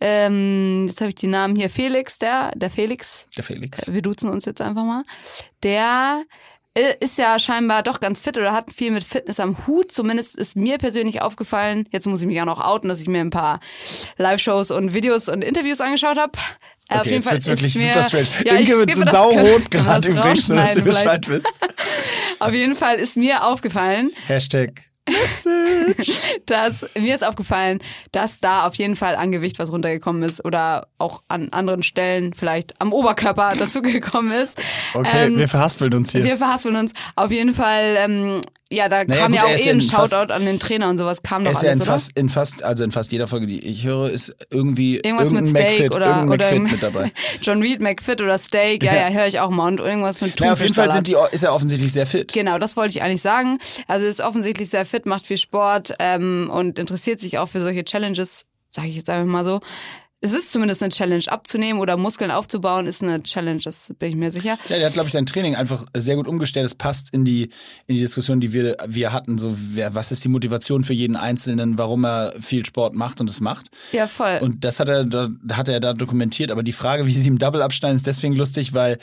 ähm, 0.00 0.86
jetzt 0.86 1.00
habe 1.00 1.08
ich 1.08 1.14
die 1.14 1.26
Namen 1.26 1.56
hier, 1.56 1.70
Felix, 1.70 2.18
der, 2.18 2.52
der 2.54 2.70
Felix. 2.70 3.28
Der 3.36 3.44
Felix. 3.44 3.92
Wir 3.92 4.02
duzen 4.02 4.28
uns 4.28 4.44
jetzt 4.44 4.60
einfach 4.60 4.84
mal. 4.84 5.04
Der 5.62 6.22
äh, 6.74 6.94
ist 7.00 7.16
ja 7.16 7.38
scheinbar 7.38 7.82
doch 7.82 8.00
ganz 8.00 8.20
fit 8.20 8.36
oder 8.36 8.52
hat 8.52 8.70
viel 8.70 8.90
mit 8.90 9.02
Fitness 9.02 9.40
am 9.40 9.66
Hut. 9.66 9.90
Zumindest 9.90 10.36
ist 10.36 10.56
mir 10.56 10.76
persönlich 10.76 11.22
aufgefallen, 11.22 11.88
jetzt 11.90 12.06
muss 12.06 12.20
ich 12.20 12.26
mich 12.26 12.40
auch 12.40 12.46
noch 12.46 12.62
outen, 12.62 12.88
dass 12.88 13.00
ich 13.00 13.08
mir 13.08 13.20
ein 13.20 13.30
paar 13.30 13.60
Live-Shows 14.18 14.70
und 14.70 14.92
Videos 14.92 15.28
und 15.28 15.42
Interviews 15.42 15.80
angeschaut 15.80 16.18
habe. 16.18 16.32
Okay, 16.88 17.00
Auf 17.00 17.06
jeden 17.06 17.16
jetzt 17.16 17.24
Fall 17.24 17.34
wird's 17.34 17.48
wirklich 17.48 17.74
mir, 17.76 17.94
super 17.94 18.04
strange. 18.04 18.26
Ja, 18.44 18.54
Inge 18.54 18.78
wird 18.78 18.94
so 18.94 19.02
saurot 19.02 19.70
gerade 19.70 20.08
übrigens, 20.08 20.46
dass 20.48 20.74
du 20.74 20.82
Bescheid 20.82 21.26
wisst. 21.28 21.48
Auf 22.38 22.52
jeden 22.52 22.74
Fall 22.74 22.96
ist 22.96 23.16
mir 23.16 23.44
aufgefallen, 23.44 24.10
Hashtag 24.26 24.84
Message. 25.08 26.12
dass 26.46 26.86
mir 26.98 27.14
ist 27.14 27.26
aufgefallen, 27.26 27.80
dass 28.12 28.40
da 28.40 28.66
auf 28.66 28.74
jeden 28.74 28.96
Fall 28.96 29.16
an 29.16 29.32
Gewicht 29.32 29.58
was 29.58 29.70
runtergekommen 29.72 30.22
ist 30.22 30.44
oder 30.44 30.88
auch 30.98 31.22
an 31.28 31.50
anderen 31.50 31.82
Stellen 31.82 32.34
vielleicht 32.34 32.80
am 32.80 32.92
Oberkörper 32.92 33.52
dazugekommen 33.58 34.32
ist. 34.32 34.60
Okay, 34.94 35.26
Ähm, 35.26 35.38
wir 35.38 35.48
verhaspeln 35.48 35.94
uns 35.94 36.12
hier. 36.12 36.24
Wir 36.24 36.36
verhaspeln 36.36 36.76
uns. 36.76 36.92
Auf 37.14 37.30
jeden 37.30 37.54
Fall, 37.54 37.96
ähm, 37.98 38.40
ja, 38.70 38.88
da 38.88 39.04
Naja, 39.04 39.20
kam 39.20 39.32
gut, 39.32 39.36
ja 39.40 39.44
auch 39.44 39.50
eh 39.50 39.64
ja 39.64 39.72
ein 39.72 39.80
Shoutout 39.80 40.32
an 40.32 40.44
den 40.44 40.58
Trainer 40.58 40.90
und 40.90 40.98
sowas, 40.98 41.22
kam 41.22 41.44
doch 41.44 41.52
ist 41.52 41.62
ja 41.62 41.68
alles, 41.68 41.78
in 41.78 41.82
oder? 41.82 41.92
fast, 41.92 42.18
in 42.18 42.28
fast, 42.28 42.62
also 42.64 42.82
in 42.82 42.90
fast 42.90 43.12
jeder 43.12 43.28
Folge, 43.28 43.46
die 43.46 43.64
ich 43.64 43.84
höre, 43.84 44.10
ist 44.10 44.34
irgendwie 44.50 44.96
Irgendwas 44.96 45.30
mit 45.30 45.46
Steak 45.46 45.62
McFit, 45.68 45.94
oder, 45.94 46.24
oder 46.28 46.50
McFit 46.50 46.72
mit 46.72 46.82
dabei. 46.82 47.12
John 47.42 47.62
Reed, 47.62 47.80
McFit 47.80 48.20
oder 48.20 48.38
Steak, 48.38 48.82
ja, 48.82 48.94
ja, 48.94 49.08
Ja. 49.08 49.10
höre 49.10 49.26
ich 49.26 49.38
auch 49.38 49.50
mal. 49.50 49.68
Und 49.68 49.80
irgendwas 49.80 50.20
mit 50.20 50.34
Na, 50.40 50.52
auf 50.52 50.60
jeden 50.60 50.74
Fall 50.74 50.90
sind 50.90 51.06
die, 51.06 51.16
ist 51.30 51.44
er 51.44 51.54
offensichtlich 51.54 51.92
sehr 51.92 52.06
fit. 52.06 52.32
Genau, 52.32 52.58
das 52.58 52.76
wollte 52.76 52.90
ich 52.96 53.02
eigentlich 53.02 53.22
sagen. 53.22 53.58
Also 53.86 54.04
ist 54.06 54.20
offensichtlich 54.20 54.68
sehr 54.68 54.84
fit, 54.84 55.06
macht 55.06 55.26
viel 55.26 55.38
Sport 55.38 55.94
ähm, 56.00 56.50
und 56.52 56.78
interessiert 56.78 57.20
sich 57.20 57.38
auch 57.38 57.48
für 57.48 57.60
solche 57.60 57.84
Challenges, 57.84 58.46
sage 58.70 58.88
ich 58.88 58.96
jetzt 58.96 59.08
einfach 59.10 59.30
mal 59.30 59.44
so. 59.44 59.60
Es 60.26 60.32
ist 60.32 60.52
zumindest 60.52 60.82
eine 60.82 60.90
Challenge. 60.90 61.22
Abzunehmen 61.28 61.80
oder 61.80 61.96
Muskeln 61.96 62.30
aufzubauen 62.30 62.86
ist 62.86 63.02
eine 63.02 63.22
Challenge, 63.22 63.60
das 63.62 63.92
bin 63.98 64.10
ich 64.10 64.16
mir 64.16 64.30
sicher. 64.30 64.58
Ja, 64.68 64.76
der 64.76 64.86
hat, 64.86 64.92
glaube 64.92 65.06
ich, 65.06 65.12
sein 65.12 65.24
Training 65.24 65.54
einfach 65.54 65.86
sehr 65.96 66.16
gut 66.16 66.26
umgestellt. 66.26 66.66
Es 66.66 66.74
passt 66.74 67.10
in 67.12 67.24
die, 67.24 67.44
in 67.86 67.94
die 67.94 68.00
Diskussion, 68.00 68.40
die 68.40 68.52
wir, 68.52 68.76
wir 68.86 69.12
hatten. 69.12 69.38
So, 69.38 69.52
wer, 69.54 69.94
was 69.94 70.10
ist 70.12 70.24
die 70.24 70.28
Motivation 70.28 70.82
für 70.82 70.92
jeden 70.92 71.16
Einzelnen, 71.16 71.78
warum 71.78 72.04
er 72.04 72.34
viel 72.40 72.66
Sport 72.66 72.94
macht 72.94 73.20
und 73.20 73.30
es 73.30 73.40
macht? 73.40 73.68
Ja, 73.92 74.06
voll. 74.06 74.38
Und 74.42 74.64
das 74.64 74.80
hat 74.80 74.88
er, 74.88 75.04
da, 75.04 75.28
hat 75.52 75.68
er 75.68 75.80
da 75.80 75.92
dokumentiert. 75.92 76.50
Aber 76.50 76.62
die 76.62 76.72
Frage, 76.72 77.06
wie 77.06 77.12
sie 77.12 77.28
im 77.28 77.38
Double 77.38 77.62
abschneiden, 77.62 77.96
ist 77.96 78.06
deswegen 78.06 78.34
lustig, 78.34 78.74
weil 78.74 78.98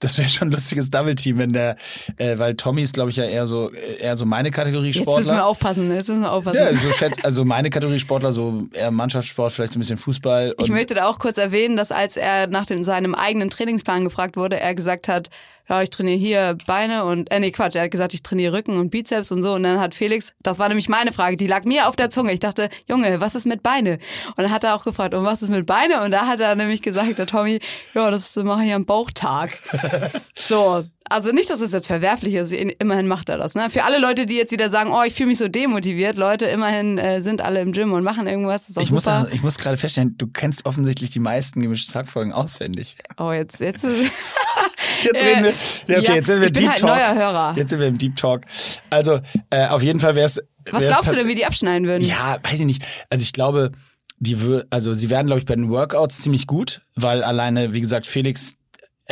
das 0.00 0.16
wäre 0.18 0.28
schon 0.30 0.48
ein 0.48 0.52
lustiges 0.52 0.90
Double-Team, 0.90 1.38
wenn 1.38 1.52
der, 1.52 1.76
äh, 2.16 2.38
weil 2.38 2.54
Tommy 2.54 2.82
ist, 2.82 2.94
glaube 2.94 3.10
ich, 3.10 3.16
ja 3.16 3.24
eher 3.24 3.46
so, 3.46 3.70
eher 3.70 4.16
so 4.16 4.24
meine 4.24 4.50
Kategorie 4.50 4.86
Jetzt 4.86 5.02
Sportler. 5.02 5.18
müssen 5.18 5.36
wir 5.36 5.46
aufpassen, 5.46 5.90
jetzt 5.94 6.08
müssen 6.08 6.22
wir 6.22 6.32
aufpassen. 6.32 6.56
ja, 6.56 6.74
so 6.74 6.90
schätzt, 6.92 7.24
also 7.24 7.44
meine 7.44 7.70
Kategorie 7.70 7.98
Sportler, 7.98 8.32
so 8.32 8.66
eher 8.72 8.90
Mannschaftssport, 8.90 9.52
vielleicht 9.52 9.74
so 9.74 9.78
ein 9.78 9.80
bisschen 9.80 9.98
Fußball. 9.98 10.54
Ich 10.64 10.70
und- 10.70 10.76
möchte 10.76 10.94
da 10.94 11.06
auch 11.06 11.18
kurz 11.18 11.38
erwähnen, 11.38 11.76
dass 11.76 11.92
als 11.92 12.16
er 12.16 12.46
nach 12.46 12.66
dem, 12.66 12.84
seinem 12.84 13.14
eigenen 13.14 13.50
Trainingsplan 13.50 14.04
gefragt 14.04 14.36
wurde, 14.36 14.58
er 14.58 14.74
gesagt 14.74 15.08
hat, 15.08 15.28
ja, 15.68 15.80
ich 15.82 15.90
trainiere 15.90 16.18
hier 16.18 16.58
Beine 16.66 17.04
und, 17.04 17.30
äh, 17.30 17.40
nee, 17.40 17.50
Quatsch, 17.50 17.76
er 17.76 17.84
hat 17.84 17.90
gesagt, 17.90 18.14
ich 18.14 18.22
trainiere 18.22 18.52
Rücken 18.52 18.76
und 18.78 18.90
Bizeps 18.90 19.30
und 19.30 19.42
so. 19.42 19.54
Und 19.54 19.62
dann 19.62 19.80
hat 19.80 19.94
Felix, 19.94 20.32
das 20.42 20.58
war 20.58 20.68
nämlich 20.68 20.88
meine 20.88 21.12
Frage, 21.12 21.36
die 21.36 21.46
lag 21.46 21.64
mir 21.64 21.88
auf 21.88 21.96
der 21.96 22.10
Zunge. 22.10 22.32
Ich 22.32 22.40
dachte, 22.40 22.68
Junge, 22.88 23.20
was 23.20 23.34
ist 23.34 23.46
mit 23.46 23.62
Beine? 23.62 23.98
Und 24.36 24.38
dann 24.38 24.50
hat 24.50 24.64
er 24.64 24.74
auch 24.74 24.84
gefragt, 24.84 25.14
und 25.14 25.24
was 25.24 25.42
ist 25.42 25.50
mit 25.50 25.66
Beine? 25.66 26.02
Und 26.02 26.10
da 26.10 26.26
hat 26.26 26.40
er 26.40 26.54
nämlich 26.56 26.82
gesagt, 26.82 27.18
der 27.18 27.26
Tommy, 27.26 27.60
ja, 27.94 28.10
das 28.10 28.36
mache 28.36 28.64
ich 28.64 28.72
am 28.72 28.84
Bauchtag. 28.84 29.58
so. 30.34 30.84
Also 31.08 31.30
nicht, 31.30 31.50
dass 31.50 31.60
es 31.60 31.72
jetzt 31.72 31.88
verwerflich 31.88 32.34
ist, 32.34 32.52
immerhin 32.52 33.06
macht 33.06 33.28
er 33.28 33.36
das. 33.36 33.54
Ne? 33.54 33.68
Für 33.68 33.84
alle 33.84 33.98
Leute, 33.98 34.24
die 34.24 34.36
jetzt 34.36 34.52
wieder 34.52 34.70
sagen, 34.70 34.92
oh, 34.92 35.02
ich 35.02 35.12
fühle 35.12 35.28
mich 35.28 35.38
so 35.38 35.48
demotiviert, 35.48 36.16
Leute, 36.16 36.46
immerhin 36.46 36.96
äh, 36.96 37.20
sind 37.20 37.42
alle 37.42 37.60
im 37.60 37.72
Gym 37.72 37.92
und 37.92 38.02
machen 38.02 38.26
irgendwas. 38.26 38.70
Ich 38.70 38.90
muss, 38.90 39.04
super. 39.04 39.28
ich 39.30 39.42
muss 39.42 39.58
gerade 39.58 39.76
feststellen, 39.76 40.14
du 40.16 40.28
kennst 40.28 40.64
offensichtlich 40.64 41.10
die 41.10 41.18
meisten 41.18 41.60
gemischtes 41.60 41.94
Hackfolgen 41.94 42.32
auswendig. 42.32 42.96
Oh, 43.18 43.32
jetzt, 43.32 43.60
jetzt 43.60 43.84
ist 43.84 44.10
Jetzt 45.02 45.22
Äh, 45.22 45.26
reden 45.26 45.44
wir, 45.44 45.50
ja, 45.50 45.98
okay, 46.00 46.08
ja, 46.08 46.14
jetzt 46.14 46.26
sind 46.26 46.40
wir 46.40 46.46
ich 46.46 46.52
bin 46.52 46.62
Deep 46.62 46.70
halt 46.70 46.80
Talk. 46.80 46.90
neuer 46.96 47.14
Hörer. 47.14 47.54
Jetzt 47.56 47.70
sind 47.70 47.80
wir 47.80 47.86
im 47.86 47.98
Deep 47.98 48.16
Talk. 48.16 48.42
Also, 48.90 49.20
äh, 49.50 49.66
auf 49.68 49.82
jeden 49.82 50.00
Fall 50.00 50.14
wäre 50.14 50.26
es. 50.26 50.40
Was 50.70 50.86
glaubst 50.86 51.12
du 51.12 51.16
denn, 51.16 51.26
wie 51.28 51.34
die 51.34 51.44
abschneiden 51.46 51.88
würden? 51.88 52.04
Ja, 52.04 52.38
weiß 52.42 52.60
ich 52.60 52.66
nicht. 52.66 52.82
Also 53.10 53.22
ich 53.22 53.32
glaube, 53.32 53.72
die 54.18 54.36
also 54.70 54.94
sie 54.94 55.10
werden, 55.10 55.26
glaube 55.26 55.40
ich, 55.40 55.46
bei 55.46 55.56
den 55.56 55.68
Workouts 55.68 56.20
ziemlich 56.22 56.46
gut, 56.46 56.80
weil 56.94 57.24
alleine, 57.24 57.74
wie 57.74 57.80
gesagt, 57.80 58.06
Felix 58.06 58.54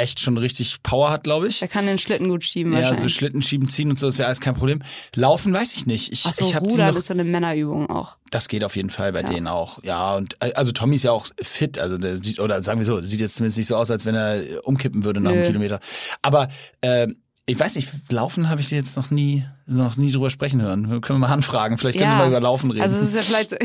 echt 0.00 0.20
schon 0.20 0.36
richtig 0.38 0.82
Power 0.82 1.10
hat, 1.10 1.24
glaube 1.24 1.48
ich. 1.48 1.60
Der 1.60 1.68
kann 1.68 1.86
den 1.86 1.98
Schlitten 1.98 2.28
gut 2.28 2.42
schieben 2.42 2.72
Ja, 2.72 2.96
so. 2.96 3.08
Schlitten 3.08 3.42
schieben, 3.42 3.68
ziehen 3.68 3.90
und 3.90 3.98
so, 3.98 4.06
das 4.06 4.18
wäre 4.18 4.26
alles 4.26 4.40
kein 4.40 4.54
Problem. 4.54 4.82
Laufen 5.14 5.52
weiß 5.52 5.76
ich 5.76 5.86
nicht. 5.86 6.12
Ich, 6.12 6.24
Ach 6.26 6.32
so, 6.32 6.48
ich 6.48 6.56
Rudern 6.56 6.88
noch, 6.88 6.96
ist 6.96 7.06
so 7.06 7.14
eine 7.14 7.24
Männerübung 7.24 7.88
auch. 7.90 8.16
das 8.30 8.48
geht 8.48 8.64
auf 8.64 8.76
jeden 8.76 8.90
Fall 8.90 9.12
bei 9.12 9.22
denen 9.22 9.46
auch. 9.46 9.82
Ja, 9.84 10.16
und 10.16 10.34
äh, 10.40 10.52
also 10.54 10.72
Tommy 10.72 10.96
ist 10.96 11.02
ja 11.02 11.12
auch 11.12 11.26
fit, 11.40 11.78
also 11.78 11.98
der 11.98 12.16
sieht, 12.16 12.40
oder 12.40 12.62
sagen 12.62 12.80
wir 12.80 12.86
so, 12.86 13.00
sieht 13.02 13.20
jetzt 13.20 13.36
zumindest 13.36 13.58
nicht 13.58 13.66
so 13.66 13.76
aus, 13.76 13.90
als 13.90 14.06
wenn 14.06 14.14
er 14.14 14.66
umkippen 14.66 15.04
würde 15.04 15.20
nach 15.20 15.30
einem 15.30 15.40
Nö. 15.40 15.46
Kilometer. 15.46 15.80
Aber 16.22 16.48
äh, 16.80 17.08
ich 17.46 17.58
weiß 17.58 17.74
nicht, 17.76 17.88
Laufen 18.12 18.48
habe 18.48 18.60
ich 18.60 18.68
sie 18.68 18.76
jetzt 18.76 18.96
noch 18.96 19.10
nie, 19.10 19.44
noch 19.66 19.96
nie 19.96 20.12
drüber 20.12 20.30
sprechen 20.30 20.62
hören. 20.62 21.00
Können 21.00 21.18
wir 21.20 21.26
mal 21.26 21.32
anfragen, 21.32 21.78
vielleicht 21.78 21.98
können 21.98 22.10
ja. 22.10 22.16
Sie 22.16 22.22
mal 22.22 22.28
über 22.28 22.40
Laufen 22.40 22.70
reden. 22.70 22.82
Also 22.82 22.96
es 22.98 23.12
ist 23.12 23.14
ja 23.14 23.22
vielleicht 23.22 23.56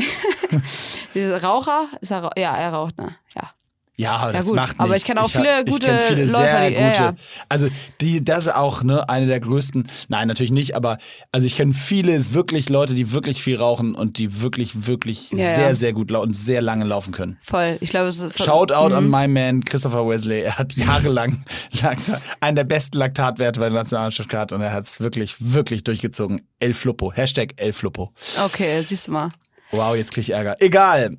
Raucher, 1.44 1.88
ist 2.00 2.10
er, 2.10 2.30
ja, 2.36 2.56
er 2.56 2.72
raucht, 2.72 2.98
ne? 2.98 3.14
Ja. 3.34 3.50
Ja, 3.98 4.16
aber 4.16 4.32
das 4.34 4.44
gut, 4.46 4.56
macht 4.56 4.68
nichts. 4.72 4.80
aber 4.84 4.96
ich 4.96 5.04
kenne 5.04 5.22
auch 5.22 5.30
viele 5.30 5.56
hab- 5.56 5.66
gute 5.66 5.90
ich 5.90 6.00
viele 6.02 6.26
Läufer, 6.26 6.42
sehr 6.42 6.68
die- 6.68 6.76
ja, 6.76 6.88
gute. 6.90 7.02
ja. 7.02 7.14
Also 7.48 7.68
die, 8.02 8.22
das 8.22 8.40
ist 8.46 8.54
auch 8.54 8.82
ne 8.82 9.08
eine 9.08 9.26
der 9.26 9.40
größten. 9.40 9.88
Nein, 10.08 10.28
natürlich 10.28 10.52
nicht. 10.52 10.76
Aber 10.76 10.98
also 11.32 11.46
ich 11.46 11.56
kenne 11.56 11.72
viele 11.72 12.34
wirklich 12.34 12.68
Leute, 12.68 12.92
die 12.92 13.12
wirklich 13.12 13.42
viel 13.42 13.56
rauchen 13.56 13.94
und 13.94 14.18
die 14.18 14.42
wirklich 14.42 14.86
wirklich 14.86 15.30
Ja, 15.32 15.54
sehr 15.54 15.68
ja. 15.68 15.74
sehr 15.74 15.92
gut 15.94 16.10
lau- 16.10 16.20
und 16.20 16.36
sehr 16.36 16.60
lange 16.60 16.84
laufen 16.84 17.12
können. 17.12 17.38
Voll. 17.40 17.78
Ich 17.80 17.88
glaube, 17.88 18.08
es 18.08 18.18
ist 18.20 18.36
Shoutout 18.44 18.90
Mhm. 18.90 18.96
an 18.96 19.08
my 19.10 19.28
man 19.28 19.64
Christopher 19.64 20.06
Wesley. 20.06 20.40
Er 20.42 20.58
hat 20.58 20.74
jahrelang 20.74 21.42
Laktat, 21.80 22.20
einen 22.40 22.56
der 22.56 22.64
besten 22.64 22.98
Laktatwerte 22.98 23.60
bei 23.60 23.70
der 23.70 23.78
Nationalmannschaft 23.78 24.28
gehabt 24.28 24.52
und 24.52 24.60
er 24.60 24.72
hat 24.74 24.84
es 24.84 25.00
wirklich 25.00 25.36
wirklich 25.38 25.84
durchgezogen. 25.84 26.42
El 26.60 26.74
Fluppo. 26.74 27.12
Hashtag 27.14 27.54
El 27.56 27.72
Fluppo. 27.72 28.12
Okay, 28.44 28.82
siehst 28.84 29.08
du 29.08 29.12
mal. 29.12 29.30
Wow, 29.70 29.96
jetzt 29.96 30.12
krieg 30.12 30.22
ich 30.24 30.30
Ärger. 30.34 30.54
Egal. 30.60 31.16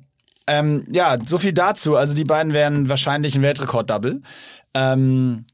Ähm, 0.48 0.86
ja, 0.90 1.16
so 1.24 1.38
viel 1.38 1.52
dazu. 1.52 1.96
Also 1.96 2.14
die 2.14 2.24
beiden 2.24 2.52
werden 2.52 2.88
wahrscheinlich 2.88 3.34
ein 3.36 3.42
Weltrekord-Double. 3.42 4.22
Ähm, 4.74 5.44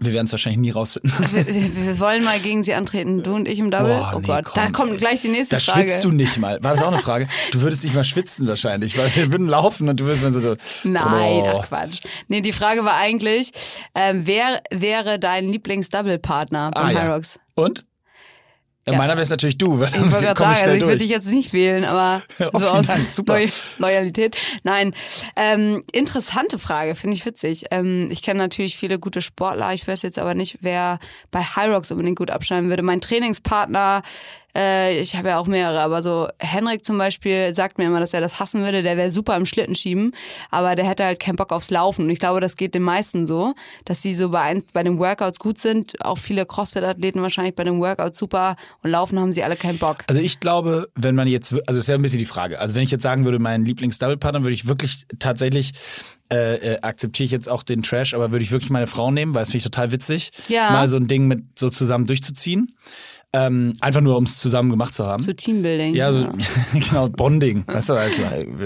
wir 0.00 0.12
werden 0.12 0.26
es 0.26 0.32
wahrscheinlich 0.32 0.60
nie 0.60 0.70
rausfinden. 0.70 1.10
Wir, 1.32 1.44
wir 1.44 1.86
wir 1.86 1.98
wollen 1.98 2.22
mal 2.22 2.38
gegen 2.38 2.62
sie 2.62 2.72
antreten, 2.72 3.24
du 3.24 3.34
und 3.34 3.48
ich 3.48 3.58
im 3.58 3.72
Double. 3.72 3.88
Boah, 3.96 4.12
oh 4.14 4.20
nee, 4.20 4.26
Gott, 4.28 4.44
komm, 4.44 4.54
da 4.54 4.70
kommt 4.70 4.98
gleich 4.98 5.22
die 5.22 5.28
nächste 5.28 5.56
Da 5.56 5.60
Frage. 5.60 5.88
schwitzt 5.88 6.04
du 6.04 6.12
nicht 6.12 6.38
mal. 6.38 6.62
War 6.62 6.72
das 6.74 6.84
auch 6.84 6.88
eine 6.92 6.98
Frage? 6.98 7.26
Du 7.50 7.62
würdest 7.62 7.82
nicht 7.82 7.96
mal 7.96 8.04
schwitzen 8.04 8.46
wahrscheinlich, 8.46 8.96
weil 8.96 9.12
wir 9.16 9.32
würden 9.32 9.48
laufen 9.48 9.88
und 9.88 9.98
du 9.98 10.04
würdest 10.04 10.22
mir 10.22 10.30
so. 10.30 10.54
Nein, 10.84 11.40
Boah. 11.40 11.60
ach 11.64 11.66
Quatsch. 11.68 12.02
Nee, 12.28 12.42
die 12.42 12.52
Frage 12.52 12.84
war 12.84 12.94
eigentlich, 12.96 13.50
ähm, 13.96 14.22
wer 14.24 14.62
wäre 14.70 15.18
dein 15.18 15.48
Lieblings-Double-Partner 15.48 16.70
beim 16.72 16.84
Ah, 16.84 16.86
High 16.86 16.94
ja. 16.94 17.62
Und? 17.64 17.84
Ja. 18.92 18.98
Meiner 18.98 19.14
wäre 19.14 19.22
es 19.22 19.30
natürlich 19.30 19.58
du, 19.58 19.80
weil 19.80 19.88
Ich 19.88 20.00
wollte 20.00 20.18
gerade 20.18 20.32
ich 20.32 20.38
sagen, 20.38 20.48
also 20.50 20.74
ich 20.74 20.82
würde 20.82 20.96
dich 20.96 21.08
jetzt 21.08 21.30
nicht 21.30 21.52
wählen, 21.52 21.84
aber 21.84 22.22
so 22.38 22.68
aus 22.68 22.86
Dank, 22.86 23.06
super. 23.12 23.34
Loy 23.34 23.48
Loyalität. 23.78 24.36
Nein, 24.62 24.94
ähm, 25.36 25.84
interessante 25.92 26.58
Frage, 26.58 26.94
finde 26.94 27.16
ich 27.16 27.26
witzig. 27.26 27.66
Ähm, 27.70 28.08
ich 28.10 28.22
kenne 28.22 28.38
natürlich 28.38 28.76
viele 28.76 28.98
gute 28.98 29.22
Sportler, 29.22 29.72
ich 29.72 29.86
weiß 29.86 30.02
jetzt 30.02 30.18
aber 30.18 30.34
nicht, 30.34 30.58
wer 30.60 30.98
bei 31.30 31.40
High 31.40 31.70
Rocks 31.70 31.90
unbedingt 31.90 32.18
gut 32.18 32.30
abschneiden 32.30 32.68
würde. 32.68 32.82
Mein 32.82 33.00
Trainingspartner, 33.00 34.02
äh, 34.56 35.00
ich 35.00 35.14
habe 35.16 35.28
ja 35.28 35.38
auch 35.38 35.46
mehrere, 35.46 35.80
aber 35.80 36.02
so 36.02 36.28
Henrik 36.38 36.84
zum 36.84 36.98
Beispiel 36.98 37.54
sagt 37.54 37.78
mir 37.78 37.84
immer, 37.86 38.00
dass 38.00 38.14
er 38.14 38.20
das 38.20 38.40
hassen 38.40 38.62
würde. 38.62 38.82
Der 38.82 38.96
wäre 38.96 39.10
super 39.10 39.36
im 39.36 39.46
Schlitten 39.46 39.74
schieben, 39.74 40.14
aber 40.50 40.74
der 40.74 40.86
hätte 40.86 41.04
halt 41.04 41.20
keinen 41.20 41.36
Bock 41.36 41.52
aufs 41.52 41.70
Laufen. 41.70 42.06
Und 42.06 42.10
ich 42.10 42.18
glaube, 42.18 42.40
das 42.40 42.56
geht 42.56 42.74
den 42.74 42.82
meisten 42.82 43.26
so, 43.26 43.54
dass 43.84 44.02
sie 44.02 44.14
so 44.14 44.30
bei, 44.30 44.40
ein, 44.42 44.62
bei 44.72 44.82
den 44.82 44.98
Workouts 44.98 45.38
gut 45.38 45.58
sind. 45.58 45.94
Auch 46.04 46.18
viele 46.18 46.46
Crossfit-Athleten 46.46 47.22
wahrscheinlich 47.22 47.54
bei 47.54 47.64
den 47.64 47.78
Workouts 47.80 48.18
super 48.18 48.56
und 48.82 48.90
Laufen 48.90 49.18
haben 49.20 49.32
sie 49.32 49.42
alle 49.44 49.56
keinen 49.56 49.78
Bock. 49.78 49.98
Also 50.08 50.20
ich 50.20 50.40
glaube, 50.40 50.88
wenn 50.94 51.14
man 51.14 51.28
jetzt, 51.28 51.54
also 51.66 51.78
ist 51.80 51.88
ja 51.88 51.94
ein 51.94 52.02
bisschen 52.02 52.18
die 52.18 52.24
Frage. 52.24 52.58
Also 52.58 52.74
wenn 52.74 52.82
ich 52.82 52.90
jetzt 52.90 53.02
sagen 53.02 53.24
würde, 53.24 53.38
mein 53.38 53.64
Lieblings-Double-Partner, 53.64 54.42
würde 54.42 54.54
ich 54.54 54.66
wirklich 54.66 55.04
tatsächlich, 55.18 55.72
äh, 56.30 56.74
äh, 56.74 56.80
akzeptiere 56.82 57.24
ich 57.24 57.30
jetzt 57.30 57.48
auch 57.48 57.62
den 57.62 57.82
Trash, 57.82 58.12
aber 58.12 58.32
würde 58.32 58.42
ich 58.42 58.50
wirklich 58.50 58.70
meine 58.70 58.86
Frau 58.86 59.10
nehmen, 59.10 59.34
weil 59.34 59.42
es 59.42 59.48
finde 59.48 59.58
ich 59.58 59.64
total 59.64 59.92
witzig, 59.92 60.30
Ja. 60.48 60.70
mal 60.72 60.88
so 60.88 60.96
ein 60.98 61.06
Ding 61.08 61.26
mit 61.26 61.58
so 61.58 61.70
zusammen 61.70 62.04
durchzuziehen. 62.06 62.68
Ähm, 63.34 63.74
einfach 63.80 64.00
nur, 64.00 64.16
um 64.16 64.24
es 64.24 64.38
zusammen 64.38 64.70
gemacht 64.70 64.94
zu 64.94 65.04
haben. 65.04 65.22
So 65.22 65.34
Teambuilding. 65.34 65.94
Ja, 65.94 66.10
so, 66.12 66.26
genau, 66.72 67.10
Bonding. 67.10 67.64
Weißt 67.66 67.90
du, 67.90 67.92
also, 67.92 68.22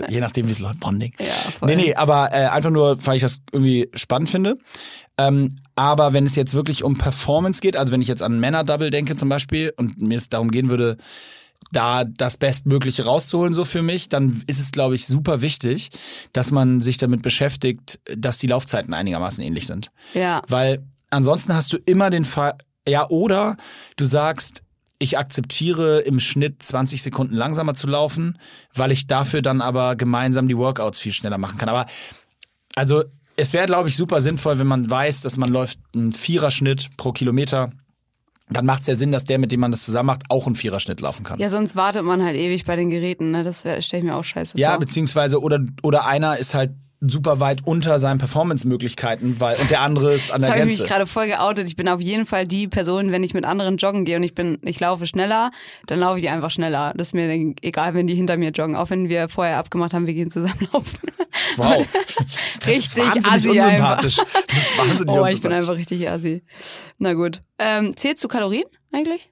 je 0.08 0.20
nachdem, 0.20 0.46
wie 0.46 0.52
es 0.52 0.60
läuft, 0.60 0.78
Bonding. 0.78 1.12
Ja, 1.18 1.26
voll. 1.26 1.68
Nee, 1.68 1.76
nee, 1.76 1.94
aber 1.94 2.30
äh, 2.32 2.46
einfach 2.46 2.70
nur, 2.70 3.04
weil 3.04 3.16
ich 3.16 3.22
das 3.22 3.38
irgendwie 3.50 3.88
spannend 3.94 4.30
finde. 4.30 4.56
Ähm, 5.18 5.48
aber 5.74 6.12
wenn 6.12 6.26
es 6.26 6.36
jetzt 6.36 6.54
wirklich 6.54 6.84
um 6.84 6.96
Performance 6.96 7.60
geht, 7.60 7.76
also 7.76 7.92
wenn 7.92 8.02
ich 8.02 8.08
jetzt 8.08 8.22
an 8.22 8.38
Männer-Double 8.38 8.90
denke 8.90 9.16
zum 9.16 9.28
Beispiel 9.28 9.72
und 9.76 10.00
mir 10.00 10.16
es 10.16 10.28
darum 10.28 10.50
gehen 10.50 10.70
würde, 10.70 10.96
da 11.72 12.04
das 12.04 12.36
Bestmögliche 12.36 13.04
rauszuholen, 13.04 13.54
so 13.54 13.64
für 13.64 13.82
mich, 13.82 14.08
dann 14.08 14.42
ist 14.46 14.60
es, 14.60 14.72
glaube 14.72 14.94
ich, 14.94 15.06
super 15.06 15.42
wichtig, 15.42 15.90
dass 16.32 16.50
man 16.50 16.80
sich 16.80 16.98
damit 16.98 17.22
beschäftigt, 17.22 18.00
dass 18.16 18.38
die 18.38 18.46
Laufzeiten 18.46 18.94
einigermaßen 18.94 19.42
ähnlich 19.42 19.66
sind. 19.66 19.90
Ja. 20.14 20.42
Weil 20.48 20.84
ansonsten 21.10 21.54
hast 21.54 21.72
du 21.72 21.78
immer 21.84 22.10
den 22.10 22.24
Fall, 22.24 22.54
ja, 22.88 23.08
oder 23.08 23.56
du 23.96 24.04
sagst, 24.04 24.62
ich 24.98 25.18
akzeptiere 25.18 26.00
im 26.00 26.20
Schnitt 26.20 26.62
20 26.62 27.02
Sekunden 27.02 27.34
langsamer 27.34 27.74
zu 27.74 27.86
laufen, 27.88 28.38
weil 28.74 28.92
ich 28.92 29.06
dafür 29.08 29.42
dann 29.42 29.60
aber 29.60 29.96
gemeinsam 29.96 30.46
die 30.48 30.56
Workouts 30.56 31.00
viel 31.00 31.12
schneller 31.12 31.38
machen 31.38 31.58
kann. 31.58 31.68
Aber 31.68 31.86
also 32.76 33.02
es 33.36 33.52
wäre, 33.52 33.66
glaube 33.66 33.88
ich, 33.88 33.96
super 33.96 34.20
sinnvoll, 34.20 34.58
wenn 34.58 34.66
man 34.66 34.88
weiß, 34.88 35.22
dass 35.22 35.36
man 35.36 35.50
läuft 35.50 35.78
einen 35.94 36.12
Viererschnitt 36.12 36.90
pro 36.96 37.12
Kilometer. 37.12 37.70
Dann 38.50 38.66
macht 38.66 38.82
es 38.82 38.86
ja 38.88 38.94
Sinn, 38.94 39.10
dass 39.10 39.24
der, 39.24 39.38
mit 39.38 39.50
dem 39.50 39.60
man 39.60 39.70
das 39.70 39.84
zusammen 39.84 40.08
macht, 40.08 40.22
auch 40.28 40.46
einen 40.46 40.56
Viererschnitt 40.56 41.00
laufen 41.00 41.24
kann. 41.24 41.40
Ja, 41.40 41.48
sonst 41.48 41.74
wartet 41.74 42.04
man 42.04 42.22
halt 42.22 42.36
ewig 42.36 42.64
bei 42.64 42.76
den 42.76 42.90
Geräten, 42.90 43.30
ne? 43.30 43.42
Das 43.42 43.60
stelle 43.60 43.78
ich 43.80 44.02
mir 44.04 44.14
auch 44.14 44.24
scheiße 44.24 44.58
Ja, 44.58 44.70
vor. 44.70 44.80
beziehungsweise 44.80 45.40
oder 45.40 45.60
oder 45.82 46.06
einer 46.06 46.36
ist 46.38 46.54
halt 46.54 46.72
super 47.06 47.40
weit 47.40 47.60
unter 47.66 47.98
seinen 47.98 48.18
Performance-Möglichkeiten, 48.18 49.40
weil 49.40 49.56
und 49.60 49.70
der 49.70 49.80
andere 49.80 50.14
ist 50.14 50.30
an 50.30 50.40
Das 50.40 50.50
der 50.50 50.60
habe 50.60 50.70
ich 50.70 50.78
mich 50.80 50.88
gerade 50.88 51.06
voll 51.06 51.26
geoutet. 51.26 51.66
Ich 51.66 51.76
bin 51.76 51.88
auf 51.88 52.00
jeden 52.00 52.26
Fall 52.26 52.46
die 52.46 52.68
Person, 52.68 53.10
wenn 53.12 53.24
ich 53.24 53.34
mit 53.34 53.44
anderen 53.44 53.76
joggen 53.76 54.04
gehe 54.04 54.16
und 54.16 54.22
ich 54.22 54.34
bin, 54.34 54.58
ich 54.62 54.78
laufe 54.80 55.06
schneller, 55.06 55.50
dann 55.86 55.98
laufe 55.98 56.18
ich 56.20 56.28
einfach 56.28 56.50
schneller. 56.50 56.92
Das 56.96 57.08
ist 57.08 57.12
mir 57.14 57.28
egal, 57.62 57.94
wenn 57.94 58.06
die 58.06 58.14
hinter 58.14 58.36
mir 58.36 58.50
joggen, 58.50 58.76
auch 58.76 58.90
wenn 58.90 59.08
wir 59.08 59.28
vorher 59.28 59.58
abgemacht 59.58 59.94
haben, 59.94 60.06
wir 60.06 60.14
gehen 60.14 60.30
zusammen 60.30 60.68
laufen. 60.72 60.98
Wow. 61.56 61.86
Das 62.60 62.70
ist 62.76 62.96
Richtig 62.96 63.04
wahnsinnig 63.04 63.32
assi 63.32 63.48
unsympathisch. 63.50 64.16
Das 64.16 64.56
ist 64.56 64.78
wahnsinnig 64.78 65.10
Oh, 65.10 65.26
ich 65.26 65.40
bin 65.40 65.50
unsympathisch. 65.50 65.58
einfach 65.58 65.74
richtig 65.76 66.08
assi. 66.08 66.42
Na 66.98 67.14
gut. 67.14 67.42
Ähm, 67.58 67.96
zählst 67.96 68.22
du 68.22 68.28
Kalorien 68.28 68.64
eigentlich? 68.92 69.30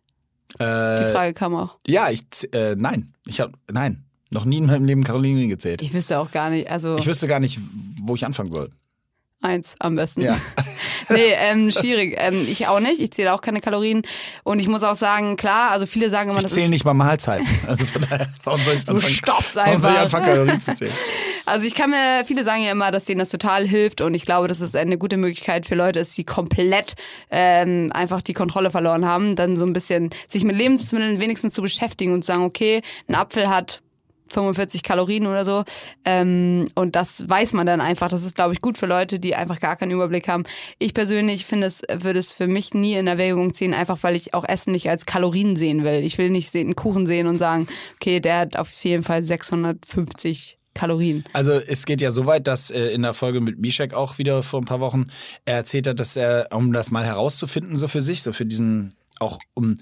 Die 0.59 0.64
Äh, 0.64 1.12
Frage 1.12 1.33
kam 1.35 1.54
auch. 1.54 1.78
ja, 1.87 2.11
ich 2.11 2.22
äh, 2.52 2.74
nein, 2.76 3.12
ich 3.26 3.40
habe 3.40 3.52
nein, 3.70 4.04
noch 4.31 4.45
nie 4.45 4.59
in 4.59 4.66
meinem 4.66 4.85
Leben 4.85 5.05
Kalorien 5.05 5.49
gezählt. 5.49 5.83
Ich 5.83 5.93
wüsste 5.93 6.19
auch 6.19 6.31
gar 6.31 6.51
nicht, 6.51 6.71
also 6.71 6.97
Ich 6.97 7.07
wüsste 7.07 7.27
gar 7.29 7.40
nicht, 7.40 7.59
wo 8.03 8.14
ich 8.14 8.25
anfangen 8.25 8.51
soll. 8.51 8.71
eins 9.43 9.75
am 9.79 9.97
besten. 9.97 10.23
Ja. 10.23 10.37
nee, 11.09 11.33
ähm, 11.51 11.71
schwierig. 11.71 12.14
Ähm, 12.19 12.47
ich 12.49 12.66
auch 12.69 12.79
nicht. 12.81 13.01
Ich 13.01 13.11
zähle 13.11 13.33
auch 13.33 13.40
keine 13.40 13.61
Kalorien. 13.61 14.02
Und 14.44 14.61
ich 14.61 14.69
muss 14.69 14.83
auch 14.83 14.94
sagen, 14.94 15.37
klar, 15.37 15.71
also 15.71 15.87
viele 15.87 16.11
sagen 16.11 16.29
immer, 16.31 16.38
Ich 16.40 16.44
das 16.44 16.52
zähle 16.52 16.69
nicht 16.69 16.85
mal 16.85 16.92
Mahlzeiten. 16.94 17.46
Also 17.67 17.85
von 17.87 18.02
daher, 18.02 18.29
warum 18.44 18.61
soll 18.61 18.75
ich 18.75 18.81
anfangen, 18.88 19.00
stoppst 19.02 19.57
warum 19.57 19.79
soll 19.79 19.90
ich 19.92 19.98
einfach. 19.98 20.19
anfangen 20.19 20.27
Kalorien 20.27 20.61
zu 20.61 20.75
zählen? 20.75 20.92
Also 21.46 21.67
ich 21.67 21.75
kann 21.75 21.90
mir, 21.90 22.23
viele 22.27 22.44
sagen 22.44 22.63
ja 22.63 22.71
immer, 22.71 22.92
dass 22.92 23.07
denen 23.07 23.19
das 23.19 23.31
total 23.31 23.67
hilft 23.67 24.02
und 24.02 24.15
ich 24.15 24.25
glaube, 24.25 24.46
dass 24.46 24.61
es 24.61 24.77
eine 24.77 24.98
gute 24.98 25.17
Möglichkeit 25.17 25.67
für 25.67 25.75
Leute 25.75 25.98
ist, 25.98 26.17
die 26.17 26.23
komplett 26.23 26.94
ähm, 27.31 27.90
einfach 27.92 28.21
die 28.21 28.35
Kontrolle 28.35 28.71
verloren 28.71 29.04
haben, 29.04 29.35
dann 29.35 29.57
so 29.57 29.65
ein 29.65 29.73
bisschen 29.73 30.11
sich 30.29 30.44
mit 30.44 30.54
Lebensmitteln 30.54 31.19
wenigstens 31.19 31.54
zu 31.54 31.63
beschäftigen 31.63 32.13
und 32.13 32.23
zu 32.23 32.29
sagen, 32.29 32.44
okay, 32.44 32.83
ein 33.09 33.17
Apfel 33.17 33.48
hat 33.48 33.81
45 34.31 34.83
Kalorien 34.83 35.26
oder 35.26 35.44
so. 35.44 35.64
Ähm, 36.04 36.68
und 36.74 36.96
das 36.96 37.28
weiß 37.28 37.52
man 37.52 37.66
dann 37.66 37.81
einfach. 37.81 38.08
Das 38.08 38.24
ist, 38.24 38.35
glaube 38.35 38.52
ich, 38.52 38.60
gut 38.60 38.78
für 38.78 38.87
Leute, 38.87 39.18
die 39.18 39.35
einfach 39.35 39.60
gar 39.60 39.76
keinen 39.76 39.92
Überblick 39.92 40.28
haben. 40.28 40.44
Ich 40.78 40.94
persönlich 40.94 41.46
finde 41.46 41.66
es, 41.66 41.83
würde 41.92 42.18
es 42.18 42.33
für 42.33 42.46
mich 42.46 42.74
nie 42.74 42.94
in 42.94 43.06
Erwägung 43.06 43.54
ziehen, 43.54 43.74
einfach 43.74 43.98
weil 44.02 44.16
ich 44.16 44.35
auch 44.35 44.44
Essen 44.44 44.72
nicht 44.72 44.88
als 44.88 45.06
Kalorien 45.06 45.56
sehen 45.56 45.85
will. 45.85 46.04
Ich 46.04 46.18
will 46.18 46.31
nicht 46.31 46.54
einen 46.54 46.76
Kuchen 46.76 47.06
sehen 47.06 47.26
und 47.26 47.38
sagen, 47.38 47.66
okay, 47.96 48.20
der 48.20 48.38
hat 48.38 48.56
auf 48.56 48.72
jeden 48.85 49.02
Fall 49.02 49.22
650 49.22 50.58
Kalorien. 50.74 51.24
Also 51.33 51.52
es 51.52 51.85
geht 51.85 52.00
ja 52.00 52.10
so 52.10 52.26
weit, 52.26 52.46
dass 52.46 52.70
äh, 52.70 52.88
in 52.88 53.02
der 53.02 53.14
Folge 53.14 53.40
mit 53.40 53.58
Mishek 53.58 53.92
auch 53.92 54.18
wieder 54.18 54.42
vor 54.42 54.60
ein 54.60 54.66
paar 54.66 54.81
Wochen 54.81 55.08
er 55.44 55.56
erzählt 55.56 55.87
hat, 55.87 55.98
dass 55.98 56.16
er, 56.16 56.48
um 56.52 56.72
das 56.72 56.90
mal 56.90 57.04
herauszufinden, 57.04 57.76
so 57.76 57.88
für 57.88 58.00
sich, 58.00 58.22
so 58.22 58.33
für 58.33 58.46
diesen, 58.46 58.94
auch 59.18 59.40
um 59.54 59.76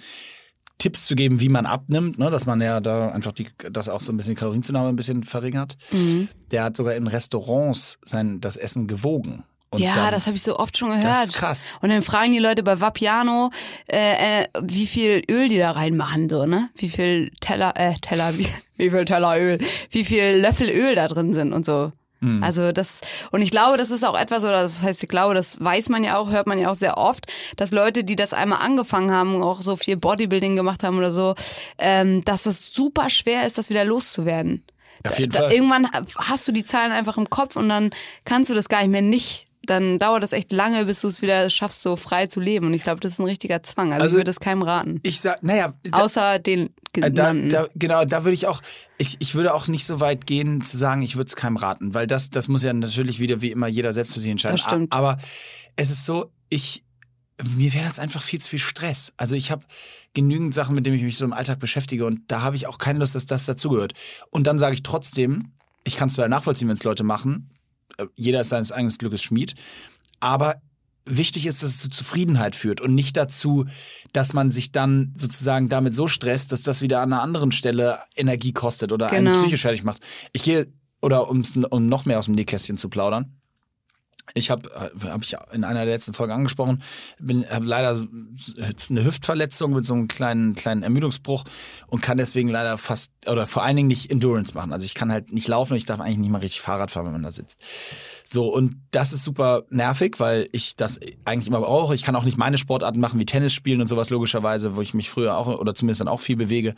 Tipps 0.78 1.06
zu 1.06 1.16
geben, 1.16 1.40
wie 1.40 1.48
man 1.48 1.66
abnimmt, 1.66 2.18
ne, 2.18 2.30
dass 2.30 2.46
man 2.46 2.60
ja 2.60 2.80
da 2.80 3.10
einfach 3.10 3.32
die, 3.32 3.48
das 3.70 3.88
auch 3.88 4.00
so 4.00 4.12
ein 4.12 4.16
bisschen 4.16 4.34
die 4.34 4.38
Kalorienzunahme 4.38 4.88
ein 4.88 4.96
bisschen 4.96 5.24
verringert. 5.24 5.76
Mhm. 5.90 6.28
Der 6.50 6.64
hat 6.64 6.76
sogar 6.76 6.94
in 6.94 7.06
Restaurants 7.06 7.98
sein, 8.02 8.40
das 8.40 8.56
Essen 8.56 8.86
gewogen. 8.86 9.44
Und 9.70 9.80
ja, 9.80 9.94
dann, 9.96 10.12
das 10.12 10.26
habe 10.26 10.36
ich 10.36 10.42
so 10.42 10.56
oft 10.56 10.78
schon 10.78 10.88
gehört. 10.88 11.04
Das 11.04 11.24
ist 11.26 11.34
krass. 11.34 11.78
Und 11.82 11.90
dann 11.90 12.00
fragen 12.00 12.32
die 12.32 12.38
Leute 12.38 12.62
bei 12.62 12.80
Vapiano, 12.80 13.50
äh, 13.86 14.42
äh, 14.42 14.46
wie 14.62 14.86
viel 14.86 15.22
Öl 15.30 15.48
die 15.48 15.58
da 15.58 15.72
reinmachen, 15.72 16.28
so, 16.28 16.46
ne? 16.46 16.70
Wie 16.76 16.88
viel 16.88 17.30
Teller, 17.40 17.74
äh, 17.76 17.94
Teller, 18.00 18.38
wie, 18.38 18.46
wie 18.76 18.90
viel 18.90 19.04
Teller 19.04 19.38
Öl, 19.38 19.58
wie 19.90 20.04
viel 20.04 20.38
Löffel 20.40 20.70
Öl 20.70 20.94
da 20.94 21.06
drin 21.06 21.34
sind 21.34 21.52
und 21.52 21.66
so. 21.66 21.92
Mhm. 22.20 22.42
Also 22.42 22.72
das, 22.72 23.00
und 23.30 23.42
ich 23.42 23.50
glaube, 23.50 23.76
das 23.76 23.90
ist 23.90 24.04
auch 24.04 24.18
etwas, 24.18 24.42
oder 24.42 24.62
das 24.62 24.82
heißt, 24.82 25.02
ich 25.02 25.08
glaube, 25.08 25.34
das 25.34 25.62
weiß 25.62 25.88
man 25.88 26.04
ja 26.04 26.18
auch, 26.18 26.30
hört 26.30 26.46
man 26.46 26.58
ja 26.58 26.70
auch 26.70 26.74
sehr 26.74 26.98
oft, 26.98 27.26
dass 27.56 27.72
Leute, 27.72 28.04
die 28.04 28.16
das 28.16 28.32
einmal 28.32 28.60
angefangen 28.60 29.10
haben, 29.10 29.42
auch 29.42 29.62
so 29.62 29.76
viel 29.76 29.96
Bodybuilding 29.96 30.56
gemacht 30.56 30.82
haben 30.82 30.98
oder 30.98 31.10
so, 31.10 31.34
ähm, 31.78 32.24
dass 32.24 32.46
es 32.46 32.72
super 32.72 33.10
schwer 33.10 33.46
ist, 33.46 33.58
das 33.58 33.70
wieder 33.70 33.84
loszuwerden. 33.84 34.64
Auf 35.06 35.18
jeden 35.18 35.32
da, 35.32 35.40
Fall. 35.40 35.52
Irgendwann 35.52 35.88
hast 36.16 36.48
du 36.48 36.52
die 36.52 36.64
Zahlen 36.64 36.92
einfach 36.92 37.18
im 37.18 37.30
Kopf 37.30 37.56
und 37.56 37.68
dann 37.68 37.90
kannst 38.24 38.50
du 38.50 38.54
das 38.54 38.68
gar 38.68 38.80
nicht 38.80 38.90
mehr 38.90 39.02
nicht 39.02 39.48
dann 39.68 39.98
dauert 39.98 40.22
das 40.22 40.32
echt 40.32 40.52
lange, 40.52 40.84
bis 40.86 41.00
du 41.00 41.08
es 41.08 41.22
wieder 41.22 41.48
schaffst, 41.50 41.82
so 41.82 41.96
frei 41.96 42.26
zu 42.26 42.40
leben. 42.40 42.66
Und 42.66 42.74
ich 42.74 42.82
glaube, 42.82 43.00
das 43.00 43.12
ist 43.12 43.18
ein 43.18 43.26
richtiger 43.26 43.62
Zwang. 43.62 43.92
Also, 43.92 44.04
also 44.04 44.16
ich 44.16 44.20
würde 44.20 44.30
es 44.30 44.40
keinem 44.40 44.62
raten. 44.62 45.00
Ich 45.02 45.20
sag, 45.20 45.42
naja. 45.42 45.74
Da, 45.82 45.98
Außer 45.98 46.38
den. 46.38 46.70
Da, 47.00 47.32
da, 47.32 47.68
genau, 47.74 48.04
da 48.04 48.24
würde 48.24 48.34
ich 48.34 48.46
auch, 48.46 48.60
ich, 48.98 49.16
ich 49.20 49.34
würde 49.34 49.54
auch 49.54 49.68
nicht 49.68 49.84
so 49.84 50.00
weit 50.00 50.26
gehen 50.26 50.62
zu 50.62 50.76
sagen, 50.76 51.02
ich 51.02 51.16
würde 51.16 51.28
es 51.28 51.36
keinem 51.36 51.56
raten, 51.56 51.94
weil 51.94 52.06
das, 52.06 52.30
das 52.30 52.48
muss 52.48 52.62
ja 52.62 52.72
natürlich 52.72 53.20
wieder 53.20 53.40
wie 53.40 53.50
immer 53.50 53.66
jeder 53.68 53.92
selbst 53.92 54.14
für 54.14 54.20
sich 54.20 54.30
entscheiden. 54.30 54.56
Das 54.56 54.64
stimmt. 54.64 54.92
Aber 54.92 55.18
es 55.76 55.90
ist 55.90 56.04
so, 56.04 56.30
ich, 56.48 56.84
mir 57.56 57.72
wäre 57.72 57.86
das 57.86 57.98
einfach 57.98 58.22
viel 58.22 58.40
zu 58.40 58.50
viel 58.50 58.58
Stress. 58.58 59.12
Also 59.16 59.34
ich 59.34 59.50
habe 59.50 59.64
genügend 60.14 60.54
Sachen, 60.54 60.74
mit 60.74 60.86
denen 60.86 60.96
ich 60.96 61.02
mich 61.02 61.16
so 61.16 61.24
im 61.24 61.32
Alltag 61.32 61.58
beschäftige 61.60 62.06
und 62.06 62.20
da 62.28 62.42
habe 62.42 62.56
ich 62.56 62.66
auch 62.66 62.78
keine 62.78 62.98
Lust, 62.98 63.14
dass 63.14 63.26
das 63.26 63.46
dazugehört. 63.46 63.94
Und 64.30 64.46
dann 64.46 64.58
sage 64.58 64.74
ich 64.74 64.82
trotzdem, 64.82 65.52
ich 65.84 65.96
kann 65.96 66.08
es 66.08 66.14
total 66.14 66.28
nachvollziehen, 66.28 66.68
wenn 66.68 66.74
es 66.74 66.84
Leute 66.84 67.04
machen, 67.04 67.50
äh, 67.98 68.06
jeder 68.16 68.40
ist 68.40 68.48
seines 68.48 68.72
eigenen 68.72 68.96
Glückes 68.96 69.22
Schmied. 69.22 69.54
Aber 70.20 70.60
wichtig 71.08 71.46
ist, 71.46 71.62
dass 71.62 71.70
es 71.70 71.78
zu 71.78 71.88
Zufriedenheit 71.88 72.54
führt 72.54 72.80
und 72.80 72.94
nicht 72.94 73.16
dazu, 73.16 73.64
dass 74.12 74.32
man 74.32 74.50
sich 74.50 74.72
dann 74.72 75.12
sozusagen 75.16 75.68
damit 75.68 75.94
so 75.94 76.08
stresst, 76.08 76.52
dass 76.52 76.62
das 76.62 76.82
wieder 76.82 77.00
an 77.00 77.12
einer 77.12 77.22
anderen 77.22 77.52
Stelle 77.52 77.98
Energie 78.16 78.52
kostet 78.52 78.92
oder 78.92 79.08
genau. 79.08 79.30
einen 79.30 79.40
psychisch 79.40 79.62
fertig 79.62 79.84
macht. 79.84 80.02
Ich 80.32 80.42
gehe, 80.42 80.66
oder 81.00 81.28
um 81.28 81.42
noch 81.86 82.04
mehr 82.04 82.18
aus 82.18 82.26
dem 82.26 82.34
Nähkästchen 82.34 82.76
zu 82.76 82.88
plaudern, 82.88 83.37
ich 84.34 84.50
habe, 84.50 84.70
äh, 84.70 85.08
habe 85.08 85.24
ich 85.24 85.36
in 85.52 85.64
einer 85.64 85.84
der 85.84 85.94
letzten 85.94 86.14
Folgen 86.14 86.32
angesprochen, 86.32 86.82
bin 87.18 87.48
habe 87.48 87.64
leider 87.64 87.98
eine 88.90 89.04
Hüftverletzung 89.04 89.72
mit 89.72 89.86
so 89.86 89.94
einem 89.94 90.08
kleinen 90.08 90.54
kleinen 90.54 90.82
Ermüdungsbruch 90.82 91.44
und 91.86 92.02
kann 92.02 92.18
deswegen 92.18 92.48
leider 92.48 92.78
fast 92.78 93.10
oder 93.26 93.46
vor 93.46 93.62
allen 93.62 93.76
Dingen 93.76 93.88
nicht 93.88 94.10
Endurance 94.10 94.54
machen. 94.54 94.72
Also 94.72 94.84
ich 94.84 94.94
kann 94.94 95.10
halt 95.10 95.32
nicht 95.32 95.48
laufen 95.48 95.72
und 95.72 95.78
ich 95.78 95.86
darf 95.86 96.00
eigentlich 96.00 96.18
nicht 96.18 96.30
mal 96.30 96.38
richtig 96.38 96.60
Fahrrad 96.60 96.90
fahren, 96.90 97.06
wenn 97.06 97.12
man 97.12 97.22
da 97.22 97.32
sitzt. 97.32 97.62
So 98.24 98.52
und 98.52 98.76
das 98.90 99.12
ist 99.12 99.24
super 99.24 99.64
nervig, 99.70 100.16
weil 100.18 100.48
ich 100.52 100.76
das 100.76 101.00
eigentlich 101.24 101.48
immer 101.48 101.60
brauche. 101.60 101.94
Ich 101.94 102.02
kann 102.02 102.16
auch 102.16 102.24
nicht 102.24 102.38
meine 102.38 102.58
Sportarten 102.58 103.00
machen 103.00 103.18
wie 103.18 103.26
Tennis 103.26 103.54
spielen 103.54 103.80
und 103.80 103.86
sowas 103.86 104.10
logischerweise, 104.10 104.76
wo 104.76 104.82
ich 104.82 104.94
mich 104.94 105.10
früher 105.10 105.36
auch 105.36 105.46
oder 105.46 105.74
zumindest 105.74 106.00
dann 106.00 106.08
auch 106.08 106.20
viel 106.20 106.36
bewege. 106.36 106.74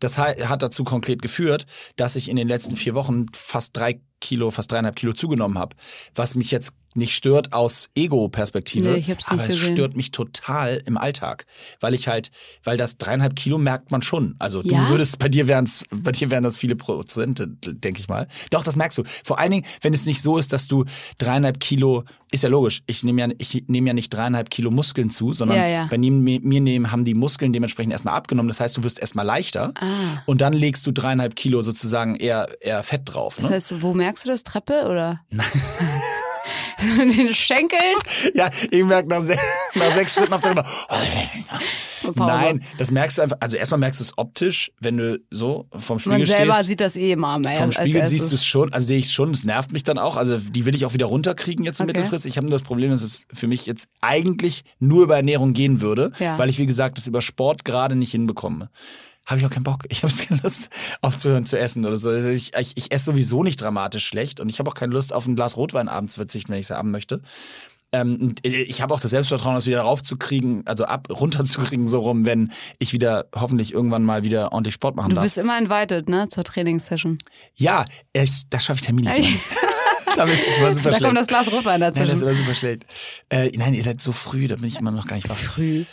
Das 0.00 0.18
hat 0.18 0.62
dazu 0.62 0.84
konkret 0.84 1.22
geführt, 1.22 1.66
dass 1.96 2.16
ich 2.16 2.28
in 2.28 2.36
den 2.36 2.48
letzten 2.48 2.76
vier 2.76 2.94
Wochen 2.94 3.26
fast 3.34 3.76
drei 3.76 4.00
Kilo, 4.20 4.50
fast 4.50 4.72
dreieinhalb 4.72 4.96
Kilo 4.96 5.12
zugenommen 5.12 5.58
habe, 5.58 5.76
was 6.14 6.34
mich 6.34 6.50
jetzt 6.50 6.72
nicht 6.94 7.14
stört 7.14 7.52
aus 7.52 7.90
Ego-Perspektive, 7.94 8.90
nee, 8.90 9.16
aber 9.26 9.48
es 9.48 9.58
stört 9.58 9.96
mich 9.96 10.10
total 10.10 10.82
im 10.86 10.96
Alltag, 10.96 11.46
weil 11.80 11.94
ich 11.94 12.08
halt, 12.08 12.30
weil 12.62 12.76
das 12.76 12.96
dreieinhalb 12.98 13.36
Kilo 13.36 13.58
merkt 13.58 13.90
man 13.90 14.02
schon. 14.02 14.36
Also 14.38 14.62
ja? 14.62 14.82
du 14.82 14.88
würdest, 14.90 15.18
bei 15.18 15.28
dir 15.28 15.46
wären 15.46 15.64
es, 15.64 15.84
bei 15.90 16.12
dir 16.12 16.30
wären 16.30 16.44
das 16.44 16.56
viele 16.56 16.76
Prozente, 16.76 17.48
denke 17.48 18.00
ich 18.00 18.08
mal. 18.08 18.28
Doch, 18.50 18.62
das 18.62 18.76
merkst 18.76 18.98
du. 18.98 19.02
Vor 19.24 19.38
allen 19.38 19.50
Dingen, 19.50 19.66
wenn 19.82 19.92
es 19.92 20.06
nicht 20.06 20.22
so 20.22 20.38
ist, 20.38 20.52
dass 20.52 20.68
du 20.68 20.84
dreieinhalb 21.18 21.60
Kilo, 21.60 22.04
ist 22.30 22.42
ja 22.42 22.48
logisch, 22.48 22.82
ich 22.86 23.02
nehme 23.04 23.20
ja, 23.22 23.28
ich 23.38 23.64
nehme 23.66 23.88
ja 23.88 23.94
nicht 23.94 24.10
dreieinhalb 24.10 24.50
Kilo 24.50 24.70
Muskeln 24.70 25.10
zu, 25.10 25.32
sondern 25.32 25.58
ja, 25.58 25.66
ja. 25.66 25.86
bei 25.90 25.98
mir, 25.98 26.10
mir 26.10 26.60
nehmen, 26.60 26.90
haben 26.90 27.04
die 27.04 27.14
Muskeln 27.14 27.52
dementsprechend 27.52 27.92
erstmal 27.92 28.14
abgenommen. 28.14 28.48
Das 28.48 28.60
heißt, 28.60 28.76
du 28.76 28.84
wirst 28.84 28.98
erstmal 28.98 29.26
leichter 29.26 29.72
ah. 29.80 30.22
und 30.26 30.40
dann 30.40 30.52
legst 30.52 30.86
du 30.86 30.92
dreieinhalb 30.92 31.36
Kilo 31.36 31.62
sozusagen 31.62 32.16
eher, 32.16 32.48
eher 32.60 32.82
Fett 32.82 33.02
drauf. 33.04 33.38
Ne? 33.38 33.42
Das 33.42 33.52
heißt, 33.52 33.82
wo 33.82 33.94
merkst 33.94 34.24
du 34.24 34.28
das? 34.28 34.42
Treppe 34.42 34.86
oder? 34.88 35.20
In 37.00 37.12
den 37.16 37.34
Schenkeln. 37.34 37.80
Ja, 38.34 38.48
ich 38.70 38.82
merke 38.84 39.08
nach, 39.08 39.22
se 39.22 39.36
nach 39.74 39.94
sechs 39.94 40.14
Schritten 40.14 40.32
auf 40.32 40.40
der 40.40 40.54
Treppe. 40.54 40.68
Nein, 42.16 42.62
das 42.78 42.90
merkst 42.90 43.18
du 43.18 43.22
einfach. 43.22 43.36
Also 43.40 43.56
erstmal 43.56 43.80
merkst 43.80 44.00
du 44.00 44.04
es 44.04 44.18
optisch, 44.18 44.70
wenn 44.80 44.96
du 44.96 45.20
so 45.30 45.66
vom 45.76 45.98
Spiegel 45.98 46.18
Man 46.18 46.26
stehst. 46.26 46.38
selber 46.38 46.64
sieht 46.64 46.80
das 46.80 46.96
eh 46.96 47.12
immer. 47.12 47.40
Vom 47.56 47.72
Spiegel 47.72 48.04
siehst 48.04 48.30
du 48.30 48.34
es 48.36 48.44
schon, 48.46 48.72
also 48.72 48.86
sehe 48.86 48.98
ich 48.98 49.06
es 49.06 49.12
schon, 49.12 49.32
das 49.32 49.44
nervt 49.44 49.72
mich 49.72 49.82
dann 49.84 49.98
auch. 49.98 50.16
Also 50.16 50.38
die 50.38 50.66
will 50.66 50.74
ich 50.74 50.84
auch 50.84 50.92
wieder 50.94 51.06
runterkriegen 51.06 51.64
jetzt 51.64 51.80
im 51.80 51.84
Okay. 51.84 51.98
mittelfristig. 51.98 52.30
Ich 52.32 52.36
habe 52.36 52.46
nur 52.46 52.58
das 52.58 52.66
Problem, 52.66 52.90
dass 52.90 53.02
es 53.02 53.26
für 53.32 53.46
mich 53.46 53.66
jetzt 53.66 53.88
eigentlich 54.00 54.62
nur 54.78 55.04
über 55.04 55.16
Ernährung 55.16 55.52
gehen 55.52 55.80
würde, 55.80 56.12
Ja. 56.18 56.38
weil 56.38 56.48
ich, 56.50 56.58
wie 56.58 56.66
gesagt, 56.66 56.98
das 56.98 57.06
über 57.06 57.22
Sport 57.22 57.64
gerade 57.64 57.96
nicht 57.96 58.10
hinbekomme. 58.12 58.70
Habe 59.26 59.40
ich 59.40 59.46
auch 59.46 59.50
keinen 59.50 59.64
Bock. 59.64 59.84
Ich 59.88 60.02
habe 60.02 60.12
keine 60.28 60.40
Lust 60.42 60.68
aufzuhören 61.00 61.44
zu 61.44 61.58
essen 61.58 61.84
oder 61.86 61.96
so. 61.96 62.10
Also 62.10 62.28
ich, 62.28 62.52
ich, 62.56 62.72
ich 62.76 62.92
esse 62.92 63.06
sowieso 63.06 63.42
nicht 63.42 63.60
dramatisch 63.60 64.06
schlecht 64.06 64.40
und 64.40 64.48
ich 64.48 64.58
habe 64.58 64.70
auch 64.70 64.74
keine 64.74 64.92
Lust 64.92 65.12
auf 65.12 65.26
ein 65.26 65.36
Glas 65.36 65.56
Rotwein 65.56 65.88
abends 65.88 66.14
zu 66.14 66.20
verzichten, 66.20 66.52
wenn 66.52 66.58
ich 66.58 66.66
es 66.66 66.70
haben 66.70 66.90
möchte. 66.90 67.20
Ähm, 67.92 68.16
und 68.20 68.46
ich 68.46 68.82
habe 68.82 68.92
auch 68.92 69.00
das 69.00 69.12
Selbstvertrauen, 69.12 69.54
das 69.54 69.66
wieder 69.66 69.82
raufzukriegen, 69.82 70.66
also 70.66 70.84
ab 70.84 71.06
runterzukriegen 71.10 71.86
so 71.86 72.00
rum, 72.00 72.24
wenn 72.24 72.50
ich 72.80 72.92
wieder 72.92 73.26
hoffentlich 73.34 73.72
irgendwann 73.72 74.02
mal 74.02 74.24
wieder 74.24 74.52
ordentlich 74.52 74.74
Sport 74.74 74.96
machen 74.96 75.10
Du 75.10 75.14
darf. 75.14 75.24
bist 75.24 75.38
immer 75.38 75.56
invited, 75.56 76.08
ne, 76.08 76.26
zur 76.26 76.42
Trainingssession. 76.42 77.18
Ja, 77.54 77.84
ich, 78.12 78.42
das 78.50 78.64
schaffe 78.64 78.80
ich 78.80 78.86
terminlich 78.86 79.16
immer 79.16 79.28
nicht. 79.28 79.46
Damit 80.16 80.38
ist 80.38 80.48
es 80.48 80.58
immer 80.58 80.74
super 80.74 80.90
da 80.90 80.96
schlecht. 80.96 81.04
kommt 81.04 81.18
das 81.18 81.26
Glas 81.28 81.52
Rotwein 81.52 81.80
Nein, 81.80 81.94
das 81.94 82.12
ist 82.12 82.22
immer 82.22 82.34
super 82.34 82.54
schlecht. 82.54 82.84
Äh, 83.28 83.50
nein, 83.56 83.74
ihr 83.74 83.82
seid 83.82 84.00
so 84.00 84.12
früh, 84.12 84.48
da 84.48 84.56
bin 84.56 84.66
ich 84.66 84.78
immer 84.78 84.90
noch 84.90 85.06
gar 85.06 85.16
nicht 85.16 85.28
wach. 85.28 85.36
Früh. 85.36 85.84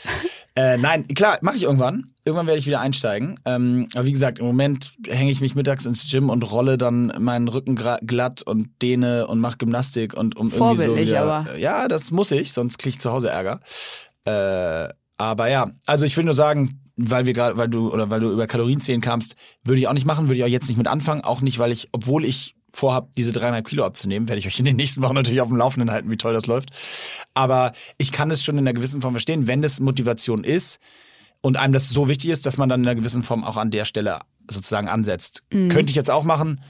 Äh, 0.55 0.77
nein, 0.77 1.07
klar, 1.07 1.37
mache 1.41 1.55
ich 1.55 1.63
irgendwann. 1.63 2.05
Irgendwann 2.25 2.47
werde 2.47 2.59
ich 2.59 2.67
wieder 2.67 2.81
einsteigen. 2.81 3.39
Ähm, 3.45 3.87
aber 3.95 4.05
wie 4.05 4.11
gesagt, 4.11 4.39
im 4.39 4.45
Moment 4.45 4.93
hänge 5.07 5.31
ich 5.31 5.39
mich 5.39 5.55
mittags 5.55 5.85
ins 5.85 6.09
Gym 6.11 6.29
und 6.29 6.43
rolle 6.51 6.77
dann 6.77 7.13
meinen 7.19 7.47
Rücken 7.47 7.75
glatt 7.75 8.41
und 8.41 8.69
dehne 8.81 9.27
und 9.27 9.39
mache 9.39 9.57
Gymnastik 9.57 10.13
und 10.13 10.35
um 10.35 10.51
irgendwie 10.51 10.83
so 10.83 10.97
wieder. 10.97 11.21
aber. 11.21 11.57
Ja, 11.57 11.87
das 11.87 12.11
muss 12.11 12.31
ich, 12.31 12.51
sonst 12.51 12.79
kriege 12.79 12.89
ich 12.89 12.99
zu 12.99 13.11
Hause 13.11 13.29
Ärger. 13.29 13.61
Äh, 14.25 14.93
aber 15.17 15.47
ja, 15.47 15.71
also 15.85 16.05
ich 16.05 16.17
will 16.17 16.25
nur 16.25 16.33
sagen, 16.33 16.81
weil 16.97 17.25
wir 17.25 17.33
gerade, 17.33 17.57
weil 17.57 17.69
du 17.69 17.91
oder 17.91 18.09
weil 18.09 18.19
du 18.19 18.31
über 18.31 18.47
Kalorienzählen 18.47 19.01
kamst, 19.01 19.35
würde 19.63 19.79
ich 19.79 19.87
auch 19.87 19.93
nicht 19.93 20.05
machen, 20.05 20.27
würde 20.27 20.39
ich 20.39 20.43
auch 20.43 20.49
jetzt 20.49 20.67
nicht 20.67 20.77
mit 20.77 20.87
anfangen, 20.87 21.21
auch 21.21 21.41
nicht, 21.41 21.59
weil 21.59 21.71
ich, 21.71 21.89
obwohl 21.93 22.25
ich 22.25 22.55
vorhab, 22.73 23.13
diese 23.15 23.31
dreieinhalb 23.31 23.67
Kilo 23.67 23.85
abzunehmen, 23.85 24.27
werde 24.27 24.39
ich 24.39 24.47
euch 24.47 24.59
in 24.59 24.65
den 24.65 24.75
nächsten 24.75 25.01
Wochen 25.01 25.15
natürlich 25.15 25.41
auf 25.41 25.49
dem 25.49 25.57
Laufenden 25.57 25.91
halten, 25.91 26.09
wie 26.09 26.17
toll 26.17 26.33
das 26.33 26.47
läuft. 26.47 26.69
Aber 27.33 27.73
ich 27.97 28.11
kann 28.11 28.31
es 28.31 28.43
schon 28.43 28.57
in 28.57 28.67
einer 28.67 28.73
gewissen 28.73 29.01
Form 29.01 29.13
verstehen, 29.13 29.47
wenn 29.47 29.61
das 29.61 29.79
Motivation 29.79 30.43
ist 30.43 30.79
und 31.41 31.57
einem 31.57 31.73
das 31.73 31.89
so 31.89 32.07
wichtig 32.07 32.29
ist, 32.29 32.45
dass 32.45 32.57
man 32.57 32.69
dann 32.69 32.81
in 32.81 32.87
einer 32.87 32.95
gewissen 32.95 33.23
Form 33.23 33.43
auch 33.43 33.57
an 33.57 33.71
der 33.71 33.85
Stelle 33.85 34.19
sozusagen 34.49 34.87
ansetzt. 34.87 35.43
Könnte 35.49 35.89
ich 35.89 35.95
jetzt 35.95 36.11
auch 36.11 36.23
machen, 36.23 36.61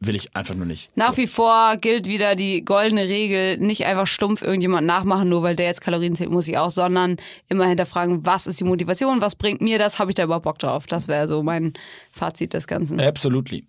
will 0.00 0.14
ich 0.14 0.36
einfach 0.36 0.54
nur 0.54 0.66
nicht. 0.66 0.90
Nach 0.96 1.16
wie 1.16 1.26
vor 1.26 1.76
gilt 1.76 2.06
wieder 2.06 2.36
die 2.36 2.64
goldene 2.64 3.08
Regel, 3.08 3.58
nicht 3.58 3.84
einfach 3.84 4.06
stumpf 4.06 4.42
irgendjemand 4.42 4.86
nachmachen, 4.86 5.28
nur 5.28 5.42
weil 5.42 5.56
der 5.56 5.66
jetzt 5.66 5.80
Kalorien 5.80 6.14
zählt, 6.14 6.30
muss 6.30 6.48
ich 6.48 6.58
auch, 6.58 6.70
sondern 6.70 7.16
immer 7.48 7.66
hinterfragen, 7.66 8.24
was 8.24 8.46
ist 8.46 8.60
die 8.60 8.64
Motivation, 8.64 9.20
was 9.20 9.34
bringt 9.34 9.60
mir 9.60 9.78
das, 9.78 9.98
habe 9.98 10.10
ich 10.10 10.14
da 10.14 10.24
überhaupt 10.24 10.44
Bock 10.44 10.58
drauf? 10.58 10.86
Das 10.86 11.08
wäre 11.08 11.26
so 11.26 11.42
mein 11.42 11.72
Fazit 12.12 12.54
des 12.54 12.66
Ganzen. 12.66 13.00
Absolutely. 13.00 13.64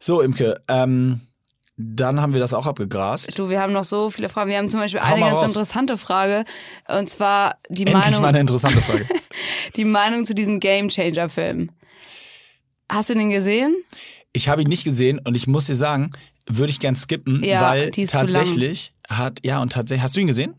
So, 0.00 0.20
Imke, 0.20 0.60
ähm, 0.68 1.20
dann 1.76 2.20
haben 2.20 2.32
wir 2.32 2.40
das 2.40 2.54
auch 2.54 2.66
abgegrast. 2.66 3.38
Du, 3.38 3.50
wir 3.50 3.60
haben 3.60 3.72
noch 3.72 3.84
so 3.84 4.10
viele 4.10 4.28
Fragen. 4.28 4.50
Wir 4.50 4.58
haben 4.58 4.68
zum 4.68 4.80
Beispiel 4.80 5.00
Hau 5.00 5.14
eine 5.14 5.20
ganz 5.20 5.42
raus. 5.42 5.50
interessante 5.50 5.96
Frage. 5.96 6.44
Und 6.88 7.08
zwar 7.08 7.56
die 7.68 7.86
Endlich 7.86 7.94
Meinung, 7.94 8.22
mal 8.22 8.28
eine 8.28 8.40
interessante 8.40 8.80
Frage. 8.80 9.06
die 9.76 9.84
Meinung 9.84 10.26
zu 10.26 10.34
diesem 10.34 10.58
Game 10.58 10.88
Changer 10.88 11.28
Film. 11.28 11.70
Hast 12.90 13.10
du 13.10 13.14
den 13.14 13.30
gesehen? 13.30 13.76
Ich 14.32 14.48
habe 14.48 14.62
ihn 14.62 14.68
nicht 14.68 14.84
gesehen 14.84 15.20
und 15.24 15.36
ich 15.36 15.46
muss 15.46 15.66
dir 15.66 15.76
sagen, 15.76 16.10
würde 16.48 16.70
ich 16.70 16.80
gern 16.80 16.96
skippen, 16.96 17.44
Ja, 17.44 17.60
weil 17.60 17.90
tatsächlich 17.90 18.92
hat, 19.08 19.40
ja, 19.44 19.60
und 19.60 19.72
tatsächlich, 19.72 20.02
hast 20.02 20.16
du 20.16 20.20
ihn 20.20 20.26
gesehen? 20.26 20.54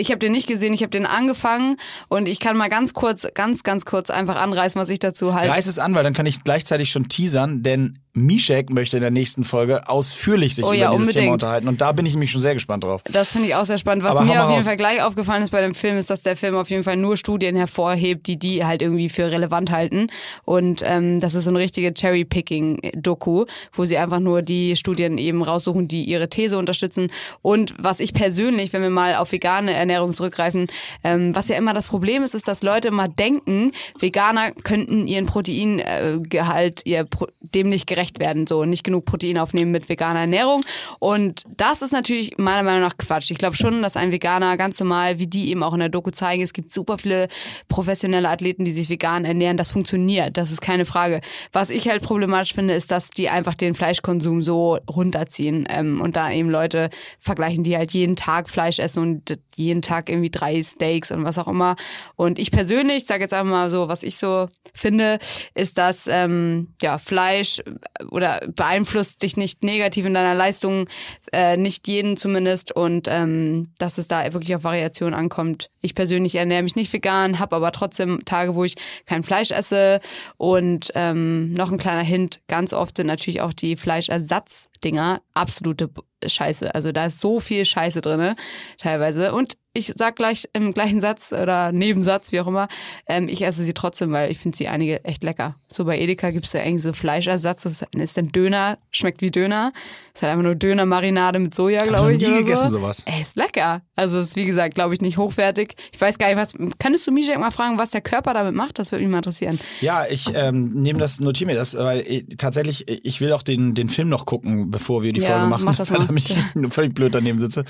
Ich 0.00 0.10
habe 0.10 0.20
den 0.20 0.30
nicht 0.30 0.46
gesehen, 0.46 0.72
ich 0.72 0.82
habe 0.82 0.90
den 0.90 1.06
angefangen 1.06 1.76
und 2.08 2.28
ich 2.28 2.38
kann 2.38 2.56
mal 2.56 2.68
ganz 2.70 2.94
kurz, 2.94 3.26
ganz, 3.34 3.64
ganz 3.64 3.84
kurz 3.84 4.10
einfach 4.10 4.36
anreißen, 4.36 4.80
was 4.80 4.90
ich 4.90 5.00
dazu 5.00 5.34
halte. 5.34 5.50
Reiß 5.50 5.66
es 5.66 5.80
an, 5.80 5.94
weil 5.96 6.04
dann 6.04 6.14
kann 6.14 6.24
ich 6.26 6.44
gleichzeitig 6.44 6.90
schon 6.90 7.08
teasern, 7.08 7.64
denn 7.64 7.98
Mishek 8.18 8.70
möchte 8.70 8.96
in 8.96 9.02
der 9.02 9.10
nächsten 9.10 9.44
Folge 9.44 9.88
ausführlich 9.88 10.54
sich 10.54 10.64
Oh 10.64 10.68
über 10.68 10.76
ja, 10.76 10.90
dieses 10.90 11.00
unbedingt. 11.08 11.24
Thema 11.24 11.32
unterhalten 11.32 11.68
und 11.68 11.80
da 11.80 11.92
bin 11.92 12.06
ich 12.06 12.12
nämlich 12.12 12.30
schon 12.30 12.40
sehr 12.40 12.54
gespannt 12.54 12.84
drauf. 12.84 13.02
Das 13.04 13.32
finde 13.32 13.48
ich 13.48 13.54
auch 13.54 13.64
sehr 13.64 13.78
spannend. 13.78 14.04
Was 14.04 14.16
Aber 14.16 14.24
mir 14.24 14.42
auf 14.42 14.50
jeden 14.50 14.58
raus. 14.58 14.66
Fall 14.66 14.76
gleich 14.76 15.02
aufgefallen 15.02 15.42
ist 15.42 15.50
bei 15.50 15.60
dem 15.60 15.74
Film, 15.74 15.96
ist, 15.96 16.10
dass 16.10 16.22
der 16.22 16.36
Film 16.36 16.56
auf 16.56 16.70
jeden 16.70 16.82
Fall 16.82 16.96
nur 16.96 17.16
Studien 17.16 17.56
hervorhebt, 17.56 18.26
die 18.26 18.38
die 18.38 18.64
halt 18.64 18.82
irgendwie 18.82 19.08
für 19.08 19.30
relevant 19.30 19.70
halten. 19.70 20.08
Und 20.44 20.82
ähm, 20.84 21.20
das 21.20 21.34
ist 21.34 21.44
so 21.44 21.50
eine 21.50 21.58
richtige 21.58 21.92
Cherry-Picking-Doku, 21.92 23.44
wo 23.72 23.84
sie 23.84 23.98
einfach 23.98 24.20
nur 24.20 24.42
die 24.42 24.76
Studien 24.76 25.18
eben 25.18 25.42
raussuchen, 25.42 25.88
die 25.88 26.04
ihre 26.04 26.28
These 26.28 26.58
unterstützen. 26.58 27.10
Und 27.42 27.74
was 27.78 28.00
ich 28.00 28.14
persönlich, 28.14 28.72
wenn 28.72 28.82
wir 28.82 28.90
mal 28.90 29.14
auf 29.16 29.32
vegane 29.32 29.72
Ernährung 29.72 30.14
zurückgreifen, 30.14 30.66
ähm, 31.04 31.34
was 31.34 31.48
ja 31.48 31.56
immer 31.56 31.74
das 31.74 31.88
Problem 31.88 32.22
ist, 32.22 32.34
ist, 32.34 32.48
dass 32.48 32.62
Leute 32.62 32.88
immer 32.88 33.08
denken, 33.08 33.72
Veganer 33.98 34.52
könnten 34.52 35.06
ihren 35.06 35.26
Proteingehalt, 35.26 36.82
ihr 36.84 37.04
Pro 37.04 37.26
dem 37.40 37.68
nicht 37.70 37.86
gerecht 37.86 38.07
werden, 38.18 38.46
so 38.46 38.64
nicht 38.64 38.84
genug 38.84 39.04
Protein 39.04 39.38
aufnehmen 39.38 39.70
mit 39.70 39.88
veganer 39.88 40.20
Ernährung. 40.20 40.62
Und 40.98 41.42
das 41.56 41.82
ist 41.82 41.92
natürlich 41.92 42.38
meiner 42.38 42.62
Meinung 42.62 42.80
nach 42.82 42.96
Quatsch. 42.96 43.30
Ich 43.30 43.38
glaube 43.38 43.56
schon, 43.56 43.82
dass 43.82 43.96
ein 43.96 44.12
Veganer 44.12 44.56
ganz 44.56 44.80
normal, 44.80 45.18
wie 45.18 45.26
die 45.26 45.50
eben 45.50 45.62
auch 45.62 45.74
in 45.74 45.80
der 45.80 45.88
Doku 45.88 46.10
zeigen, 46.10 46.42
es 46.42 46.52
gibt 46.52 46.72
super 46.72 46.98
viele 46.98 47.28
professionelle 47.68 48.28
Athleten, 48.28 48.64
die 48.64 48.70
sich 48.70 48.88
vegan 48.88 49.24
ernähren. 49.24 49.56
Das 49.56 49.70
funktioniert, 49.70 50.36
das 50.36 50.50
ist 50.50 50.60
keine 50.60 50.84
Frage. 50.84 51.20
Was 51.52 51.70
ich 51.70 51.88
halt 51.88 52.02
problematisch 52.02 52.54
finde, 52.54 52.74
ist, 52.74 52.90
dass 52.90 53.10
die 53.10 53.28
einfach 53.28 53.54
den 53.54 53.74
Fleischkonsum 53.74 54.42
so 54.42 54.78
runterziehen 54.88 55.66
ähm, 55.68 56.00
und 56.00 56.16
da 56.16 56.30
eben 56.30 56.50
Leute 56.50 56.90
vergleichen, 57.18 57.64
die 57.64 57.76
halt 57.76 57.92
jeden 57.92 58.16
Tag 58.16 58.48
Fleisch 58.48 58.78
essen 58.78 59.02
und 59.02 59.38
jeden 59.58 59.82
Tag 59.82 60.08
irgendwie 60.08 60.30
drei 60.30 60.62
Steaks 60.62 61.10
und 61.10 61.24
was 61.24 61.38
auch 61.38 61.48
immer. 61.48 61.76
Und 62.16 62.38
ich 62.38 62.50
persönlich, 62.50 62.98
ich 62.98 63.06
sage 63.06 63.22
jetzt 63.22 63.34
einfach 63.34 63.50
mal 63.50 63.70
so, 63.70 63.88
was 63.88 64.02
ich 64.02 64.16
so 64.16 64.48
finde, 64.74 65.18
ist, 65.54 65.78
dass 65.78 66.06
ähm, 66.06 66.74
ja 66.80 66.98
Fleisch 66.98 67.58
äh, 67.58 68.04
oder 68.10 68.40
beeinflusst 68.54 69.22
dich 69.22 69.36
nicht 69.36 69.64
negativ 69.64 70.06
in 70.06 70.14
deiner 70.14 70.34
Leistung, 70.34 70.88
äh, 71.32 71.56
nicht 71.56 71.86
jeden 71.88 72.16
zumindest 72.16 72.72
und 72.72 73.08
ähm, 73.08 73.70
dass 73.78 73.98
es 73.98 74.08
da 74.08 74.32
wirklich 74.32 74.54
auf 74.54 74.64
Variation 74.64 75.14
ankommt. 75.14 75.70
Ich 75.80 75.94
persönlich 75.94 76.34
ernähre 76.34 76.62
mich 76.62 76.76
nicht 76.76 76.92
vegan, 76.92 77.38
habe 77.38 77.56
aber 77.56 77.72
trotzdem 77.72 78.24
Tage, 78.24 78.54
wo 78.54 78.64
ich 78.64 78.76
kein 79.06 79.22
Fleisch 79.22 79.50
esse 79.50 80.00
und 80.36 80.90
ähm, 80.94 81.52
noch 81.52 81.70
ein 81.72 81.78
kleiner 81.78 82.02
Hint, 82.02 82.40
ganz 82.48 82.72
oft 82.72 82.96
sind 82.96 83.06
natürlich 83.06 83.40
auch 83.40 83.52
die 83.52 83.76
Fleischersatzdinger 83.76 85.20
absolute 85.34 85.90
Scheiße. 86.26 86.74
Also 86.74 86.92
da 86.92 87.06
ist 87.06 87.20
so 87.20 87.40
viel 87.40 87.64
Scheiße 87.64 88.00
drinne 88.00 88.34
teilweise 88.78 89.32
und 89.32 89.47
und 89.48 89.58
ich 89.78 89.92
sag 89.96 90.16
gleich 90.16 90.48
im 90.52 90.74
gleichen 90.74 91.00
Satz 91.00 91.32
oder 91.32 91.72
Nebensatz, 91.72 92.32
wie 92.32 92.40
auch 92.40 92.46
immer, 92.46 92.68
ähm, 93.06 93.28
ich 93.28 93.42
esse 93.42 93.64
sie 93.64 93.74
trotzdem, 93.74 94.12
weil 94.12 94.30
ich 94.30 94.38
finde 94.38 94.56
sie 94.56 94.68
einige 94.68 95.04
echt 95.04 95.22
lecker. 95.22 95.54
So 95.72 95.84
bei 95.84 95.98
Edeka 95.98 96.30
gibt's 96.30 96.52
ja 96.52 96.60
irgendwie 96.60 96.82
so 96.82 96.92
Fleischersatz, 96.92 97.62
das 97.62 97.82
ist 97.94 98.18
ein 98.18 98.32
Döner, 98.32 98.78
schmeckt 98.90 99.22
wie 99.22 99.30
Döner. 99.30 99.72
Ist 100.18 100.22
halt 100.22 100.32
einfach 100.32 100.42
nur 100.42 100.56
Döner-Marinade 100.56 101.38
mit 101.38 101.54
Soja, 101.54 101.84
glaube 101.84 102.12
ich. 102.12 102.18
nie 102.18 102.26
oder 102.26 102.38
gegessen, 102.38 102.70
so. 102.70 102.78
sowas. 102.80 103.04
Ey, 103.06 103.22
ist 103.22 103.36
lecker. 103.36 103.82
Also 103.94 104.18
ist 104.18 104.34
wie 104.34 104.46
gesagt, 104.46 104.74
glaube 104.74 104.92
ich, 104.92 105.00
nicht 105.00 105.16
hochwertig. 105.16 105.76
Ich 105.92 106.00
weiß 106.00 106.18
gar 106.18 106.26
nicht, 106.26 106.36
was. 106.36 106.54
Könntest 106.80 107.06
du 107.06 107.12
Mijek 107.12 107.38
mal 107.38 107.52
fragen, 107.52 107.78
was 107.78 107.90
der 107.90 108.00
Körper 108.00 108.34
damit 108.34 108.52
macht? 108.52 108.80
Das 108.80 108.90
würde 108.90 109.04
mich 109.04 109.12
mal 109.12 109.18
interessieren. 109.18 109.60
Ja, 109.80 110.06
ich 110.10 110.34
ähm, 110.34 110.70
nehme 110.82 110.98
das, 110.98 111.20
notiere 111.20 111.52
mir 111.52 111.54
das, 111.56 111.76
weil 111.76 112.00
äh, 112.00 112.24
tatsächlich, 112.36 112.88
äh, 112.88 112.98
ich 113.04 113.20
will 113.20 113.32
auch 113.32 113.44
den, 113.44 113.76
den 113.76 113.88
Film 113.88 114.08
noch 114.08 114.26
gucken, 114.26 114.72
bevor 114.72 115.04
wir 115.04 115.12
die 115.12 115.20
Ja, 115.20 115.34
Folge 115.34 115.46
machen, 115.46 115.64
mach 115.66 115.76
das 115.76 115.90
mal. 115.92 116.04
damit 116.04 116.28
ich 116.28 116.36
völlig 116.70 116.94
blöd 116.94 117.14
daneben 117.14 117.38
sitze. 117.38 117.64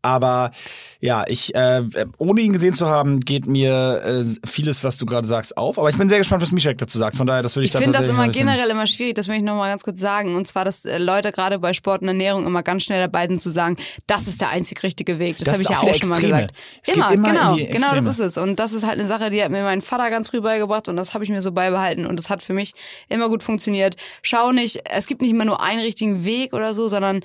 Aber 0.00 0.52
ja, 1.00 1.24
ich, 1.26 1.39
äh, 1.54 1.82
ohne 2.18 2.40
ihn 2.40 2.52
gesehen 2.52 2.74
zu 2.74 2.88
haben, 2.88 3.20
geht 3.20 3.46
mir 3.46 4.02
äh, 4.04 4.24
vieles, 4.46 4.84
was 4.84 4.96
du 4.96 5.06
gerade 5.06 5.26
sagst, 5.26 5.56
auf. 5.56 5.78
Aber 5.78 5.90
ich 5.90 5.96
bin 5.96 6.08
sehr 6.08 6.18
gespannt, 6.18 6.42
was 6.42 6.52
Mishak 6.52 6.78
dazu 6.78 6.98
sagt. 6.98 7.16
Von 7.16 7.26
daher, 7.26 7.42
das 7.42 7.56
würde 7.56 7.66
ich, 7.66 7.74
Ich 7.74 7.80
finde 7.80 7.98
das 7.98 8.08
immer 8.08 8.28
generell 8.28 8.68
immer 8.70 8.86
schwierig, 8.86 9.14
das 9.14 9.28
möchte 9.28 9.40
ich 9.40 9.46
nochmal 9.46 9.70
ganz 9.70 9.82
kurz 9.82 10.00
sagen. 10.00 10.34
Und 10.34 10.46
zwar, 10.46 10.64
dass 10.64 10.84
äh, 10.84 10.98
Leute 10.98 11.32
gerade 11.32 11.58
bei 11.58 11.72
Sport 11.72 12.02
und 12.02 12.08
Ernährung 12.08 12.46
immer 12.46 12.62
ganz 12.62 12.84
schnell 12.84 13.00
dabei 13.00 13.26
sind 13.26 13.40
zu 13.40 13.50
sagen, 13.50 13.76
das 14.06 14.28
ist 14.28 14.40
der 14.40 14.50
einzig 14.50 14.82
richtige 14.82 15.18
Weg. 15.18 15.38
Das, 15.38 15.46
Das 15.46 15.54
habe 15.54 15.62
ich 15.62 15.68
ja 15.68 15.78
auch 15.78 15.90
auch 15.90 15.94
schon 15.94 16.08
mal 16.08 16.20
gesagt. 16.20 16.52
Es 16.82 16.94
immer, 16.94 17.12
immer 17.12 17.28
genau, 17.28 17.56
genau 17.56 17.94
das 17.94 18.06
ist 18.06 18.20
es. 18.20 18.36
Und 18.36 18.56
das 18.56 18.72
ist 18.72 18.86
halt 18.86 18.98
eine 18.98 19.06
Sache, 19.06 19.30
die 19.30 19.42
hat 19.42 19.50
mir 19.50 19.62
mein 19.62 19.82
Vater 19.82 20.10
ganz 20.10 20.28
früh 20.28 20.40
beigebracht 20.40 20.88
und 20.88 20.96
das 20.96 21.14
habe 21.14 21.24
ich 21.24 21.30
mir 21.30 21.42
so 21.42 21.52
beibehalten. 21.52 22.06
Und 22.06 22.18
das 22.18 22.30
hat 22.30 22.42
für 22.42 22.52
mich 22.52 22.74
immer 23.08 23.28
gut 23.28 23.42
funktioniert. 23.42 23.96
Schau 24.22 24.52
nicht, 24.52 24.80
es 24.90 25.06
gibt 25.06 25.22
nicht 25.22 25.30
immer 25.30 25.44
nur 25.44 25.62
einen 25.62 25.80
richtigen 25.80 26.24
Weg 26.24 26.52
oder 26.52 26.74
so, 26.74 26.88
sondern 26.88 27.22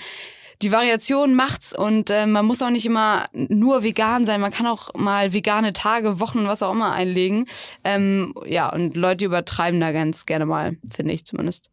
die 0.62 0.72
Variation 0.72 1.36
macht's 1.36 1.78
und 1.78 2.10
äh, 2.10 2.26
man 2.26 2.46
muss 2.46 2.62
auch 2.62 2.70
nicht 2.70 2.86
immer 2.86 3.28
nur 3.34 3.84
vegan 3.84 4.26
sein. 4.26 4.42
Man 4.42 4.52
kann 4.52 4.68
auch 4.68 4.94
mal 4.96 5.34
vegane 5.34 5.74
Tage, 5.74 6.20
Wochen, 6.20 6.48
was 6.48 6.64
auch 6.64 6.72
immer 6.72 6.94
einlegen. 6.94 7.48
Ähm, 7.84 8.34
ja, 8.46 8.72
und 8.72 8.96
Leute 8.96 9.26
übertreiben 9.26 9.80
da 9.80 9.92
ganz 9.92 10.26
gerne 10.26 10.46
mal, 10.46 10.78
finde 10.90 11.14
ich 11.14 11.26
zumindest. 11.26 11.70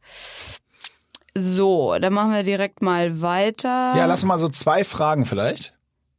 So, 1.34 1.96
dann 1.98 2.12
machen 2.12 2.32
wir 2.32 2.42
direkt 2.42 2.82
mal 2.82 3.22
weiter. 3.22 3.94
Ja, 3.96 4.06
lass 4.06 4.24
mal 4.24 4.38
so 4.38 4.48
zwei 4.48 4.84
Fragen 4.84 5.24
vielleicht. 5.24 5.72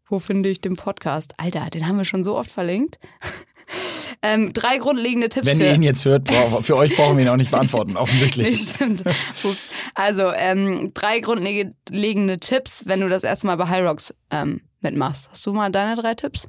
Wo 0.07 0.20
finde 0.20 0.49
ich 0.49 0.61
den 0.61 0.76
Podcast? 0.76 1.34
Alter, 1.38 1.70
den 1.70 1.88
haben 1.88 1.97
wir 1.97 2.05
schon 2.05 2.24
so 2.24 2.36
oft 2.36 2.51
verlinkt. 2.51 2.97
Ähm, 4.24 4.53
drei 4.53 4.78
grundlegende 4.78 5.30
Tipps 5.30 5.45
Wenn 5.45 5.57
für 5.57 5.63
ihr 5.63 5.74
ihn 5.74 5.84
jetzt 5.84 6.05
hört, 6.05 6.30
für 6.61 6.78
euch 6.78 6.95
brauchen 6.95 7.17
wir 7.17 7.26
ihn 7.26 7.30
auch 7.30 7.38
nicht 7.38 7.51
beantworten, 7.51 7.97
offensichtlich. 7.97 8.49
Nee, 8.49 8.55
stimmt. 8.55 9.03
Ups. 9.43 9.67
Also, 9.93 10.32
ähm, 10.32 10.91
drei 10.93 11.19
grundlegende 11.19 12.39
Tipps, 12.39 12.84
wenn 12.88 13.01
du 13.01 13.09
das 13.09 13.24
erste 13.24 13.47
Mal 13.47 13.57
bei 13.57 13.67
High 13.67 13.86
Rocks 13.86 14.15
ähm, 14.32 14.61
mitmachst. 14.80 15.30
Hast 15.30 15.45
du 15.45 15.53
mal 15.53 15.69
deine 15.71 15.95
drei 15.95 16.15
Tipps? 16.15 16.47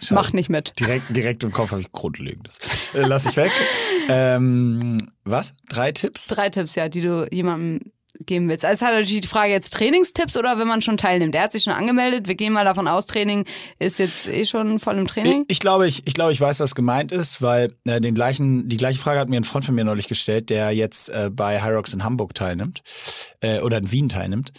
Schade. 0.00 0.14
Mach 0.14 0.32
nicht 0.32 0.48
mit. 0.48 0.78
Direkt, 0.78 1.16
direkt 1.16 1.42
im 1.42 1.50
Kopf 1.50 1.72
habe 1.72 1.80
ich 1.80 1.90
Grundlegendes. 1.90 2.94
Äh, 2.94 3.06
lass 3.06 3.26
ich 3.26 3.36
weg. 3.36 3.50
ähm, 4.08 4.98
was? 5.24 5.54
Drei 5.68 5.92
Tipps? 5.92 6.28
Drei 6.28 6.50
Tipps, 6.50 6.74
ja, 6.76 6.88
die 6.88 7.00
du 7.00 7.26
jemandem 7.32 7.92
geben 8.26 8.48
willst. 8.48 8.64
Also 8.64 8.86
hat 8.86 8.92
natürlich 8.92 9.20
die 9.20 9.28
Frage 9.28 9.52
jetzt 9.52 9.72
Trainingstipps 9.72 10.36
oder 10.36 10.58
wenn 10.58 10.68
man 10.68 10.82
schon 10.82 10.96
teilnimmt. 10.96 11.34
Der 11.34 11.42
hat 11.42 11.52
sich 11.52 11.62
schon 11.64 11.72
angemeldet. 11.72 12.28
Wir 12.28 12.34
gehen 12.34 12.52
mal 12.52 12.64
davon 12.64 12.88
aus, 12.88 13.06
Training 13.06 13.44
ist 13.78 13.98
jetzt 13.98 14.28
eh 14.28 14.44
schon 14.44 14.78
voll 14.78 14.96
im 14.96 15.04
Ich, 15.04 15.12
Training. 15.12 15.44
ich 15.48 15.58
glaube, 15.60 15.86
ich, 15.86 16.06
ich 16.06 16.14
glaube, 16.14 16.32
ich 16.32 16.40
weiß, 16.40 16.60
was 16.60 16.74
gemeint 16.74 17.12
ist, 17.12 17.42
weil 17.42 17.74
äh, 17.84 18.00
den 18.00 18.14
gleichen, 18.14 18.68
die 18.68 18.76
gleiche 18.76 18.98
Frage 18.98 19.20
hat 19.20 19.28
mir 19.28 19.40
ein 19.40 19.44
Freund 19.44 19.64
von 19.64 19.74
mir 19.74 19.84
neulich 19.84 20.08
gestellt, 20.08 20.50
der 20.50 20.70
jetzt 20.72 21.08
äh, 21.08 21.30
bei 21.32 21.62
Hyrox 21.62 21.92
in 21.94 22.04
Hamburg 22.04 22.34
teilnimmt 22.34 22.82
äh, 23.40 23.60
oder 23.60 23.78
in 23.78 23.90
Wien 23.92 24.08
teilnimmt. 24.08 24.52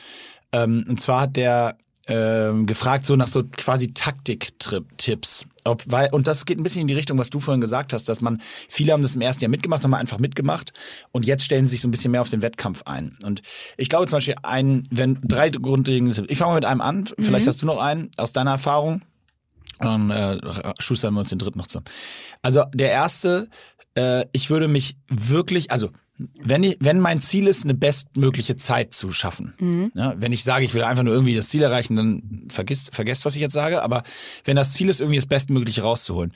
Ähm, 0.52 0.86
und 0.88 1.00
zwar 1.02 1.22
hat 1.22 1.36
der 1.36 1.78
ähm, 2.08 2.66
gefragt 2.66 3.06
so 3.06 3.16
nach 3.16 3.28
so 3.28 3.44
quasi 3.44 3.94
Taktik-Tipps. 3.94 5.46
Ob, 5.66 5.84
weil, 5.88 6.10
und 6.12 6.28
das 6.28 6.46
geht 6.46 6.58
ein 6.58 6.64
bisschen 6.64 6.82
in 6.82 6.88
die 6.88 6.94
Richtung, 6.94 7.18
was 7.18 7.30
du 7.30 7.40
vorhin 7.40 7.62
gesagt 7.62 7.94
hast, 7.94 8.08
dass 8.08 8.22
man, 8.22 8.42
viele 8.42 8.94
haben 8.94 9.02
das 9.02 9.16
im 9.16 9.22
ersten 9.22 9.44
Jahr 9.44 9.50
mitgemacht, 9.50 9.84
haben 9.84 9.94
einfach 9.94 10.20
mitgemacht 10.20 10.74
und 11.12 11.26
jetzt 11.26 11.44
stellen 11.44 11.66
sie 11.66 11.72
sich 11.72 11.82
so 11.82 11.88
ein 11.88 11.92
bisschen 11.92 12.12
mehr 12.12 12.22
auf 12.22 12.30
den 12.30 12.42
Wettkampf 12.42 12.84
ein. 12.86 13.18
Und 13.24 13.42
ich 13.78 13.90
glaube 13.90 14.08
zum 14.08 14.18
Beispiel 14.18 14.36
ein, 14.44 14.84
wenn 14.90 15.20
drei 15.24 15.50
grundlegende 15.50 16.14
Tipps. 16.14 16.32
Ich 16.32 16.38
fange 16.38 16.52
mal 16.52 16.56
mit 16.56 16.66
einem 16.66 16.82
an, 16.82 17.10
vielleicht 17.20 17.48
hast 17.48 17.62
du 17.62 17.66
noch 17.66 17.82
einen 17.82 18.10
aus 18.18 18.34
deiner 18.34 18.52
Erfahrung. 18.52 19.02
Und 19.80 20.10
dann 20.10 20.12
äh, 20.12 20.74
schustern 20.80 21.14
wir 21.14 21.22
uns 21.22 21.30
den 21.30 21.40
dritten 21.40 21.58
noch 21.58 21.68
zusammen. 21.68 21.86
Also 22.42 22.66
der 22.74 22.92
erste, 22.92 23.50
äh, 24.00 24.26
ich 24.32 24.50
würde 24.50 24.68
mich 24.68 24.96
wirklich, 25.10 25.72
also 25.72 25.90
wenn 26.42 26.64
ich, 26.64 26.78
wenn 26.82 27.00
mein 27.00 27.22
Ziel 27.22 27.48
ist, 27.48 27.64
eine 27.64 27.74
bestmögliche 27.74 28.58
Zeit 28.58 28.94
zu 28.94 29.12
schaffen. 29.12 29.54
Ja, 29.94 30.16
wenn 30.18 30.34
ich 30.34 30.44
sage, 30.44 30.66
ich 30.66 30.74
will 30.74 30.84
einfach 30.84 31.04
nur 31.04 31.14
irgendwie 31.14 31.36
das 31.36 31.48
Ziel 31.50 31.62
erreichen, 31.62 31.96
dann 31.96 32.48
vergisst, 32.50 32.94
vergesst, 32.94 33.24
was 33.24 33.36
ich 33.36 33.42
jetzt 33.42 33.54
sage. 33.54 33.82
Aber 33.82 34.04
wenn 34.44 34.58
das 34.58 34.74
Ziel 34.74 34.90
ist, 34.90 35.00
irgendwie 35.00 35.18
das 35.18 35.28
Bestmögliche 35.28 35.82
rauszuholen, 35.82 36.34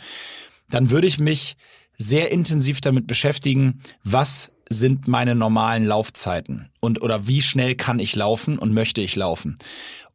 dann 0.69 0.89
würde 0.89 1.07
ich 1.07 1.19
mich 1.19 1.55
sehr 1.97 2.31
intensiv 2.31 2.79
damit 2.79 3.07
beschäftigen, 3.07 3.81
was 4.03 4.53
sind 4.69 5.07
meine 5.07 5.35
normalen 5.35 5.85
Laufzeiten 5.85 6.69
und 6.79 7.01
oder 7.01 7.27
wie 7.27 7.41
schnell 7.41 7.75
kann 7.75 7.99
ich 7.99 8.15
laufen 8.15 8.57
und 8.57 8.73
möchte 8.73 9.01
ich 9.01 9.15
laufen 9.15 9.57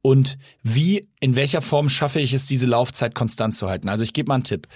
und 0.02 0.38
wie 0.62 1.08
in 1.20 1.36
welcher 1.36 1.60
Form 1.60 1.88
schaffe 1.88 2.20
ich 2.20 2.32
es 2.32 2.46
diese 2.46 2.66
Laufzeit 2.66 3.14
konstant 3.14 3.54
zu 3.54 3.68
halten. 3.68 3.88
Also 3.88 4.04
ich 4.04 4.12
gebe 4.12 4.28
mal 4.28 4.36
einen 4.36 4.44
Tipp. 4.44 4.68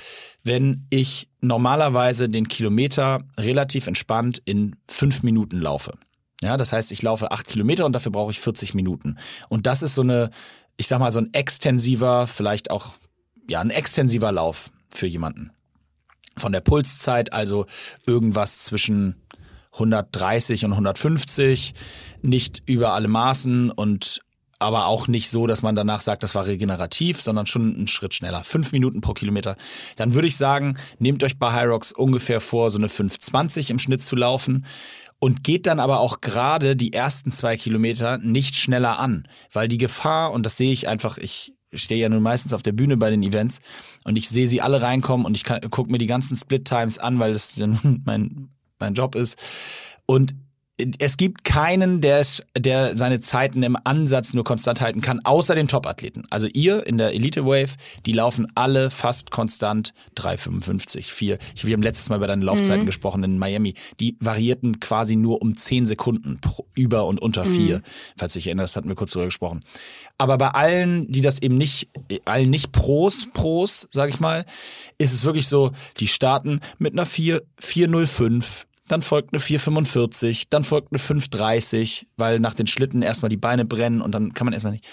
Wenn 0.43 0.87
ich 0.91 1.29
normalerweise 1.41 2.29
den 2.29 2.49
Kilometer 2.49 3.23
relativ 3.39 3.87
entspannt 3.87 4.43
in 4.45 4.77
fünf 4.89 5.23
Minuten 5.23 5.59
laufe, 5.59 5.93
ja, 6.43 6.57
das 6.57 6.73
heißt, 6.73 6.91
ich 6.91 7.03
laufe 7.03 7.31
acht 7.31 7.47
Kilometer 7.47 7.87
und 7.87 7.93
dafür 7.93 8.11
brauche 8.11 8.33
ich 8.33 8.41
40 8.41 8.75
Minuten. 8.75 9.17
Und 9.49 9.67
das 9.67 9.83
ist 9.83 9.95
so 9.95 10.03
eine, 10.03 10.31
ich 10.77 10.89
sag 10.89 10.99
mal, 10.99 11.13
so 11.13 11.21
ein 11.21 11.33
extensiver, 11.33 12.27
vielleicht 12.27 12.71
auch, 12.73 12.95
ja, 13.49 13.61
ein 13.61 13.71
extensiver 13.71 14.33
Lauf 14.33 14.73
für 14.93 15.07
jemanden. 15.07 15.53
Von 16.37 16.51
der 16.51 16.61
Pulszeit, 16.61 17.33
also 17.33 17.67
irgendwas 18.07 18.61
zwischen 18.61 19.15
130 19.75 20.65
und 20.65 20.73
150, 20.73 21.75
nicht 22.23 22.63
über 22.67 22.93
alle 22.93 23.09
Maßen 23.09 23.71
und 23.71 24.21
aber 24.63 24.87
auch 24.87 25.09
nicht 25.09 25.29
so, 25.31 25.47
dass 25.47 25.63
man 25.63 25.75
danach 25.75 26.01
sagt, 26.01 26.23
das 26.23 26.35
war 26.35 26.47
regenerativ, 26.47 27.21
sondern 27.21 27.47
schon 27.47 27.75
einen 27.75 27.89
Schritt 27.89 28.15
schneller. 28.15 28.45
Fünf 28.45 28.73
Minuten 28.73 29.01
pro 29.01 29.13
Kilometer. 29.13 29.57
Dann 29.97 30.15
würde 30.15 30.29
ich 30.29 30.37
sagen, 30.37 30.79
nehmt 30.99 31.23
euch 31.25 31.39
bei 31.39 31.53
Hyrox 31.53 31.93
ungefähr 31.93 32.41
vor, 32.41 32.71
so 32.71 32.79
eine 32.79 32.89
520 32.89 33.71
im 33.71 33.79
Schnitt 33.79 34.03
zu 34.03 34.17
laufen 34.17 34.65
und 35.19 35.45
geht 35.45 35.67
dann 35.67 35.79
aber 35.79 36.01
auch 36.01 36.21
gerade 36.21 36.75
die 36.75 36.93
ersten 36.93 37.31
zwei 37.31 37.57
Kilometer 37.57 38.19
nicht 38.19 38.57
schneller 38.57 38.99
an, 38.99 39.29
weil 39.53 39.69
die 39.69 39.79
Gefahr, 39.79 40.33
und 40.33 40.45
das 40.45 40.57
sehe 40.57 40.73
ich 40.73 40.89
einfach, 40.89 41.19
ich 41.19 41.55
stehe 41.73 42.01
ja 42.01 42.09
nun 42.09 42.23
meistens 42.23 42.53
auf 42.53 42.63
der 42.63 42.73
Bühne 42.73 42.97
bei 42.97 43.11
den 43.11 43.23
Events 43.23 43.61
und 44.05 44.17
ich 44.17 44.29
sehe 44.29 44.49
sie 44.49 44.61
alle 44.61 44.83
reinkommen 44.83 45.25
und 45.25 45.37
ich 45.37 45.45
gucke 45.45 45.91
mir 45.91 45.99
die 45.99 46.07
ganzen 46.07 46.37
Split-Times 46.37 46.99
an, 46.99 47.19
weil 47.19 47.33
das 47.33 47.63
mein, 48.05 48.51
mein 48.79 48.95
Job 48.95 49.15
ist. 49.15 49.39
Und 50.07 50.35
es 50.99 51.17
gibt 51.17 51.45
keinen, 51.45 52.01
der, 52.01 52.25
der 52.57 52.97
seine 52.97 53.21
Zeiten 53.21 53.63
im 53.63 53.77
Ansatz 53.85 54.33
nur 54.33 54.45
konstant 54.45 54.81
halten 54.81 55.01
kann, 55.01 55.21
außer 55.25 55.55
den 55.55 55.69
Top-Athleten. 55.69 56.25
Also 56.31 56.47
ihr 56.53 56.87
in 56.87 56.99
der 56.99 57.13
Elite 57.15 57.45
Wave, 57.45 57.75
die 58.07 58.13
laufen 58.13 58.47
alle 58.55 58.91
fast 58.91 59.31
konstant 59.31 59.95
3,55, 60.17 61.03
4. 61.05 61.39
Ich 61.55 61.65
habe 61.65 61.83
letztes 61.83 62.09
Mal 62.09 62.17
über 62.17 62.27
deine 62.27 62.45
Laufzeiten 62.45 62.83
mhm. 62.83 62.87
gesprochen 62.87 63.25
in 63.25 63.39
Miami. 63.39 63.75
Die 64.01 64.17
variierten 64.21 64.81
quasi 64.81 65.17
nur 65.17 65.43
um 65.43 65.57
10 65.57 65.87
Sekunden 65.87 66.39
pro, 66.41 66.67
über 66.75 67.07
und 67.07 67.21
unter 67.21 67.45
4. 67.45 67.79
Mhm. 67.79 67.83
Falls 68.17 68.33
du 68.33 68.39
dich 68.39 68.47
erinnerst, 68.47 68.77
hatten 68.77 68.89
wir 68.89 68.95
kurz 68.95 69.13
darüber 69.13 69.27
gesprochen. 69.27 69.61
Aber 70.19 70.39
bei 70.39 70.49
allen, 70.49 71.11
die 71.11 71.21
das 71.21 71.41
eben 71.43 71.57
nicht, 71.57 71.89
allen 72.25 72.51
nicht 72.51 72.73
Pros, 72.73 73.29
Pros, 73.33 73.89
sag 73.91 74.09
ich 74.11 74.21
mal, 74.21 74.45
ist 74.99 75.13
es 75.13 75.25
wirklich 75.25 75.49
so, 75.49 75.73
die 75.99 76.09
starten 76.09 76.61
mit 76.79 76.93
einer 76.93 77.07
4, 77.07 77.43
405, 77.59 78.67
dann 78.93 79.03
folgt 79.03 79.33
eine 79.33 79.41
4,45, 79.41 80.45
dann 80.51 80.65
folgt 80.65 80.93
eine 80.93 80.99
5,30, 80.99 82.07
weil 82.17 82.39
nach 82.41 82.55
den 82.55 82.67
Schlitten 82.67 83.03
erstmal 83.03 83.31
die 83.31 83.37
Beine 83.37 83.65
brennen 83.65 84.03
und 84.03 84.13
dann 84.13 84.35
kann 84.35 84.45
man 84.45 84.53
erstmal 84.53 84.73
nicht. 84.73 84.87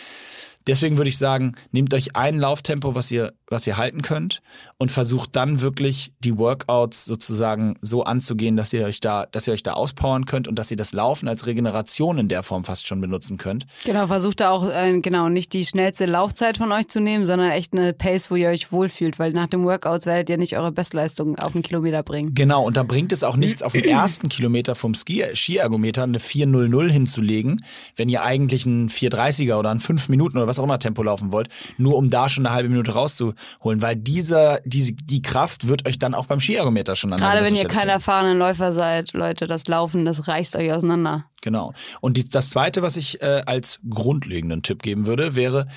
Deswegen 0.67 0.97
würde 0.97 1.09
ich 1.09 1.17
sagen, 1.17 1.53
nehmt 1.71 1.93
euch 1.93 2.15
ein 2.15 2.37
Lauftempo, 2.37 2.93
was 2.93 3.09
ihr, 3.11 3.33
was 3.47 3.65
ihr 3.65 3.77
halten 3.77 4.01
könnt 4.01 4.41
und 4.77 4.91
versucht 4.91 5.35
dann 5.35 5.61
wirklich 5.61 6.13
die 6.19 6.37
Workouts 6.37 7.05
sozusagen 7.05 7.75
so 7.81 8.03
anzugehen, 8.03 8.55
dass 8.55 8.73
ihr 8.73 8.85
euch 8.85 8.99
da, 8.99 9.25
dass 9.25 9.47
ihr 9.47 9.53
euch 9.53 9.63
da 9.63 9.73
auspowern 9.73 10.25
könnt 10.25 10.47
und 10.47 10.55
dass 10.55 10.69
ihr 10.69 10.77
das 10.77 10.93
Laufen 10.93 11.27
als 11.27 11.45
Regeneration 11.45 12.19
in 12.19 12.27
der 12.27 12.43
Form 12.43 12.65
fast 12.65 12.87
schon 12.87 13.01
benutzen 13.01 13.37
könnt. 13.37 13.65
Genau, 13.85 14.07
versucht 14.07 14.41
da 14.41 14.51
auch, 14.51 14.69
äh, 14.69 14.99
genau, 14.99 15.29
nicht 15.29 15.53
die 15.53 15.65
schnellste 15.65 16.05
Laufzeit 16.05 16.57
von 16.57 16.71
euch 16.71 16.87
zu 16.87 16.99
nehmen, 16.99 17.25
sondern 17.25 17.51
echt 17.51 17.73
eine 17.73 17.93
Pace, 17.93 18.29
wo 18.29 18.35
ihr 18.35 18.49
euch 18.49 18.71
wohlfühlt, 18.71 19.17
weil 19.17 19.31
nach 19.31 19.47
dem 19.47 19.63
Workouts 19.63 20.05
werdet 20.05 20.29
ihr 20.29 20.37
nicht 20.37 20.57
eure 20.57 20.71
Bestleistung 20.71 21.39
auf 21.39 21.55
einen 21.55 21.63
Kilometer 21.63 22.03
bringen. 22.03 22.35
Genau, 22.35 22.63
und 22.63 22.77
da 22.77 22.83
bringt 22.83 23.11
es 23.11 23.23
auch 23.23 23.37
nichts, 23.37 23.63
auf 23.63 23.73
den 23.73 23.83
ersten 23.85 24.29
Kilometer 24.29 24.75
vom 24.75 24.93
Ski, 24.93 25.23
Skiergometer 25.33 26.03
eine 26.03 26.19
4.00 26.19 26.89
hinzulegen, 26.89 27.63
wenn 27.95 28.09
ihr 28.09 28.23
eigentlich 28.23 28.65
einen 28.65 28.89
4.30er 28.89 29.55
oder 29.55 29.71
einen 29.71 29.79
5 29.79 30.09
Minuten 30.09 30.37
oder 30.37 30.47
was 30.49 30.59
auch 30.59 30.65
immer 30.65 30.79
Tempo 30.79 31.03
laufen 31.03 31.31
wollt, 31.31 31.47
nur 31.77 31.95
um 31.95 32.09
da 32.09 32.27
schon 32.27 32.45
eine 32.45 32.53
halbe 32.53 32.69
Minute 32.69 32.91
rauszuholen, 32.91 33.81
weil 33.81 33.95
dieser, 33.95 34.59
diese, 34.65 34.93
die 34.93 35.21
Kraft 35.21 35.67
wird 35.67 35.87
euch 35.87 35.99
dann 35.99 36.13
auch 36.13 36.25
beim 36.25 36.41
Skiergometer 36.41 36.95
schon 36.95 37.13
an 37.13 37.19
Gerade 37.19 37.45
wenn 37.45 37.55
ihr 37.55 37.67
kein 37.67 37.87
erfahrener 37.87 38.35
Läufer 38.35 38.73
seid, 38.73 39.13
Leute, 39.13 39.47
das 39.47 39.67
Laufen, 39.67 40.05
das 40.05 40.27
reißt 40.27 40.55
euch 40.55 40.73
auseinander. 40.73 41.25
Genau. 41.41 41.73
Und 42.01 42.17
die, 42.17 42.27
das 42.27 42.49
zweite, 42.49 42.81
was 42.81 42.97
ich 42.97 43.21
äh, 43.21 43.43
als 43.45 43.79
grundlegenden 43.89 44.63
Tipp 44.63 44.83
geben 44.83 45.05
würde, 45.05 45.35
wäre, 45.35 45.67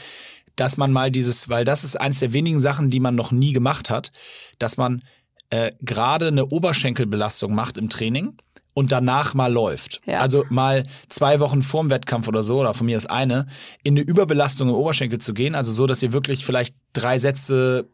dass 0.57 0.77
man 0.77 0.93
mal 0.93 1.11
dieses, 1.11 1.49
weil 1.49 1.65
das 1.65 1.85
ist 1.85 2.01
eines 2.01 2.21
der 2.21 2.33
wenigen 2.33 2.59
Sachen, 2.59 2.91
die 2.91 3.01
man 3.01 3.15
noch 3.15 3.33
nie 3.33 3.53
gemacht 3.53 3.91
hat, 3.91 4.13
dass 4.59 4.77
man 4.77 5.03
äh, 5.51 5.73
gerade 5.81 6.29
eine 6.29 6.47
Oberschenkelbelastung 6.47 7.55
macht 7.55 7.77
im 7.77 7.89
Training 7.89 8.37
und 8.75 8.93
danach 8.93 9.35
mal 9.35 9.53
läuft. 9.53 10.01
Ja. 10.07 10.21
Also 10.21 10.45
mal 10.49 10.85
zwei 11.09 11.41
Wochen 11.41 11.63
vorm 11.63 11.91
Wettkampf 11.91 12.29
oder 12.29 12.43
so, 12.43 12.61
oder 12.61 12.75
von 12.75 12.87
mir 12.87 12.97
ist 12.97 13.11
eine, 13.11 13.47
in 13.83 13.95
eine 13.95 14.07
Überbelastung 14.07 14.69
im 14.69 14.75
Oberschenkel 14.75 15.19
zu 15.19 15.35
gehen, 15.35 15.55
also 15.55 15.71
so, 15.73 15.87
dass 15.87 16.03
ihr 16.03 16.13
wirklich 16.13 16.45
vielleicht 16.45 16.75
drei 16.93 17.19
Sätze 17.19 17.89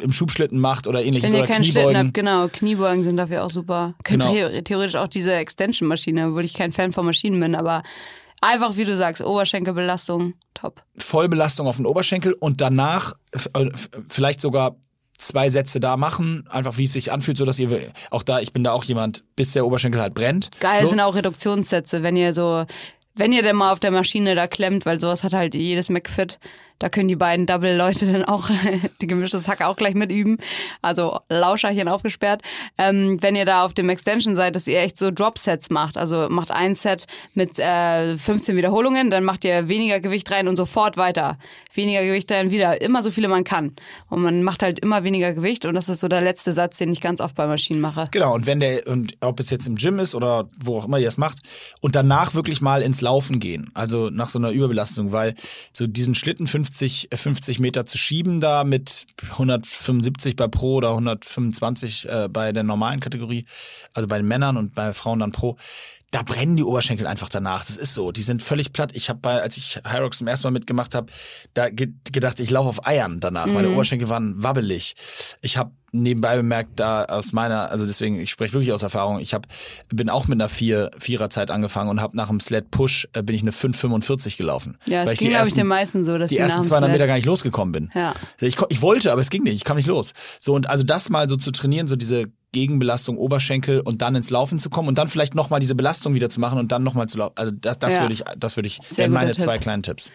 im 0.00 0.12
Schubschlitten 0.12 0.58
macht 0.58 0.86
oder 0.86 1.02
ähnliches. 1.02 1.30
Wenn 1.30 1.38
ihr 1.38 1.44
oder 1.44 1.52
keinen 1.52 1.62
Kniebeugen. 1.62 1.90
Schlitten 1.90 2.06
habt, 2.06 2.14
genau. 2.14 2.48
Kniebeugen 2.48 3.02
sind 3.02 3.16
dafür 3.16 3.44
auch 3.44 3.50
super. 3.50 3.94
Genau. 4.04 4.32
theoretisch 4.62 4.96
auch 4.96 5.08
diese 5.08 5.34
Extension-Maschine, 5.34 6.28
obwohl 6.28 6.44
ich 6.44 6.54
kein 6.54 6.72
Fan 6.72 6.92
von 6.92 7.04
Maschinen 7.04 7.40
bin, 7.40 7.54
aber 7.54 7.82
einfach, 8.40 8.76
wie 8.76 8.84
du 8.84 8.96
sagst, 8.96 9.22
Oberschenkelbelastung, 9.22 10.34
top. 10.54 10.82
Vollbelastung 10.96 11.66
auf 11.66 11.76
den 11.76 11.86
Oberschenkel 11.86 12.32
und 12.32 12.60
danach 12.60 13.14
äh, 13.54 13.70
vielleicht 14.08 14.40
sogar 14.40 14.76
zwei 15.20 15.48
Sätze 15.48 15.80
da 15.80 15.96
machen, 15.96 16.46
einfach 16.50 16.78
wie 16.78 16.84
es 16.84 16.92
sich 16.92 17.12
anfühlt, 17.12 17.38
so 17.38 17.44
dass 17.44 17.58
ihr 17.58 17.92
auch 18.10 18.22
da, 18.22 18.40
ich 18.40 18.52
bin 18.52 18.64
da 18.64 18.72
auch 18.72 18.84
jemand, 18.84 19.24
bis 19.36 19.52
der 19.52 19.66
Oberschenkel 19.66 20.00
halt 20.00 20.14
brennt. 20.14 20.48
Geil 20.60 20.76
so. 20.80 20.86
sind 20.86 21.00
auch 21.00 21.14
Reduktionssätze, 21.14 22.02
wenn 22.02 22.16
ihr 22.16 22.32
so, 22.32 22.64
wenn 23.14 23.32
ihr 23.32 23.42
denn 23.42 23.56
mal 23.56 23.72
auf 23.72 23.80
der 23.80 23.90
Maschine 23.90 24.34
da 24.34 24.46
klemmt, 24.46 24.86
weil 24.86 24.98
sowas 24.98 25.24
hat 25.24 25.32
halt 25.32 25.54
jedes 25.54 25.90
McFit 25.90 26.38
da 26.80 26.88
können 26.88 27.08
die 27.08 27.16
beiden 27.16 27.46
Double-Leute 27.46 28.10
dann 28.10 28.24
auch 28.24 28.48
die 29.00 29.06
gemischte 29.06 29.40
Hack 29.46 29.60
auch 29.60 29.76
gleich 29.76 29.94
mitüben. 29.94 30.38
Also 30.82 31.20
Lauscherchen 31.28 31.88
aufgesperrt. 31.88 32.42
Ähm, 32.78 33.18
wenn 33.20 33.36
ihr 33.36 33.44
da 33.44 33.64
auf 33.64 33.74
dem 33.74 33.90
Extension 33.90 34.34
seid, 34.34 34.56
dass 34.56 34.66
ihr 34.66 34.80
echt 34.80 34.96
so 34.96 35.10
Drop-Sets 35.10 35.68
macht. 35.70 35.98
Also 35.98 36.28
macht 36.30 36.50
ein 36.50 36.74
Set 36.74 37.06
mit 37.34 37.58
äh, 37.58 38.16
15 38.16 38.56
Wiederholungen, 38.56 39.10
dann 39.10 39.24
macht 39.24 39.44
ihr 39.44 39.68
weniger 39.68 40.00
Gewicht 40.00 40.30
rein 40.30 40.48
und 40.48 40.56
sofort 40.56 40.96
weiter. 40.96 41.38
Weniger 41.74 42.02
Gewicht 42.02 42.32
rein 42.32 42.50
wieder. 42.50 42.80
Immer 42.80 43.02
so 43.02 43.10
viele 43.10 43.28
man 43.28 43.44
kann. 43.44 43.76
Und 44.08 44.22
man 44.22 44.42
macht 44.42 44.62
halt 44.62 44.80
immer 44.80 45.04
weniger 45.04 45.34
Gewicht 45.34 45.66
und 45.66 45.74
das 45.74 45.90
ist 45.90 46.00
so 46.00 46.08
der 46.08 46.22
letzte 46.22 46.54
Satz, 46.54 46.78
den 46.78 46.90
ich 46.92 47.02
ganz 47.02 47.20
oft 47.20 47.34
bei 47.34 47.46
Maschinen 47.46 47.82
mache. 47.82 48.06
Genau, 48.10 48.34
und 48.34 48.46
wenn 48.46 48.58
der, 48.58 48.86
und 48.86 49.12
ob 49.20 49.38
es 49.38 49.50
jetzt 49.50 49.68
im 49.68 49.76
Gym 49.76 49.98
ist 49.98 50.14
oder 50.14 50.48
wo 50.64 50.78
auch 50.78 50.86
immer 50.86 50.98
ihr 50.98 51.08
es 51.08 51.18
macht, 51.18 51.40
und 51.80 51.94
danach 51.94 52.34
wirklich 52.34 52.62
mal 52.62 52.80
ins 52.80 53.02
Laufen 53.02 53.38
gehen. 53.38 53.70
Also 53.74 54.08
nach 54.08 54.30
so 54.30 54.38
einer 54.38 54.50
Überbelastung, 54.50 55.12
weil 55.12 55.34
so 55.74 55.86
diesen 55.86 56.14
Schlitten 56.14 56.46
15 56.46 56.69
50, 56.70 57.08
50 57.12 57.58
Meter 57.58 57.86
zu 57.86 57.98
schieben 57.98 58.40
da 58.40 58.64
mit 58.64 59.06
175 59.32 60.36
bei 60.36 60.46
Pro 60.48 60.76
oder 60.76 60.90
125 60.90 62.08
äh, 62.08 62.28
bei 62.28 62.52
der 62.52 62.62
normalen 62.62 63.00
Kategorie, 63.00 63.44
also 63.92 64.06
bei 64.08 64.18
den 64.18 64.26
Männern 64.26 64.56
und 64.56 64.74
bei 64.74 64.92
Frauen 64.92 65.18
dann 65.18 65.32
Pro 65.32 65.56
da 66.10 66.22
brennen 66.22 66.56
die 66.56 66.64
Oberschenkel 66.64 67.06
einfach 67.06 67.28
danach. 67.28 67.64
Das 67.64 67.76
ist 67.76 67.94
so. 67.94 68.10
Die 68.10 68.22
sind 68.22 68.42
völlig 68.42 68.72
platt. 68.72 68.90
Ich 68.94 69.08
habe 69.08 69.20
bei, 69.20 69.40
als 69.40 69.56
ich 69.56 69.80
Hyrox 69.84 70.18
zum 70.18 70.26
ersten 70.26 70.46
Mal 70.46 70.50
mitgemacht 70.50 70.94
habe, 70.94 71.12
da 71.54 71.70
ge 71.70 71.92
gedacht, 72.10 72.40
ich 72.40 72.50
laufe 72.50 72.68
auf 72.68 72.86
Eiern 72.86 73.20
danach. 73.20 73.46
Mhm. 73.46 73.54
Meine 73.54 73.70
Oberschenkel 73.70 74.08
waren 74.08 74.42
wabbelig. 74.42 74.96
Ich 75.40 75.56
habe 75.56 75.70
nebenbei 75.92 76.36
bemerkt, 76.36 76.78
da 76.80 77.04
aus 77.04 77.32
meiner, 77.32 77.70
also 77.70 77.86
deswegen, 77.86 78.18
ich 78.20 78.30
spreche 78.30 78.54
wirklich 78.54 78.72
aus 78.72 78.82
Erfahrung, 78.82 79.18
ich 79.18 79.34
hab, 79.34 79.46
bin 79.88 80.08
auch 80.08 80.28
mit 80.28 80.36
einer 80.36 80.48
vier, 80.48 80.90
Viererzeit 80.98 81.50
angefangen 81.50 81.90
und 81.90 82.00
habe 82.00 82.16
nach 82.16 82.28
dem 82.28 82.40
Sled 82.40 82.70
Push 82.70 83.08
äh, 83.12 83.22
bin 83.22 83.34
ich 83.34 83.42
eine 83.42 83.50
5,45 83.50 84.36
gelaufen. 84.36 84.78
Ja, 84.86 85.04
das 85.04 85.18
ging, 85.18 85.30
glaube 85.30 85.48
ich, 85.48 85.54
den 85.54 85.66
meisten 85.66 86.04
so, 86.04 86.18
dass 86.18 86.30
die 86.30 86.38
ersten 86.38 86.64
200 86.64 86.90
Meter 86.90 87.06
gar 87.06 87.14
nicht 87.14 87.26
losgekommen 87.26 87.72
bin. 87.72 87.90
Ja. 87.94 88.14
Ich, 88.40 88.56
ich 88.68 88.82
wollte, 88.82 89.12
aber 89.12 89.20
es 89.20 89.30
ging 89.30 89.42
nicht, 89.42 89.56
ich 89.56 89.64
kam 89.64 89.76
nicht 89.76 89.88
los. 89.88 90.12
So, 90.38 90.54
und 90.54 90.68
also 90.68 90.84
das 90.84 91.10
mal 91.10 91.28
so 91.28 91.36
zu 91.36 91.50
trainieren, 91.50 91.86
so 91.86 91.96
diese 91.96 92.26
Gegenbelastung 92.52 93.16
Oberschenkel 93.16 93.80
und 93.80 94.02
dann 94.02 94.14
ins 94.14 94.30
Laufen 94.30 94.58
zu 94.58 94.70
kommen 94.70 94.88
und 94.88 94.98
dann 94.98 95.08
vielleicht 95.08 95.34
nochmal 95.34 95.60
diese 95.60 95.74
Belastung 95.74 96.14
wieder 96.14 96.28
zu 96.30 96.40
machen 96.40 96.58
und 96.58 96.72
dann 96.72 96.82
nochmal 96.82 97.08
zu 97.08 97.18
laufen. 97.18 97.34
Also 97.36 97.52
das, 97.54 97.78
das 97.78 97.94
ja. 97.94 98.00
würde 98.02 98.14
ich, 98.14 98.24
das 98.36 98.56
würde 98.56 98.66
ich, 98.66 98.80
wären 98.96 99.12
meine 99.12 99.32
Tipp. 99.32 99.44
zwei 99.44 99.58
kleinen 99.58 99.82
Tipps. 99.82 100.10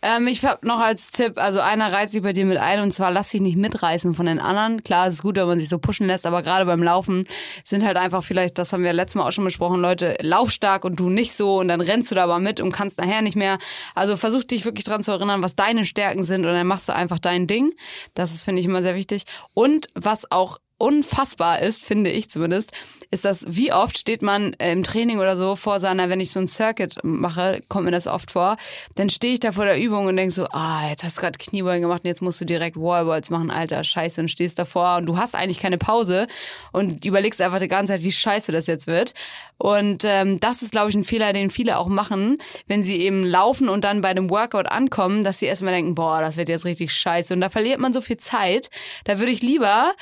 Ähm, 0.00 0.28
ich 0.28 0.44
habe 0.44 0.66
noch 0.66 0.78
als 0.78 1.10
Tipp, 1.10 1.38
also 1.38 1.60
einer 1.60 1.92
reizt 1.92 2.12
sich 2.12 2.22
bei 2.22 2.32
dir 2.32 2.44
mit 2.44 2.58
ein 2.58 2.80
und 2.80 2.92
zwar 2.92 3.10
lass 3.10 3.30
dich 3.30 3.40
nicht 3.40 3.56
mitreißen 3.56 4.14
von 4.14 4.26
den 4.26 4.38
anderen. 4.38 4.82
Klar, 4.84 5.08
es 5.08 5.14
ist 5.14 5.22
gut, 5.22 5.36
wenn 5.36 5.46
man 5.46 5.58
sich 5.58 5.68
so 5.68 5.78
pushen 5.78 6.06
lässt, 6.06 6.24
aber 6.24 6.42
gerade 6.42 6.66
beim 6.66 6.82
Laufen 6.82 7.26
sind 7.64 7.84
halt 7.84 7.96
einfach 7.96 8.22
vielleicht, 8.22 8.58
das 8.58 8.72
haben 8.72 8.84
wir 8.84 8.92
letztes 8.92 9.16
Mal 9.16 9.26
auch 9.26 9.32
schon 9.32 9.44
besprochen, 9.44 9.80
Leute 9.80 10.16
laufstark 10.20 10.84
und 10.84 11.00
du 11.00 11.10
nicht 11.10 11.32
so 11.32 11.58
und 11.58 11.68
dann 11.68 11.80
rennst 11.80 12.10
du 12.10 12.14
da 12.14 12.24
aber 12.24 12.38
mit 12.38 12.60
und 12.60 12.72
kannst 12.72 13.00
nachher 13.00 13.22
nicht 13.22 13.36
mehr. 13.36 13.58
Also 13.94 14.16
versuch 14.16 14.44
dich 14.44 14.64
wirklich 14.64 14.84
dran 14.84 15.02
zu 15.02 15.10
erinnern, 15.10 15.42
was 15.42 15.56
deine 15.56 15.84
Stärken 15.84 16.22
sind 16.22 16.46
und 16.46 16.52
dann 16.52 16.66
machst 16.66 16.88
du 16.88 16.94
einfach 16.94 17.18
dein 17.18 17.46
Ding. 17.46 17.72
Das 18.14 18.32
ist, 18.32 18.44
finde 18.44 18.60
ich, 18.60 18.66
immer 18.66 18.82
sehr 18.82 18.94
wichtig. 18.94 19.24
Und 19.52 19.88
was 19.94 20.30
auch 20.30 20.58
unfassbar 20.78 21.60
ist, 21.60 21.84
finde 21.84 22.10
ich 22.10 22.30
zumindest, 22.30 22.72
ist 23.10 23.24
das, 23.24 23.44
wie 23.48 23.72
oft 23.72 23.96
steht 23.96 24.20
man 24.20 24.52
im 24.54 24.82
Training 24.82 25.18
oder 25.18 25.36
so 25.36 25.56
vor 25.56 25.80
seiner, 25.80 26.10
wenn 26.10 26.20
ich 26.20 26.30
so 26.30 26.40
ein 26.40 26.48
Circuit 26.48 26.96
mache, 27.02 27.60
kommt 27.68 27.86
mir 27.86 27.90
das 27.90 28.06
oft 28.06 28.30
vor, 28.30 28.56
dann 28.96 29.08
stehe 29.08 29.32
ich 29.32 29.40
da 29.40 29.52
vor 29.52 29.64
der 29.64 29.80
Übung 29.80 30.06
und 30.06 30.16
denke 30.16 30.34
so, 30.34 30.46
ah, 30.50 30.88
jetzt 30.90 31.04
hast 31.04 31.16
du 31.16 31.22
gerade 31.22 31.38
Kniebeugen 31.38 31.82
gemacht 31.82 32.02
und 32.04 32.08
jetzt 32.08 32.20
musst 32.20 32.40
du 32.40 32.44
direkt 32.44 32.76
Wallballs 32.76 33.30
machen, 33.30 33.50
alter 33.50 33.82
Scheiße, 33.82 34.20
und 34.20 34.28
stehst 34.28 34.58
davor 34.58 34.96
und 34.96 35.06
du 35.06 35.16
hast 35.16 35.34
eigentlich 35.34 35.58
keine 35.58 35.78
Pause 35.78 36.26
und 36.72 37.04
überlegst 37.04 37.40
einfach 37.40 37.60
die 37.60 37.68
ganze 37.68 37.94
Zeit, 37.94 38.02
wie 38.02 38.12
scheiße 38.12 38.52
das 38.52 38.66
jetzt 38.66 38.86
wird. 38.86 39.14
Und 39.56 40.04
ähm, 40.04 40.38
das 40.38 40.60
ist, 40.62 40.72
glaube 40.72 40.90
ich, 40.90 40.94
ein 40.94 41.04
Fehler, 41.04 41.32
den 41.32 41.50
viele 41.50 41.78
auch 41.78 41.88
machen, 41.88 42.36
wenn 42.66 42.82
sie 42.82 42.96
eben 42.96 43.24
laufen 43.24 43.70
und 43.70 43.84
dann 43.84 44.02
bei 44.02 44.12
dem 44.12 44.28
Workout 44.30 44.66
ankommen, 44.66 45.24
dass 45.24 45.40
sie 45.40 45.46
erstmal 45.46 45.72
denken, 45.72 45.94
boah, 45.94 46.20
das 46.20 46.36
wird 46.36 46.48
jetzt 46.48 46.66
richtig 46.66 46.92
scheiße. 46.92 47.32
Und 47.32 47.40
da 47.40 47.48
verliert 47.48 47.80
man 47.80 47.92
so 47.92 48.00
viel 48.00 48.18
Zeit. 48.18 48.70
Da 49.04 49.18
würde 49.18 49.32
ich 49.32 49.42
lieber 49.42 49.94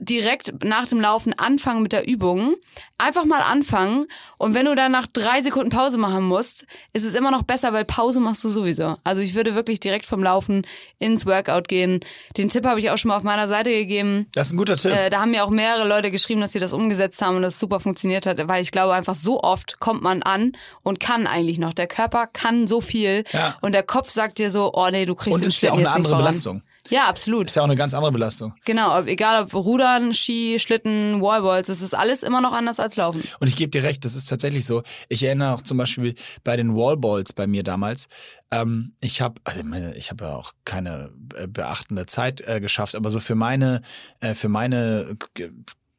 direkt 0.00 0.64
nach 0.64 0.88
dem 0.88 1.00
Laufen 1.00 1.38
anfangen 1.38 1.82
mit 1.82 1.92
der 1.92 2.08
Übung. 2.08 2.51
Einfach 2.98 3.24
mal 3.24 3.40
anfangen. 3.40 4.06
Und 4.38 4.54
wenn 4.54 4.66
du 4.66 4.74
dann 4.74 4.92
nach 4.92 5.06
drei 5.06 5.42
Sekunden 5.42 5.70
Pause 5.70 5.98
machen 5.98 6.24
musst, 6.24 6.66
ist 6.92 7.04
es 7.04 7.14
immer 7.14 7.30
noch 7.30 7.42
besser, 7.42 7.72
weil 7.72 7.84
Pause 7.84 8.20
machst 8.20 8.44
du 8.44 8.48
sowieso. 8.48 8.96
Also 9.04 9.22
ich 9.22 9.34
würde 9.34 9.54
wirklich 9.54 9.80
direkt 9.80 10.06
vom 10.06 10.22
Laufen 10.22 10.66
ins 10.98 11.26
Workout 11.26 11.68
gehen. 11.68 12.00
Den 12.36 12.48
Tipp 12.48 12.64
habe 12.64 12.78
ich 12.78 12.90
auch 12.90 12.98
schon 12.98 13.08
mal 13.08 13.16
auf 13.16 13.22
meiner 13.22 13.48
Seite 13.48 13.70
gegeben. 13.70 14.26
Das 14.34 14.48
ist 14.48 14.52
ein 14.52 14.56
guter 14.56 14.76
Tipp. 14.76 14.92
Äh, 14.92 15.10
da 15.10 15.20
haben 15.20 15.30
mir 15.30 15.44
auch 15.44 15.50
mehrere 15.50 15.86
Leute 15.86 16.10
geschrieben, 16.10 16.40
dass 16.40 16.52
sie 16.52 16.60
das 16.60 16.72
umgesetzt 16.72 17.20
haben 17.22 17.36
und 17.36 17.42
das 17.42 17.58
super 17.58 17.80
funktioniert 17.80 18.26
hat, 18.26 18.46
weil 18.48 18.62
ich 18.62 18.70
glaube 18.70 18.94
einfach 18.94 19.14
so 19.14 19.42
oft 19.42 19.80
kommt 19.80 20.02
man 20.02 20.22
an 20.22 20.52
und 20.82 21.00
kann 21.00 21.26
eigentlich 21.26 21.58
noch. 21.58 21.72
Der 21.72 21.86
Körper 21.86 22.26
kann 22.26 22.66
so 22.66 22.80
viel 22.80 23.24
ja. 23.32 23.56
und 23.60 23.72
der 23.72 23.82
Kopf 23.82 24.10
sagt 24.10 24.38
dir 24.38 24.50
so, 24.50 24.72
oh 24.74 24.88
nee, 24.90 25.06
du 25.06 25.14
kriegst 25.14 25.34
und 25.34 25.44
es 25.44 25.54
ist 25.54 25.62
ja 25.62 25.72
auch 25.72 25.78
eine 25.78 25.90
andere 25.90 26.16
Belastung. 26.16 26.62
Ja, 26.90 27.08
absolut. 27.08 27.46
Ist 27.46 27.56
ja 27.56 27.62
auch 27.62 27.66
eine 27.66 27.76
ganz 27.76 27.94
andere 27.94 28.12
Belastung. 28.12 28.54
Genau, 28.64 28.98
ob, 28.98 29.06
egal 29.06 29.44
ob 29.44 29.54
Rudern, 29.54 30.14
Ski, 30.14 30.58
Schlitten, 30.58 31.20
Wallballs, 31.20 31.68
es 31.68 31.80
ist 31.80 31.94
alles 31.94 32.22
immer 32.22 32.40
noch 32.40 32.52
anders 32.52 32.80
als 32.80 32.96
Laufen. 32.96 33.22
Und 33.40 33.46
ich 33.46 33.56
gebe 33.56 33.70
dir 33.70 33.82
recht, 33.82 34.04
das 34.04 34.16
ist 34.16 34.26
tatsächlich 34.26 34.66
so. 34.66 34.82
Ich 35.08 35.22
erinnere 35.22 35.54
auch 35.54 35.62
zum 35.62 35.78
Beispiel 35.78 36.14
bei 36.44 36.56
den 36.56 36.74
Wallballs 36.74 37.32
bei 37.32 37.46
mir 37.46 37.62
damals. 37.62 38.08
Ähm, 38.50 38.94
ich 39.00 39.20
habe, 39.20 39.40
also 39.44 39.62
meine, 39.64 39.94
ich 39.94 40.10
habe 40.10 40.24
ja 40.24 40.36
auch 40.36 40.52
keine 40.64 41.10
äh, 41.36 41.46
beachtende 41.46 42.06
Zeit 42.06 42.42
äh, 42.46 42.60
geschafft, 42.60 42.94
aber 42.94 43.10
so 43.10 43.20
für 43.20 43.36
meine, 43.36 43.82
äh, 44.20 44.34
für 44.34 44.48
meine 44.48 45.16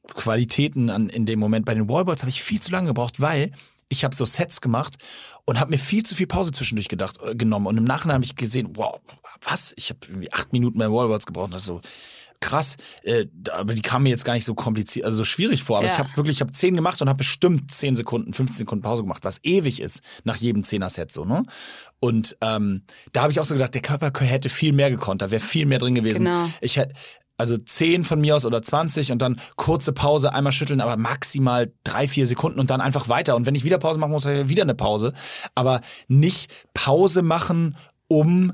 Qualitäten 0.08 0.90
an, 0.90 1.10
in 1.10 1.26
dem 1.26 1.40
Moment 1.40 1.66
bei 1.66 1.74
den 1.74 1.88
Wallballs 1.88 2.22
habe 2.22 2.30
ich 2.30 2.44
viel 2.44 2.62
zu 2.62 2.72
lange 2.72 2.88
gebraucht, 2.88 3.22
weil 3.22 3.52
ich 3.94 4.04
habe 4.04 4.16
so 4.16 4.26
Sets 4.26 4.60
gemacht 4.62 4.98
und 5.46 5.60
habe 5.60 5.72
mir 5.72 5.80
viel 5.80 6.04
zu 6.04 6.16
viel 6.16 6.28
Pause 6.28 6.52
zwischendurch 6.52 6.89
gedacht, 6.89 7.18
äh, 7.24 7.36
genommen. 7.36 7.68
Und 7.68 7.78
im 7.78 7.84
Nachhinein 7.86 8.16
habe 8.16 8.26
ich 8.26 8.36
gesehen, 8.36 8.70
wow, 8.76 9.00
was? 9.41 9.74
Ich 9.78 9.89
habe 9.89 10.00
irgendwie 10.08 10.32
acht 10.34 10.52
Minuten 10.52 10.78
bei 10.78 10.89
Wallballs 10.91 11.26
gebraucht. 11.26 11.46
Und 11.46 11.54
das 11.54 11.62
ist 11.62 11.68
so 11.68 11.82
krass. 12.41 12.76
Äh, 13.04 13.28
aber 13.54 13.74
die 13.74 13.82
kamen 13.82 14.04
mir 14.04 14.10
jetzt 14.10 14.26
gar 14.26 14.34
nicht 14.34 14.44
so 14.44 14.54
kompliziert, 14.54 15.06
also 15.06 15.18
so 15.20 15.24
schwierig 15.24 15.64
vor. 15.64 15.78
Aber 15.78 15.88
Ja. 15.88 15.94
ich 15.94 16.00
habe 16.00 16.10
wirklich, 16.18 16.36
ich 16.38 16.41
habe 16.41 16.52
zehn 16.52 16.76
gemacht 16.76 17.02
und 17.02 17.08
habe 17.08 17.18
bestimmt 17.20 17.72
zehn 17.74 17.96
Sekunden, 17.96 18.34
15 18.34 18.58
Sekunden 18.60 18.82
Pause 18.82 19.04
gemacht, 19.04 19.24
was 19.24 19.39
ewig 19.44 19.82
ist 19.82 20.02
nach 20.26 20.36
jedem 20.36 20.64
Zehner-Set 20.66 21.10
so, 21.12 21.24
ne? 21.24 21.46
Und 22.02 22.36
ähm, 22.41 22.82
da 23.14 23.22
habe 23.22 23.32
ich 23.32 23.39
auch 23.39 23.46
so 23.46 23.54
gedacht, 23.54 23.74
der 23.76 23.82
Körper 23.82 24.12
hätte 24.26 24.50
viel 24.50 24.74
mehr 24.74 24.89
gekonnt, 24.91 25.22
da 25.22 25.32
wäre 25.32 25.39
viel 25.41 25.66
mehr 25.66 25.80
drin 25.80 25.96
gewesen. 25.96 26.26
Genau. 26.26 26.50
Ich 26.60 26.76
hätte 26.76 26.94
also 27.38 27.58
10 27.58 28.04
von 28.04 28.22
mir 28.22 28.36
aus 28.36 28.46
oder 28.46 28.62
20 28.62 29.12
und 29.12 29.22
dann 29.22 29.40
kurze 29.56 29.92
Pause, 29.92 30.34
einmal 30.34 30.52
schütteln, 30.54 30.82
aber 30.82 30.98
maximal 30.98 31.74
drei, 31.84 32.08
vier 32.08 32.28
Sekunden 32.28 32.60
und 32.60 32.70
dann 32.70 32.82
einfach 32.82 33.10
weiter. 33.10 33.36
Und 33.36 33.46
wenn 33.46 33.56
ich 33.56 33.66
wieder 33.66 33.80
Pause 33.80 34.00
machen 34.00 34.12
muss, 34.12 34.26
wieder 34.26 34.64
eine 34.64 34.76
Pause. 34.76 35.14
Aber 35.56 35.82
nicht 36.08 36.52
Pause 36.74 37.22
machen, 37.22 37.76
um 38.08 38.54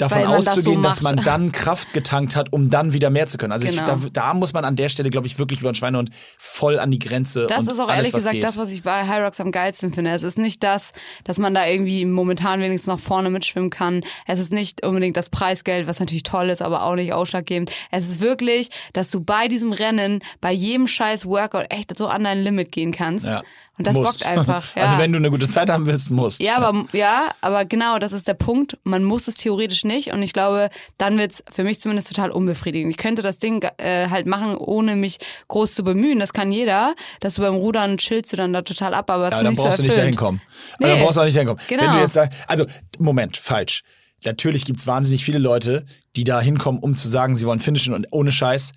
davon 0.00 0.22
man 0.22 0.32
das 0.32 0.44
so 0.44 0.50
auszugehen, 0.52 0.82
dass 0.82 1.02
man 1.02 1.16
dann 1.16 1.52
Kraft 1.52 1.92
getankt 1.92 2.36
hat, 2.36 2.52
um 2.52 2.68
dann 2.70 2.92
wieder 2.92 3.10
mehr 3.10 3.26
zu 3.26 3.38
können. 3.38 3.52
Also 3.52 3.66
Genau. 3.66 3.82
ich, 3.82 3.86
da, 3.86 4.08
da 4.12 4.34
muss 4.34 4.52
man 4.52 4.64
an 4.64 4.76
der 4.76 4.88
Stelle, 4.88 5.10
glaube 5.10 5.26
ich, 5.26 5.38
wirklich 5.38 5.60
über 5.60 5.70
den 5.70 5.74
Schweinehund 5.74 6.10
voll 6.38 6.78
an 6.78 6.90
die 6.90 6.98
Grenze. 6.98 7.46
Das 7.46 7.60
und 7.60 7.70
ist 7.70 7.78
auch 7.78 7.88
alles, 7.88 7.96
ehrlich 7.96 8.12
gesagt 8.12 8.34
geht. 8.34 8.44
das, 8.44 8.56
was 8.56 8.72
ich 8.72 8.82
bei 8.82 9.06
High 9.06 9.22
Rocks 9.22 9.40
am 9.40 9.52
geilsten 9.52 9.92
finde. 9.92 10.10
Es 10.10 10.22
ist 10.22 10.38
nicht 10.38 10.62
das, 10.62 10.92
dass 11.24 11.38
man 11.38 11.54
da 11.54 11.66
irgendwie 11.66 12.04
momentan 12.06 12.60
wenigstens 12.60 12.88
noch 12.88 13.00
vorne 13.00 13.30
mitschwimmen 13.30 13.70
kann. 13.70 14.02
Es 14.26 14.38
ist 14.38 14.52
nicht 14.52 14.84
unbedingt 14.84 15.16
das 15.16 15.30
Preisgeld, 15.30 15.86
was 15.86 16.00
natürlich 16.00 16.22
toll 16.22 16.48
ist, 16.50 16.62
aber 16.62 16.84
auch 16.84 16.94
nicht 16.94 17.12
ausschlaggebend. 17.12 17.70
Es 17.90 18.08
ist 18.08 18.20
wirklich, 18.20 18.70
dass 18.92 19.10
du 19.10 19.20
bei 19.20 19.48
diesem 19.48 19.72
Rennen, 19.72 20.20
bei 20.40 20.52
jedem 20.52 20.86
scheiß 20.86 21.26
Workout 21.26 21.66
echt 21.70 21.96
so 21.96 22.06
an 22.06 22.24
dein 22.24 22.42
Limit 22.42 22.72
gehen 22.72 22.92
kannst. 22.92 23.26
Ja. 23.26 23.42
Und 23.80 23.86
das 23.86 23.94
Musst. 23.94 24.18
bockt 24.18 24.26
einfach. 24.26 24.64
Ja. 24.76 24.82
Also 24.82 24.98
wenn 24.98 25.10
du 25.10 25.16
eine 25.16 25.30
gute 25.30 25.48
Zeit 25.48 25.70
haben 25.70 25.86
willst, 25.86 26.10
musst. 26.10 26.38
Ja, 26.40 26.58
aber 26.58 26.84
ja, 26.92 27.30
aber 27.40 27.64
genau, 27.64 27.98
das 27.98 28.12
ist 28.12 28.28
der 28.28 28.34
Punkt. 28.34 28.76
Man 28.84 29.04
muss 29.04 29.26
es 29.26 29.36
theoretisch 29.36 29.84
nicht 29.84 30.12
und 30.12 30.22
ich 30.22 30.34
glaube, 30.34 30.68
dann 30.98 31.16
wird's 31.16 31.42
für 31.50 31.64
mich 31.64 31.80
zumindest 31.80 32.08
total 32.08 32.30
unbefriedigend. 32.30 32.90
Ich 32.90 32.98
könnte 32.98 33.22
das 33.22 33.38
Ding 33.38 33.64
äh, 33.78 34.08
halt 34.10 34.26
machen, 34.26 34.54
ohne 34.58 34.96
mich 34.96 35.16
groß 35.48 35.74
zu 35.74 35.82
bemühen. 35.82 36.18
Das 36.18 36.34
kann 36.34 36.52
jeder. 36.52 36.94
Dass 37.20 37.36
du 37.36 37.40
beim 37.40 37.54
Rudern 37.54 37.96
chillst 37.96 38.34
du 38.34 38.36
dann 38.36 38.52
da 38.52 38.60
total 38.60 38.92
ab, 38.92 39.10
aber 39.10 39.28
es 39.28 39.30
Ja, 39.30 39.38
ist 39.38 39.44
dann 39.44 39.50
nicht 39.52 39.60
brauchst 39.62 39.76
so 39.78 39.82
du 39.82 39.86
nicht 39.88 39.98
dahin 39.98 40.14
kommen. 40.14 40.42
Nee. 40.78 40.86
Dann 40.88 41.00
brauchst 41.00 41.16
du 41.16 41.20
auch 41.22 41.24
nicht 41.24 41.36
dahin 41.36 41.48
kommen. 41.48 41.60
Genau. 41.66 41.82
Wenn 41.84 41.92
du 41.92 41.98
jetzt 42.00 42.12
sagst, 42.12 42.38
also 42.48 42.66
Moment, 42.98 43.38
falsch. 43.38 43.80
Natürlich 44.24 44.66
gibt's 44.66 44.86
wahnsinnig 44.86 45.24
viele 45.24 45.38
Leute, 45.38 45.86
die 46.16 46.24
da 46.24 46.38
hinkommen, 46.42 46.82
um 46.82 46.94
zu 46.94 47.08
sagen, 47.08 47.34
sie 47.34 47.46
wollen 47.46 47.60
finishen 47.60 47.94
und 47.94 48.06
ohne 48.10 48.30
Scheiß. 48.30 48.72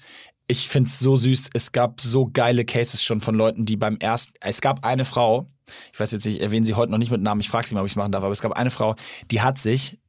Ich 0.48 0.68
find's 0.68 1.00
so 1.00 1.16
süß. 1.16 1.50
Es 1.54 1.72
gab 1.72 2.02
so 2.02 2.30
geile 2.32 2.66
Cases 2.66 3.02
schon 3.02 3.22
von 3.22 3.36
Leuten, 3.36 3.66
die 3.66 3.78
beim 3.78 3.98
ersten, 3.98 4.34
es 4.41 4.62
gab 4.62 4.86
eine 4.86 5.06
Frau, 5.06 5.50
ich 5.94 6.00
weiß 6.00 6.12
jetzt 6.12 6.26
nicht, 6.26 6.38
ich 6.38 6.41
erwähne 6.41 6.66
sie 6.66 6.74
heute 6.74 6.91
noch 6.91 6.98
nicht 6.98 7.12
mit 7.12 7.22
Namen, 7.22 7.41
ich 7.41 7.50
frage 7.50 7.68
sie 7.68 7.76
mal, 7.76 7.82
ob 7.82 7.88
ich 7.88 7.96
machen 7.96 8.12
darf, 8.12 8.24
aber 8.24 8.34
es 8.34 8.41
gab 8.41 8.52
eine 8.54 8.70
Frau, 8.70 8.96
die 9.32 9.41
hat 9.41 9.58
sich 9.58 10.00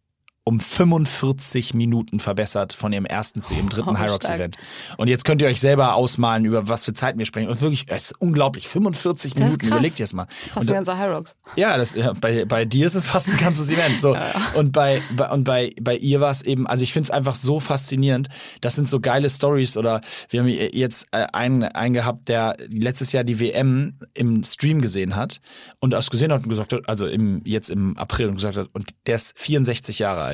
um 0.47 0.61
45 0.61 1.73
Minuten 1.73 2.21
verbessert 2.21 2.75
von 2.75 2.93
ihrem 2.93 3.07
ersten 3.07 3.43
zu 3.43 3.55
ihrem 3.55 3.71
dritten 3.71 3.89
Oh, 3.95 3.99
High 3.99 4.11
Rocks. 4.11 4.29
Event. 4.29 4.57
Und 4.99 5.09
jetzt 5.09 5.25
könnt 5.25 5.41
ihr 5.41 5.49
euch 5.49 5.59
selber 5.61 5.95
ausmalen, 5.95 6.45
über 6.45 6.69
was 6.69 6.85
für 6.85 6.93
Zeiten 6.93 7.19
wir 7.19 7.25
sprechen. 7.25 7.49
Und 7.49 7.61
wirklich, 7.63 7.87
es 7.89 8.11
ist 8.11 8.21
unglaublich. 8.21 8.69
45 8.69 9.33
Das 9.33 9.41
Minuten, 9.41 9.67
überlegt 9.67 9.99
ihr 9.99 10.05
es 10.05 10.13
mal. 10.13 10.27
Fast 10.29 10.57
Und 10.59 10.69
der 10.69 10.77
ganze 10.77 10.99
High 10.99 11.11
Rocks. 11.15 11.37
ja, 11.57 11.77
das, 11.79 11.95
ja 11.95 12.13
bei, 12.13 12.45
bei 12.45 12.67
dir 12.67 12.87
ist 12.87 12.95
es 12.95 13.07
fast 13.07 13.31
ein 13.31 13.37
ganzes 13.39 13.71
Event. 13.71 14.01
So. 14.01 14.17
Und 14.55 14.73
bei, 14.73 15.01
bei, 15.17 15.31
und 15.31 15.45
bei, 15.45 15.73
bei 15.81 15.97
ihr 15.97 16.21
war 16.21 16.31
es 16.31 16.43
eben, 16.43 16.67
also 16.67 16.85
ich 16.85 16.93
finde 16.93 17.07
es 17.07 17.11
einfach 17.11 17.35
so 17.35 17.59
faszinierend. 17.59 18.29
Das 18.61 18.75
sind 18.77 18.89
so 18.89 19.01
geile 19.01 19.29
Stories 19.31 19.77
oder 19.77 20.01
wir 20.29 20.41
haben 20.41 20.49
jetzt 20.49 21.07
äh, 21.13 21.27
einen, 21.33 21.65
einen 21.65 21.95
gehabt, 21.95 22.29
der 22.29 22.57
letztes 22.71 23.13
Jahr 23.13 23.25
die 23.25 23.41
WM 23.41 23.97
im 24.15 24.43
Stream 24.45 24.81
gesehen 24.81 25.17
hat 25.17 25.41
und 25.81 25.91
das 25.91 26.11
gesehen 26.11 26.33
hat 26.33 26.43
und 26.45 26.49
gesagt 26.49 26.73
hat, 26.73 26.89
also 26.89 27.07
im, 27.07 27.43
jetzt 27.45 27.71
im 27.71 27.97
April 27.97 28.29
und 28.29 28.37
gesagt 28.37 28.57
hat, 28.57 28.69
und 28.73 28.91
der 29.07 29.17
ist 29.17 29.39
64 29.39 29.99
Jahre 29.99 30.23
alt, 30.23 30.34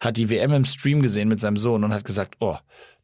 hat 0.00 0.16
die 0.16 0.28
WM 0.28 0.52
im 0.52 0.64
Stream 0.64 1.00
gesehen 1.00 1.28
mit 1.28 1.40
seinem 1.40 1.56
Sohn 1.56 1.84
und 1.84 1.92
hat 1.92 2.04
gesagt, 2.04 2.34
oh, 2.40 2.56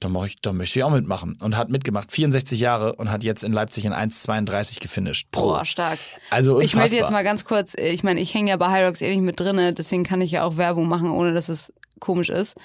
da, 0.04 0.08
mach 0.08 0.26
ich, 0.26 0.40
da 0.40 0.52
möchte 0.52 0.78
ich 0.78 0.84
auch 0.84 0.90
mitmachen. 0.90 1.34
Und 1.40 1.56
hat 1.56 1.68
mitgemacht, 1.68 2.12
64 2.12 2.60
Jahre 2.60 2.94
und 2.94 3.10
hat 3.10 3.22
jetzt 3.24 3.44
in 3.44 3.52
Leipzig 3.52 3.84
in 3.84 3.92
1,32 3.92 4.80
gefinisht. 4.80 5.28
Pro. 5.30 5.42
Boah, 5.42 5.64
stark. 5.64 5.98
Also 6.30 6.60
Ich 6.60 6.74
möchte 6.74 6.96
jetzt 6.96 7.04
unfassbar. 7.04 7.18
mal 7.20 7.24
ganz 7.24 7.44
kurz, 7.44 7.74
ich 7.74 8.02
meine, 8.02 8.20
ich 8.20 8.34
hänge 8.34 8.50
ja 8.50 8.56
bei 8.56 8.84
Rocks 8.84 9.02
eh 9.02 9.10
nicht 9.10 9.22
mit 9.22 9.38
drinne, 9.38 9.72
deswegen 9.72 10.04
kann 10.04 10.20
ich 10.20 10.30
ja 10.30 10.44
auch 10.44 10.56
Werbung 10.56 10.88
machen, 10.88 11.10
ohne 11.10 11.32
dass 11.32 11.48
es 11.48 11.72
komisch 12.02 12.28
ist. 12.28 12.56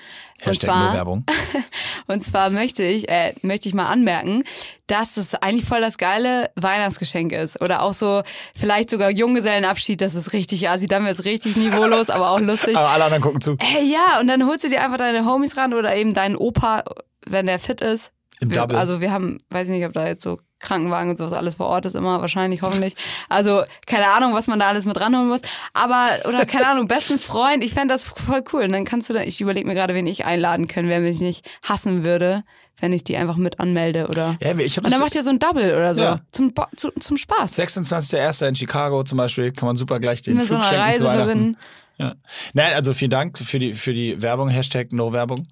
Und 0.42 0.48
Hashtag 0.48 0.70
nur 0.70 0.78
zwar, 0.78 0.94
Werbung. 0.94 1.26
und 2.08 2.24
zwar 2.24 2.50
möchte 2.50 2.84
ich, 2.84 3.08
äh, 3.08 3.34
möchte 3.44 3.70
ich 3.70 3.76
mal 3.76 3.86
anmerken, 3.86 4.44
dass 4.88 5.14
das 5.14 5.36
eigentlich 5.36 5.66
voll 5.66 5.80
das 5.80 5.98
geile 5.98 6.50
Weihnachtsgeschenk 6.56 7.32
ist. 7.32 7.62
Oder 7.62 7.84
auch 7.84 7.94
so, 7.94 8.24
vielleicht 8.54 8.90
sogar 8.90 9.10
Junggesellenabschied, 9.12 10.02
das 10.02 10.16
ist 10.16 10.34
richtig 10.34 10.68
assi, 10.68 10.88
dann 10.88 11.06
wird's 11.06 11.24
richtig 11.24 11.56
niveaulos, 11.56 12.10
aber 12.10 12.32
auch 12.32 12.40
lustig. 12.40 12.76
Aber 12.78 12.90
alle 12.90 13.06
anderen 13.06 13.24
gucken 13.24 13.42
zu. 13.42 13.56
Hey, 13.60 13.86
ja, 13.86 14.20
und 14.20 14.28
dann 14.28 14.46
holst 14.46 14.66
du 14.66 14.70
dir 14.70 14.84
einfach 14.84 14.98
deine 14.98 15.26
Homies 15.26 15.56
ran 15.56 15.74
oder 15.74 15.96
eben 15.96 16.14
deinen 16.14 16.36
Opa, 16.36 16.84
wenn 17.32 17.46
der 17.46 17.60
fit 17.60 17.82
ist. 17.82 18.12
Im 18.40 18.52
wir, 18.52 18.58
Double. 18.60 18.78
Also 18.78 19.02
wir 19.02 19.12
haben, 19.12 19.40
weiß 19.50 19.68
nicht, 19.70 19.84
ob 19.86 19.94
da 19.94 20.06
jetzt 20.08 20.24
so 20.24 20.38
Krankenwagen 20.60 21.10
und 21.12 21.18
sowas 21.18 21.34
alles 21.34 21.56
vor 21.56 21.68
Ort 21.68 21.86
ist 21.86 21.96
immer, 21.96 22.22
wahrscheinlich, 22.22 22.62
hoffentlich. 22.62 22.94
Also 23.30 23.64
keine 23.88 24.08
Ahnung, 24.10 24.34
was 24.34 24.48
man 24.48 24.60
da 24.60 24.68
alles 24.68 24.86
mit 24.86 25.00
ranholen 25.00 25.28
muss. 25.28 25.42
Aber, 25.74 26.08
oder 26.28 26.46
keine 26.46 26.68
Ahnung, 26.68 26.88
besten 26.88 27.20
Freund, 27.20 27.64
ich 27.64 27.74
fände 27.74 27.94
das 27.94 28.04
voll 28.04 28.44
cool. 28.54 28.64
Und 28.64 28.72
dann 28.74 28.86
kannst 28.86 29.10
du 29.10 29.14
da, 29.14 29.22
ich 29.22 29.42
überlege 29.42 29.68
mir 29.68 29.74
gerade, 29.76 29.94
wen 29.96 30.06
ich 30.08 30.26
einladen 30.26 30.68
können, 30.68 30.88
wer 30.90 31.00
mich 31.00 31.20
nicht 31.20 31.48
hassen 31.64 32.04
würde, 32.06 32.44
wenn 32.80 32.94
ich 32.94 33.04
die 33.04 33.18
einfach 33.18 33.38
mit 33.38 33.60
anmelde 33.60 34.08
oder. 34.08 34.38
Ja, 34.42 34.56
ich 34.58 34.78
hab 34.78 34.84
und 34.86 34.92
dann 34.94 35.00
macht 35.00 35.16
ihr 35.16 35.24
so 35.24 35.32
ein 35.32 35.40
Double 35.40 35.76
oder 35.76 35.96
so. 35.96 36.02
Ja. 36.02 36.20
Zum, 36.32 36.54
Bo- 36.54 36.66
zu, 36.76 36.92
zum 37.00 37.18
Spaß. 37.18 37.58
26.01. 37.58 38.48
in 38.50 38.56
Chicago 38.56 39.04
zum 39.04 39.18
Beispiel 39.18 39.52
kann 39.52 39.66
man 39.68 39.76
super 39.76 40.00
gleich 40.00 40.22
den 40.22 40.36
Mit 40.38 40.44
so 40.44 40.56
Flug 40.56 40.60
einer 40.60 40.68
schenken 40.68 40.82
Reise 40.84 41.00
zu 41.00 41.06
Weihnachten. 41.06 41.26
verbinden. 41.28 41.58
Ja. 41.98 42.14
Nein, 42.54 42.74
also 42.74 42.94
vielen 42.94 43.10
Dank 43.10 43.38
für 43.40 43.58
die 43.58 43.74
für 43.74 43.94
die 43.94 44.22
Werbung 44.22 44.50
Hashtag 44.50 44.92
No 44.92 45.14
Werbung. 45.14 45.48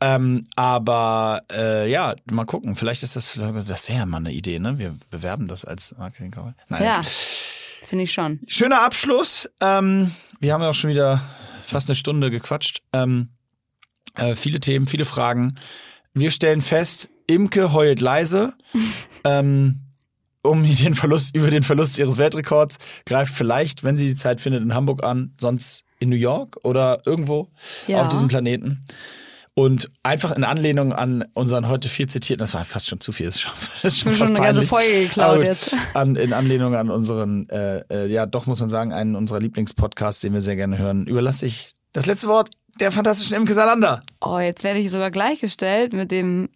Ähm, 0.00 0.44
aber 0.56 1.42
äh, 1.52 1.88
ja, 1.90 2.16
mal 2.30 2.46
gucken. 2.46 2.74
Vielleicht 2.74 3.04
ist 3.04 3.14
das 3.14 3.38
das 3.66 3.88
wäre 3.88 3.98
ja 3.98 4.06
mal 4.06 4.18
eine 4.18 4.32
Idee, 4.32 4.58
ne? 4.58 4.78
Wir 4.78 4.96
bewerben 5.10 5.46
das 5.46 5.64
als 5.64 5.96
Marketing. 5.96 6.34
Nein. 6.68 6.82
Ja, 6.82 7.02
finde 7.84 8.04
ich 8.04 8.12
schon. 8.12 8.40
Schöner 8.48 8.82
Abschluss. 8.82 9.48
Ähm, 9.60 10.10
wir 10.40 10.52
haben 10.52 10.62
ja 10.62 10.70
auch 10.70 10.74
schon 10.74 10.90
wieder 10.90 11.22
fast 11.64 11.88
eine 11.88 11.94
Stunde 11.94 12.30
gequatscht. 12.30 12.82
Ähm, 12.92 13.28
äh, 14.16 14.34
viele 14.34 14.58
Themen, 14.58 14.86
viele 14.88 15.04
Fragen. 15.04 15.54
Wir 16.12 16.32
stellen 16.32 16.60
fest, 16.60 17.08
Imke 17.28 17.72
heult 17.72 18.00
leise. 18.00 18.52
ähm, 19.24 19.83
um 20.44 20.62
den 20.76 20.94
Verlust, 20.94 21.34
über 21.34 21.50
den 21.50 21.62
Verlust 21.64 21.98
ihres 21.98 22.18
Weltrekords, 22.18 22.78
greift 23.06 23.34
vielleicht, 23.34 23.82
wenn 23.82 23.96
sie 23.96 24.06
die 24.06 24.14
Zeit 24.16 24.40
findet, 24.40 24.62
in 24.62 24.74
Hamburg 24.74 25.02
an, 25.02 25.32
sonst 25.40 25.82
in 25.98 26.10
New 26.10 26.16
York 26.16 26.58
oder 26.62 26.98
irgendwo 27.06 27.48
Ja. 27.86 28.02
auf 28.02 28.08
diesem 28.08 28.28
Planeten. 28.28 28.82
Und 29.56 29.88
einfach 30.02 30.32
in 30.36 30.42
Anlehnung 30.42 30.92
an 30.92 31.24
unseren 31.34 31.68
heute 31.68 31.88
viel 31.88 32.08
zitierten, 32.08 32.40
das 32.40 32.54
war 32.54 32.64
fast 32.64 32.88
schon 32.88 32.98
zu 32.98 33.12
viel, 33.12 33.26
das 33.28 33.36
ist 33.36 33.40
schon, 33.42 33.52
das 33.82 33.92
ist 33.94 34.00
schon 34.00 34.12
Schon 34.12 34.18
fast 34.18 34.32
eine 34.36 34.46
ganze. 34.46 34.62
Folge 34.64 35.02
geklaut 35.04 35.44
jetzt. 35.44 35.76
An, 35.94 36.16
in 36.16 36.32
Anlehnung 36.32 36.74
an 36.74 36.90
unseren, 36.90 37.48
äh, 37.50 37.78
äh, 37.88 38.06
ja 38.06 38.26
doch 38.26 38.46
muss 38.46 38.58
man 38.60 38.68
sagen, 38.68 38.92
einen 38.92 39.14
unserer 39.14 39.38
Lieblingspodcasts, 39.38 40.22
den 40.22 40.32
wir 40.34 40.40
sehr 40.40 40.56
gerne 40.56 40.78
hören, 40.78 41.06
überlasse 41.06 41.46
ich 41.46 41.72
das 41.92 42.06
letzte 42.06 42.26
Wort 42.26 42.50
der 42.80 42.90
fantastischen 42.90 43.36
Imke 43.36 43.54
Salander. 43.54 44.02
Oh, 44.20 44.40
jetzt 44.40 44.64
werde 44.64 44.80
ich 44.80 44.90
sogar 44.90 45.12
gleichgestellt 45.12 45.92
mit 45.92 46.10
dem. 46.10 46.48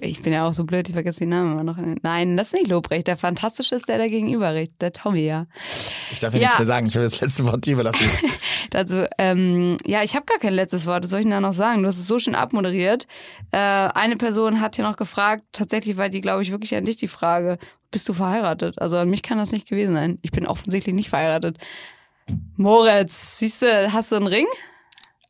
Ich 0.00 0.20
bin 0.22 0.34
ja 0.34 0.46
auch 0.46 0.52
so 0.52 0.64
blöd, 0.64 0.86
ich 0.88 0.92
vergesse 0.94 1.20
den 1.20 1.30
Namen 1.30 1.52
immer 1.52 1.64
noch. 1.64 1.78
Nein, 2.02 2.36
das 2.36 2.48
ist 2.48 2.52
nicht 2.52 2.68
Lobrecht. 2.68 3.06
Der 3.06 3.16
Fantastische 3.16 3.74
ist 3.74 3.88
der, 3.88 3.96
der 3.96 4.10
gegenüber 4.10 4.52
recht. 4.52 4.72
Der 4.82 4.92
Tommy, 4.92 5.24
ja. 5.26 5.46
Ich 6.12 6.20
darf 6.20 6.34
ja, 6.34 6.40
Ja. 6.40 6.46
nichts 6.46 6.58
mehr 6.58 6.66
sagen, 6.66 6.86
ich 6.86 6.94
habe 6.94 7.04
das 7.04 7.20
letzte 7.20 7.44
Wort 7.46 7.64
dir 7.66 7.72
überlassen. 7.74 8.08
Also, 8.74 9.06
ähm, 9.16 9.78
ja, 9.86 10.02
ich 10.02 10.14
habe 10.14 10.26
gar 10.26 10.38
kein 10.38 10.52
letztes 10.52 10.84
Wort. 10.84 11.02
Was 11.02 11.10
soll 11.10 11.20
ich 11.20 11.24
denn 11.24 11.30
da 11.30 11.40
noch 11.40 11.54
sagen? 11.54 11.82
Du 11.82 11.88
hast 11.88 11.98
es 11.98 12.06
so 12.06 12.18
schön 12.18 12.34
abmoderiert. 12.34 13.06
Äh, 13.50 13.56
eine 13.56 14.16
Person 14.18 14.60
hat 14.60 14.76
hier 14.76 14.84
noch 14.84 14.98
gefragt, 14.98 15.42
tatsächlich 15.52 15.96
war 15.96 16.10
die, 16.10 16.20
glaube 16.20 16.42
ich, 16.42 16.50
wirklich 16.50 16.76
an 16.76 16.84
dich 16.84 16.98
die 16.98 17.08
Frage, 17.08 17.56
bist 17.90 18.06
du 18.10 18.12
verheiratet? 18.12 18.78
Also 18.78 18.98
an 18.98 19.08
mich 19.08 19.22
kann 19.22 19.38
das 19.38 19.52
nicht 19.52 19.66
gewesen 19.66 19.94
sein. 19.94 20.18
Ich 20.20 20.32
bin 20.32 20.46
offensichtlich 20.46 20.94
nicht 20.94 21.08
verheiratet. 21.08 21.56
Moritz, 22.56 23.38
siehst 23.38 23.62
du, 23.62 23.92
hast 23.92 24.12
du 24.12 24.16
einen 24.16 24.26
Ring? 24.26 24.46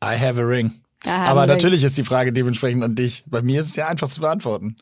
I 0.03 0.19
have 0.19 0.37
a 0.41 0.45
ring. 0.45 0.73
Ja, 1.05 1.23
Aber 1.25 1.47
natürlich 1.47 1.83
ist 1.83 1.97
die 1.97 2.03
Frage 2.03 2.33
dementsprechend 2.33 2.83
an 2.83 2.95
dich. 2.95 3.23
Bei 3.27 3.41
mir 3.41 3.61
ist 3.61 3.67
es 3.67 3.75
ja 3.75 3.87
einfach 3.87 4.09
zu 4.09 4.19
beantworten. 4.21 4.75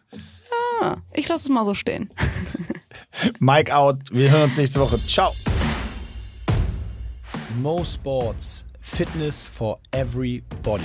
Ah, 0.82 0.98
ich 1.14 1.28
lasse 1.28 1.46
es 1.46 1.50
mal 1.50 1.66
so 1.66 1.74
stehen. 1.74 2.10
Mike 3.40 3.76
out. 3.76 4.00
Wir 4.12 4.32
hören 4.32 4.44
uns 4.44 4.58
nächste 4.58 4.80
Woche. 4.80 5.00
Ciao. 5.06 5.34
Mo 7.62 7.84
Sports. 7.84 8.66
Fitness 8.80 9.48
for 9.48 9.80
everybody. 9.92 10.84